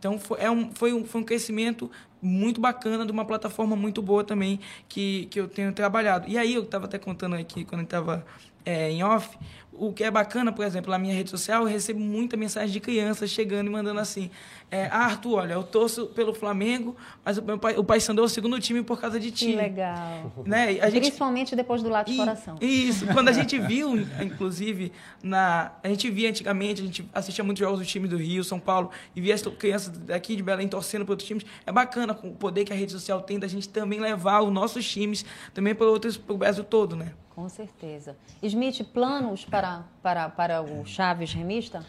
Então, 0.00 0.18
foi, 0.18 0.40
é 0.40 0.50
um, 0.50 0.70
foi, 0.74 0.94
um, 0.94 1.04
foi 1.04 1.20
um 1.20 1.24
crescimento 1.24 1.90
muito 2.22 2.58
bacana 2.58 3.04
de 3.04 3.12
uma 3.12 3.24
plataforma 3.24 3.76
muito 3.76 4.00
boa 4.00 4.24
também 4.24 4.58
que, 4.88 5.26
que 5.26 5.38
eu 5.38 5.46
tenho 5.46 5.72
trabalhado. 5.74 6.26
E 6.26 6.38
aí, 6.38 6.54
eu 6.54 6.62
estava 6.62 6.86
até 6.86 6.98
contando 6.98 7.36
aqui, 7.36 7.66
quando 7.66 7.82
estava 7.82 8.24
é, 8.64 8.90
em 8.90 9.04
off, 9.04 9.38
o 9.72 9.92
que 9.92 10.04
é 10.04 10.10
bacana, 10.10 10.52
por 10.52 10.64
exemplo, 10.64 10.90
na 10.90 10.98
minha 10.98 11.14
rede 11.14 11.30
social, 11.30 11.62
eu 11.62 11.68
recebo 11.68 11.98
muita 11.98 12.36
mensagem 12.36 12.70
de 12.70 12.80
crianças 12.80 13.30
chegando 13.30 13.68
e 13.68 13.70
mandando 13.70 14.00
assim: 14.00 14.30
é, 14.70 14.86
ah, 14.86 15.06
Arthur, 15.06 15.38
olha, 15.38 15.54
eu 15.54 15.62
torço 15.62 16.06
pelo 16.08 16.34
Flamengo, 16.34 16.96
mas 17.24 17.38
o, 17.38 17.42
meu 17.42 17.58
pai, 17.58 17.76
o 17.76 17.82
Paysandu 17.82 18.20
é 18.22 18.24
o 18.24 18.28
segundo 18.28 18.58
time 18.60 18.82
por 18.82 19.00
causa 19.00 19.18
de 19.18 19.30
ti. 19.30 19.46
Que 19.46 19.56
legal. 19.56 20.32
Né? 20.44 20.80
A 20.80 20.90
gente, 20.90 21.02
Principalmente 21.02 21.54
depois 21.54 21.82
do 21.82 21.88
lado 21.88 22.10
de 22.10 22.16
coração. 22.16 22.56
Isso. 22.60 23.06
Quando 23.12 23.28
a 23.28 23.32
gente 23.32 23.58
viu, 23.58 23.96
inclusive, 24.22 24.92
na, 25.22 25.72
a 25.82 25.88
gente 25.88 26.10
via 26.10 26.28
antigamente, 26.28 26.82
a 26.82 26.84
gente 26.84 27.08
assistia 27.12 27.44
muitos 27.44 27.60
jogos 27.60 27.78
do 27.78 27.84
time 27.84 28.08
do 28.08 28.16
Rio, 28.16 28.42
São 28.42 28.58
Paulo, 28.58 28.90
e 29.14 29.20
via 29.20 29.34
as 29.34 29.42
crianças 29.42 29.96
daqui 29.98 30.34
de 30.34 30.42
Belém 30.42 30.66
torcendo 30.68 31.04
para 31.04 31.12
outros 31.12 31.28
times. 31.28 31.44
É 31.64 31.72
bacana 31.72 32.18
o 32.22 32.32
poder 32.32 32.64
que 32.64 32.72
a 32.72 32.76
rede 32.76 32.92
social 32.92 33.20
tem 33.22 33.38
da 33.38 33.46
gente 33.46 33.68
também 33.68 34.00
levar 34.00 34.40
os 34.40 34.52
nossos 34.52 34.88
times 34.88 35.24
também 35.54 35.74
para 35.74 35.86
outros, 35.86 36.16
para 36.16 36.34
o 36.34 36.38
Brasil 36.38 36.64
todo, 36.64 36.96
né? 36.96 37.12
Com 37.40 37.48
certeza. 37.48 38.16
Smith, 38.42 38.84
planos 38.92 39.44
para, 39.44 39.59
para, 40.02 40.28
para 40.28 40.62
o 40.62 40.84
Chaves 40.84 41.32
Remista? 41.32 41.84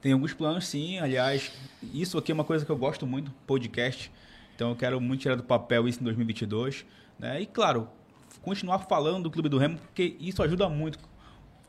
Tem 0.00 0.12
alguns 0.12 0.34
planos, 0.34 0.66
sim. 0.66 0.98
Aliás, 0.98 1.52
isso 1.92 2.18
aqui 2.18 2.32
é 2.32 2.34
uma 2.34 2.44
coisa 2.44 2.64
que 2.64 2.72
eu 2.72 2.76
gosto 2.76 3.06
muito, 3.06 3.30
podcast. 3.46 4.10
Então 4.54 4.70
eu 4.70 4.76
quero 4.76 5.00
muito 5.00 5.20
tirar 5.20 5.36
do 5.36 5.42
papel 5.42 5.86
isso 5.86 6.00
em 6.00 6.04
2022. 6.04 6.84
Né? 7.18 7.42
E, 7.42 7.46
claro, 7.46 7.88
continuar 8.42 8.80
falando 8.80 9.24
do 9.24 9.30
Clube 9.30 9.48
do 9.48 9.58
Remo, 9.58 9.78
porque 9.78 10.16
isso 10.18 10.42
ajuda 10.42 10.68
muito. 10.68 10.98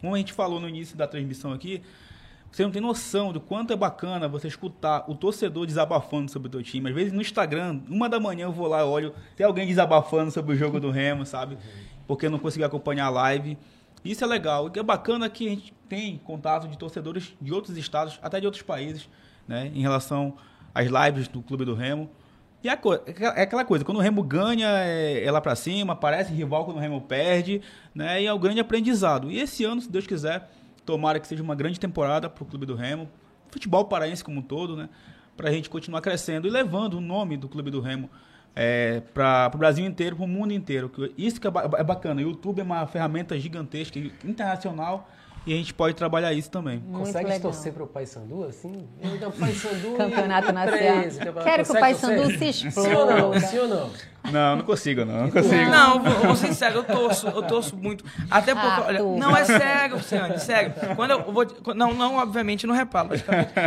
Como 0.02 0.16
a 0.16 0.18
gente 0.18 0.34
falou 0.34 0.60
no 0.60 0.68
início 0.68 0.98
da 0.98 1.08
transmissão 1.08 1.54
aqui, 1.54 1.82
você 2.52 2.64
não 2.64 2.72
tem 2.72 2.82
noção 2.82 3.32
do 3.32 3.40
quanto 3.40 3.72
é 3.72 3.76
bacana 3.76 4.28
você 4.28 4.48
escutar 4.48 5.10
o 5.10 5.16
torcedor 5.16 5.66
desabafando 5.66 6.30
sobre 6.32 6.48
o 6.48 6.52
teu 6.52 6.64
time. 6.64 6.90
Às 6.90 6.96
vezes 6.96 7.14
no 7.14 7.22
Instagram, 7.22 7.82
uma 7.88 8.10
da 8.10 8.20
manhã 8.20 8.46
eu 8.46 8.52
vou 8.52 8.68
lá 8.68 8.86
olho, 8.86 9.14
tem 9.36 9.46
alguém 9.46 9.66
desabafando 9.68 10.32
sobre 10.32 10.54
o 10.54 10.58
jogo 10.58 10.80
do 10.80 10.92
Remo, 10.92 11.26
sabe? 11.26 11.58
porque 12.08 12.26
eu 12.26 12.32
não 12.32 12.40
consegui 12.40 12.64
acompanhar 12.64 13.06
a 13.06 13.10
live. 13.10 13.58
Isso 14.04 14.24
é 14.24 14.28
legal. 14.28 14.72
E 14.74 14.80
é 14.80 14.84
bacana 14.84 15.30
que 15.30 15.48
a 15.48 15.50
gente 15.50 15.74
tem 15.88 16.18
contato 16.18 16.68
de 16.68 16.78
torcedores 16.78 17.34
de 17.42 17.54
outros 17.54 17.78
estados, 17.78 18.20
até 18.22 18.40
de 18.40 18.46
outros 18.46 18.64
países, 18.64 19.08
né, 19.48 19.72
em 19.74 19.82
relação 19.82 20.36
às 20.74 20.88
lives 20.88 21.28
do 21.28 21.42
Clube 21.42 21.66
do 21.66 21.74
Remo. 21.74 22.10
E 22.64 22.70
é, 22.70 22.80
é 23.36 23.42
aquela 23.42 23.66
coisa, 23.66 23.84
quando 23.84 23.98
o 23.98 24.02
Remo 24.02 24.24
ganha, 24.24 24.70
é, 24.70 25.24
é 25.24 25.32
lá 25.32 25.42
para 25.42 25.56
cima, 25.56 25.96
parece 25.96 26.34
rival 26.34 26.64
quando 26.64 26.78
o 26.78 26.80
Remo 26.80 27.02
perde, 27.02 27.62
né? 27.94 28.22
E 28.22 28.26
é 28.26 28.32
o 28.32 28.40
grande 28.40 28.62
aprendizado. 28.62 29.30
E 29.30 29.38
esse 29.38 29.66
ano, 29.66 29.82
se 29.82 29.92
Deus 29.92 30.08
quiser, 30.08 30.50
tomara 30.86 31.20
que 31.20 31.28
seja 31.28 31.44
uma 31.44 31.56
grande 31.56 31.78
temporada 31.78 32.30
para 32.30 32.42
o 32.42 32.48
Clube 32.48 32.66
do 32.66 32.74
Remo, 32.74 33.10
futebol 33.52 33.84
paraense 33.86 34.24
como 34.24 34.40
um 34.40 34.42
todo, 34.42 34.78
né? 34.78 34.88
Para 35.36 35.50
a 35.50 35.52
gente 35.52 35.70
continuar 35.70 36.00
crescendo 36.00 36.48
e 36.48 36.50
levando 36.50 36.96
o 36.96 37.02
nome 37.02 37.36
do 37.36 37.50
Clube 37.50 37.70
do 37.70 37.82
Remo 37.82 38.10
é, 38.56 39.02
para 39.14 39.52
o 39.54 39.58
Brasil 39.58 39.86
inteiro, 39.86 40.16
para 40.16 40.26
o 40.26 40.28
mundo 40.28 40.54
inteiro. 40.54 40.92
Isso 41.18 41.40
que 41.40 41.48
é, 41.48 41.52
é 41.78 41.84
bacana. 41.84 42.22
O 42.22 42.24
YouTube 42.24 42.60
é 42.60 42.64
uma 42.64 42.86
ferramenta 42.88 43.40
gigantesca, 43.40 44.00
internacional, 44.24 45.10
e 45.46 45.54
a 45.54 45.58
gente 45.58 45.74
pode 45.74 45.96
trabalhar 45.96 46.32
isso 46.34 46.50
também. 46.50 46.80
Muito 46.80 47.08
Consegue 47.08 47.26
legal. 47.26 47.42
torcer 47.42 47.74
para 47.74 47.84
o 47.84 47.88
Paysandu 47.88 48.46
assim? 48.46 48.88
Então, 49.02 49.32
Paysandu 49.32 49.96
Campeonato 49.98 50.54
Nacional. 50.54 51.44
Quero 51.44 51.64
que 51.66 51.72
o 51.72 51.80
Paysandu 51.80 52.38
se 52.38 52.46
exploda. 52.46 52.90
Sim 52.90 52.96
ou 52.96 53.06
não? 53.06 53.40
Sim 53.40 53.58
ou 53.60 53.68
não? 53.68 54.13
Não, 54.32 54.56
não 54.58 54.64
consigo, 54.64 55.04
não. 55.04 55.24
Não 55.24 55.32
consigo. 55.32 55.70
Não, 55.70 56.02
vou, 56.02 56.14
vou 56.14 56.36
ser 56.36 56.48
sincero, 56.48 56.80
eu 56.80 56.84
torço, 56.84 57.28
eu 57.28 57.44
torço 57.44 57.76
muito. 57.76 58.06
Até 58.32 58.54
porque, 58.54 58.68
ah, 58.68 58.86
olha, 58.88 59.04
não 59.04 59.36
é 59.36 59.44
sério, 59.44 59.98
Luciane, 59.98 60.40
sério. 60.40 60.74
Quando 60.96 61.12
eu 61.12 61.32
vou. 61.32 61.46
Não, 61.76 61.94
não, 61.94 62.16
obviamente, 62.16 62.66
não 62.66 62.74
reparo. 62.74 63.10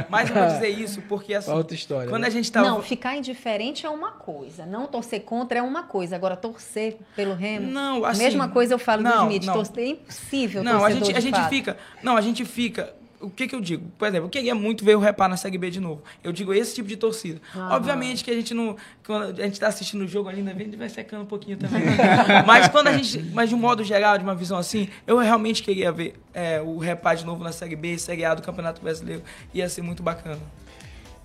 Mas 0.08 0.30
eu 0.30 0.36
vou 0.36 0.46
dizer 0.46 0.68
isso 0.68 1.02
porque 1.02 1.34
assim. 1.34 1.50
Outra 1.50 1.74
história. 1.74 2.08
Quando 2.08 2.22
né? 2.22 2.28
a 2.28 2.30
gente 2.30 2.50
tá. 2.50 2.62
Não, 2.62 2.82
ficar 2.82 3.16
indiferente 3.16 3.84
é 3.84 3.90
uma 3.90 4.12
coisa. 4.12 4.64
Não 4.64 4.86
torcer 4.86 5.22
contra 5.22 5.58
é 5.58 5.62
uma 5.62 5.82
coisa. 5.82 6.16
Agora, 6.16 6.36
torcer 6.36 6.98
pelo 7.14 7.34
Remo. 7.34 7.70
Não, 7.70 8.04
assim. 8.04 8.22
Mesma 8.22 8.48
coisa 8.48 8.74
eu 8.74 8.78
falo 8.78 9.02
não, 9.02 9.28
do 9.28 9.32
Smith. 9.32 9.52
Torcer 9.52 9.84
é 9.84 9.88
impossível. 9.88 10.64
Não, 10.64 10.84
a 10.84 10.90
gente, 10.90 11.14
a 11.14 11.20
gente 11.20 11.48
fica. 11.48 11.76
Não, 12.02 12.16
a 12.16 12.20
gente 12.20 12.44
fica 12.44 12.94
o 13.20 13.30
que, 13.30 13.48
que 13.48 13.54
eu 13.54 13.60
digo? 13.60 13.90
Por 13.98 14.08
exemplo, 14.08 14.26
eu 14.26 14.30
queria 14.30 14.54
muito 14.54 14.84
ver 14.84 14.96
o 14.96 15.00
Repar 15.00 15.28
na 15.28 15.36
Série 15.36 15.58
B 15.58 15.70
de 15.70 15.80
novo. 15.80 16.02
Eu 16.22 16.32
digo 16.32 16.52
esse 16.52 16.74
tipo 16.74 16.88
de 16.88 16.96
torcida. 16.96 17.40
Obviamente 17.70 18.24
que 18.24 18.30
a 18.30 18.34
gente 18.34 18.54
não. 18.54 18.76
Quando 19.04 19.40
a 19.40 19.44
gente 19.44 19.54
está 19.54 19.68
assistindo 19.68 20.02
o 20.02 20.08
jogo 20.08 20.28
ainda 20.28 20.52
vem, 20.52 20.70
vai 20.70 20.88
secando 20.88 21.22
um 21.22 21.26
pouquinho 21.26 21.56
também. 21.56 21.82
mas 22.46 22.68
quando 22.68 22.88
a 22.88 22.92
gente. 22.92 23.22
Mas 23.32 23.48
de 23.48 23.54
um 23.54 23.58
modo 23.58 23.82
geral, 23.84 24.18
de 24.18 24.24
uma 24.24 24.34
visão 24.34 24.58
assim, 24.58 24.88
eu 25.06 25.18
realmente 25.18 25.62
queria 25.62 25.90
ver 25.92 26.14
é, 26.34 26.60
o 26.60 26.78
Repar 26.78 27.16
de 27.16 27.24
novo 27.24 27.42
na 27.42 27.52
Série 27.52 27.76
B, 27.76 27.98
Série 27.98 28.24
A 28.24 28.34
do 28.34 28.42
Campeonato 28.42 28.80
Brasileiro. 28.80 29.22
Ia 29.54 29.68
ser 29.68 29.82
muito 29.82 30.02
bacana. 30.02 30.40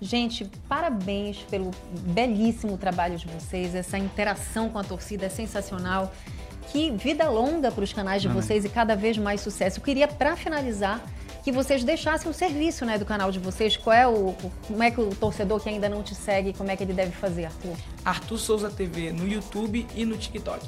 Gente, 0.00 0.50
parabéns 0.68 1.38
pelo 1.48 1.70
belíssimo 2.08 2.76
trabalho 2.76 3.16
de 3.16 3.28
vocês. 3.28 3.72
Essa 3.72 3.96
interação 3.96 4.68
com 4.68 4.78
a 4.78 4.82
torcida 4.82 5.26
é 5.26 5.28
sensacional. 5.28 6.12
Que 6.72 6.90
vida 6.90 7.28
longa 7.28 7.70
para 7.70 7.84
os 7.84 7.92
canais 7.92 8.20
de 8.22 8.28
vocês 8.28 8.64
e 8.64 8.68
cada 8.68 8.96
vez 8.96 9.16
mais 9.16 9.40
sucesso. 9.40 9.78
Eu 9.78 9.84
queria, 9.84 10.08
para 10.08 10.34
finalizar, 10.34 11.00
que 11.42 11.50
vocês 11.50 11.82
deixassem 11.82 12.30
o 12.30 12.34
serviço 12.34 12.84
né, 12.84 12.98
do 12.98 13.04
canal 13.04 13.30
de 13.30 13.38
vocês. 13.38 13.76
Qual 13.76 13.94
é 13.94 14.06
o, 14.06 14.34
como 14.66 14.82
é 14.82 14.90
que 14.90 15.00
o 15.00 15.14
torcedor 15.14 15.60
que 15.60 15.68
ainda 15.68 15.88
não 15.88 16.02
te 16.02 16.14
segue, 16.14 16.52
como 16.52 16.70
é 16.70 16.76
que 16.76 16.84
ele 16.84 16.92
deve 16.92 17.12
fazer, 17.12 17.46
Arthur? 17.46 17.76
Arthur 18.04 18.38
Souza 18.38 18.70
TV 18.70 19.12
no 19.12 19.26
YouTube 19.26 19.86
e 19.94 20.04
no 20.04 20.16
TikTok. 20.16 20.66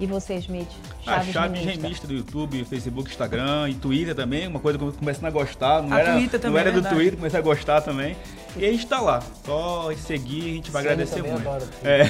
E 0.00 0.06
você, 0.06 0.34
Smith? 0.36 0.68
Chaves, 1.04 1.28
ah, 1.28 1.32
Chaves 1.32 1.60
Remista. 1.60 1.82
Remista 1.82 2.06
do 2.06 2.14
YouTube, 2.14 2.64
Facebook, 2.64 3.10
Instagram 3.10 3.68
e 3.70 3.74
Twitter 3.74 4.14
também. 4.14 4.46
Uma 4.46 4.58
coisa 4.58 4.78
que 4.78 4.84
eu 4.84 4.92
comecei 4.92 5.28
a 5.28 5.30
gostar. 5.30 5.82
Não 5.82 5.96
a 5.96 6.00
era, 6.00 6.12
Twitter 6.14 6.40
também, 6.40 6.52
não 6.52 6.58
era 6.58 6.70
é 6.70 6.80
do 6.80 6.88
Twitter, 6.88 7.16
comecei 7.16 7.38
a 7.38 7.42
gostar 7.42 7.80
também. 7.82 8.16
E 8.56 8.64
a 8.64 8.70
gente 8.70 8.86
tá 8.86 9.00
lá. 9.00 9.22
Só 9.44 9.94
seguir, 9.96 10.42
a 10.42 10.54
gente 10.54 10.70
vai 10.70 10.82
Sim, 10.82 10.88
agradecer 10.88 11.22
muito. 11.22 11.48
É. 11.82 12.04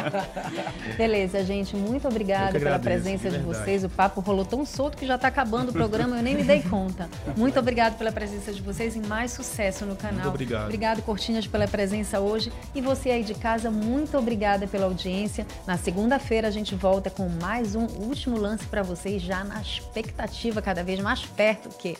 Beleza, 0.96 1.44
gente. 1.44 1.76
Muito 1.76 2.08
obrigada 2.08 2.58
pela 2.58 2.78
presença 2.78 3.30
de 3.30 3.38
vocês. 3.38 3.84
O 3.84 3.88
papo 3.88 4.20
rolou 4.20 4.44
tão 4.44 4.64
solto 4.64 4.96
que 4.96 5.06
já 5.06 5.16
está 5.16 5.28
acabando 5.28 5.70
o 5.70 5.72
programa, 5.72 6.16
eu 6.16 6.22
nem 6.22 6.34
me 6.34 6.42
dei 6.42 6.62
conta. 6.62 7.08
Muito 7.36 7.58
obrigado 7.58 7.98
pela 7.98 8.10
presença 8.10 8.52
de 8.52 8.62
vocês 8.62 8.96
e 8.96 9.00
mais 9.00 9.32
sucesso 9.32 9.84
no 9.84 9.94
canal. 9.94 10.14
Muito 10.14 10.28
obrigado. 10.28 10.64
Obrigado, 10.64 11.02
Cortinhas, 11.02 11.46
pela 11.46 11.68
presença 11.68 12.20
hoje. 12.20 12.52
E 12.74 12.80
você 12.80 13.10
aí 13.10 13.22
de 13.22 13.34
casa, 13.34 13.70
muito 13.70 14.16
obrigada 14.16 14.66
pela 14.66 14.86
audiência. 14.86 15.46
Na 15.66 15.76
segunda-feira 15.76 16.48
a 16.48 16.50
gente 16.50 16.74
volta 16.74 17.10
com 17.10 17.28
mais 17.28 17.74
um 17.74 17.86
último 17.86 18.38
lance 18.38 18.64
para 18.66 18.82
vocês, 18.82 19.20
já 19.20 19.44
na 19.44 19.60
expectativa 19.60 20.62
cada 20.62 20.82
vez 20.82 21.00
mais 21.00 21.24
perto, 21.24 21.68
que 21.70 21.96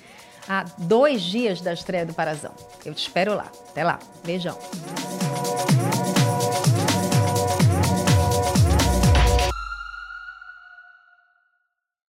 a 0.48 0.64
dois 0.78 1.22
dias 1.22 1.60
da 1.60 1.72
estreia 1.72 2.06
do 2.06 2.14
Parazão. 2.14 2.52
Eu 2.84 2.94
te 2.94 3.02
espero 3.02 3.34
lá. 3.34 3.46
Até 3.70 3.84
lá. 3.84 3.98
Beijão. 4.24 4.56